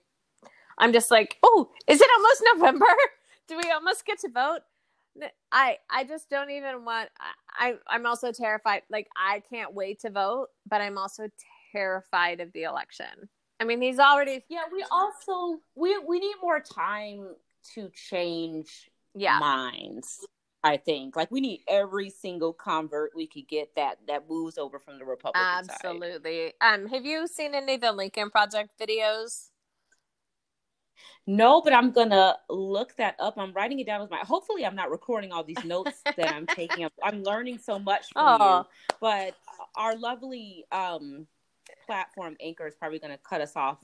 I'm 0.77 0.93
just 0.93 1.11
like, 1.11 1.37
oh, 1.43 1.69
is 1.87 2.01
it 2.01 2.09
almost 2.17 2.43
November? 2.55 2.85
Do 3.47 3.57
we 3.57 3.71
almost 3.71 4.05
get 4.05 4.19
to 4.19 4.29
vote? 4.29 4.61
I 5.51 5.77
I 5.89 6.03
just 6.03 6.29
don't 6.29 6.49
even 6.49 6.85
want 6.85 7.09
I 7.49 7.75
I'm 7.87 8.05
also 8.05 8.31
terrified 8.31 8.83
like 8.89 9.07
I 9.15 9.41
can't 9.49 9.73
wait 9.73 9.99
to 10.01 10.09
vote, 10.09 10.47
but 10.69 10.81
I'm 10.81 10.97
also 10.97 11.27
terrified 11.71 12.39
of 12.39 12.51
the 12.53 12.63
election. 12.63 13.29
I 13.59 13.63
mean, 13.63 13.81
he's 13.81 13.99
already 13.99 14.43
Yeah, 14.49 14.63
we 14.71 14.83
also 14.89 15.59
we 15.75 15.97
we 15.99 16.19
need 16.19 16.35
more 16.41 16.59
time 16.59 17.35
to 17.75 17.89
change 17.93 18.89
yeah. 19.13 19.39
minds. 19.39 20.25
I 20.63 20.77
think 20.77 21.15
like 21.15 21.31
we 21.31 21.41
need 21.41 21.61
every 21.67 22.09
single 22.09 22.53
convert 22.53 23.11
we 23.15 23.27
could 23.27 23.47
get 23.47 23.75
that 23.75 23.97
that 24.07 24.29
moves 24.29 24.57
over 24.57 24.79
from 24.79 24.99
the 24.99 25.05
Republican 25.05 25.69
Absolutely. 25.69 26.53
Side. 26.61 26.73
Um, 26.73 26.87
have 26.87 27.05
you 27.05 27.27
seen 27.27 27.55
any 27.55 27.75
of 27.75 27.81
the 27.81 27.91
Lincoln 27.91 28.29
Project 28.29 28.71
videos? 28.79 29.50
No, 31.27 31.61
but 31.61 31.73
I'm 31.73 31.91
gonna 31.91 32.37
look 32.49 32.95
that 32.97 33.15
up. 33.19 33.35
I'm 33.37 33.53
writing 33.53 33.79
it 33.79 33.85
down 33.85 34.01
with 34.01 34.09
my. 34.09 34.19
Hopefully, 34.19 34.65
I'm 34.65 34.75
not 34.75 34.89
recording 34.89 35.31
all 35.31 35.43
these 35.43 35.63
notes 35.63 36.01
that 36.17 36.33
I'm 36.33 36.47
taking. 36.47 36.83
Up. 36.83 36.93
I'm 37.03 37.23
learning 37.23 37.59
so 37.59 37.77
much 37.77 38.07
from 38.11 38.41
oh. 38.41 38.57
you. 38.59 38.95
But 38.99 39.35
our 39.75 39.95
lovely 39.95 40.65
um, 40.71 41.27
platform 41.85 42.35
anchor 42.41 42.67
is 42.67 42.75
probably 42.75 42.99
gonna 42.99 43.19
cut 43.19 43.41
us 43.41 43.55
off 43.55 43.79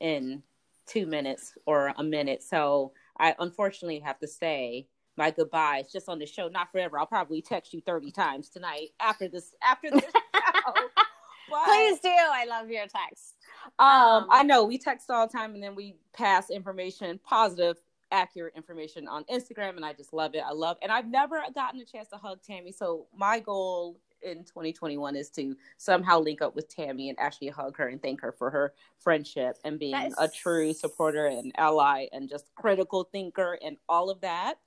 in 0.00 0.42
two 0.86 1.06
minutes 1.06 1.54
or 1.66 1.92
a 1.96 2.04
minute. 2.04 2.42
So 2.42 2.92
I 3.18 3.34
unfortunately 3.38 4.00
have 4.00 4.18
to 4.20 4.28
say 4.28 4.86
my 5.16 5.32
goodbyes 5.32 5.90
just 5.92 6.08
on 6.08 6.20
the 6.20 6.26
show. 6.26 6.48
Not 6.48 6.70
forever. 6.70 6.98
I'll 6.98 7.06
probably 7.06 7.42
text 7.42 7.74
you 7.74 7.80
30 7.80 8.12
times 8.12 8.48
tonight 8.48 8.90
after 9.00 9.28
this 9.28 9.52
after 9.62 9.90
this 9.90 10.04
Please 11.64 11.98
do. 12.00 12.08
I 12.10 12.44
love 12.48 12.70
your 12.70 12.86
text. 12.86 13.34
Um, 13.78 13.88
um, 13.88 14.26
I 14.30 14.42
know 14.42 14.64
we 14.64 14.78
text 14.78 15.10
all 15.10 15.26
the 15.26 15.32
time 15.32 15.54
and 15.54 15.62
then 15.62 15.74
we 15.74 15.96
pass 16.12 16.50
information, 16.50 17.20
positive, 17.24 17.76
accurate 18.10 18.54
information 18.56 19.06
on 19.06 19.24
Instagram, 19.24 19.76
and 19.76 19.84
I 19.84 19.92
just 19.92 20.12
love 20.12 20.34
it. 20.34 20.42
I 20.46 20.52
love, 20.52 20.76
and 20.82 20.90
I've 20.90 21.08
never 21.08 21.42
gotten 21.54 21.80
a 21.80 21.84
chance 21.84 22.08
to 22.08 22.16
hug 22.16 22.42
Tammy. 22.42 22.72
So 22.72 23.06
my 23.14 23.40
goal 23.40 24.00
in 24.22 24.44
2021 24.44 25.14
is 25.16 25.30
to 25.30 25.56
somehow 25.76 26.18
link 26.18 26.42
up 26.42 26.56
with 26.56 26.68
Tammy 26.68 27.08
and 27.08 27.18
actually 27.20 27.48
hug 27.48 27.76
her 27.76 27.88
and 27.88 28.02
thank 28.02 28.20
her 28.20 28.32
for 28.32 28.50
her 28.50 28.74
friendship 28.98 29.58
and 29.64 29.78
being 29.78 29.92
That's- 29.92 30.14
a 30.18 30.28
true 30.28 30.72
supporter 30.72 31.26
and 31.26 31.52
ally 31.56 32.06
and 32.12 32.28
just 32.28 32.46
critical 32.54 33.04
thinker 33.04 33.58
and 33.62 33.76
all 33.88 34.10
of 34.10 34.20
that. 34.22 34.58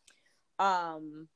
Um, 0.60 1.28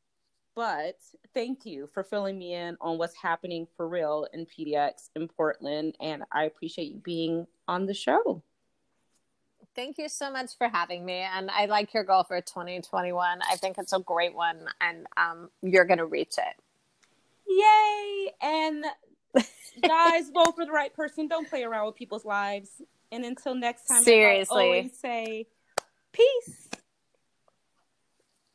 but 0.55 0.97
thank 1.33 1.65
you 1.65 1.87
for 1.87 2.03
filling 2.03 2.39
me 2.39 2.53
in 2.53 2.77
on 2.79 2.97
what's 2.97 3.15
happening 3.15 3.67
for 3.75 3.87
real 3.87 4.27
in 4.33 4.45
PDX 4.45 5.09
in 5.15 5.27
Portland, 5.27 5.95
and 5.99 6.23
I 6.31 6.45
appreciate 6.45 6.91
you 6.91 6.99
being 7.03 7.45
on 7.67 7.85
the 7.85 7.93
show. 7.93 8.41
Thank 9.75 9.97
you 9.97 10.07
so 10.07 10.31
much 10.31 10.57
for 10.57 10.69
having 10.69 11.03
me. 11.03 11.19
And 11.19 11.51
I 11.51 11.65
like 11.65 11.93
your 11.93 12.05
goal 12.05 12.23
for 12.23 12.39
2021. 12.39 13.39
I 13.41 13.55
think 13.57 13.77
it's 13.77 13.91
a 13.91 13.99
great 13.99 14.33
one, 14.33 14.69
and 14.79 15.05
um, 15.17 15.49
you're 15.61 15.83
going 15.83 15.97
to 15.97 16.05
reach 16.05 16.35
it. 16.37 16.55
Yay! 17.47 18.31
And 18.41 18.85
guys, 19.81 20.29
vote 20.33 20.55
for 20.55 20.65
the 20.65 20.71
right 20.71 20.93
person. 20.93 21.27
Don't 21.27 21.49
play 21.49 21.63
around 21.63 21.87
with 21.87 21.95
people's 21.95 22.23
lives. 22.23 22.69
And 23.11 23.25
until 23.25 23.53
next 23.53 23.85
time, 23.85 24.03
Seriously. 24.03 24.63
always 24.63 24.97
say 24.97 25.47
peace. 26.13 26.64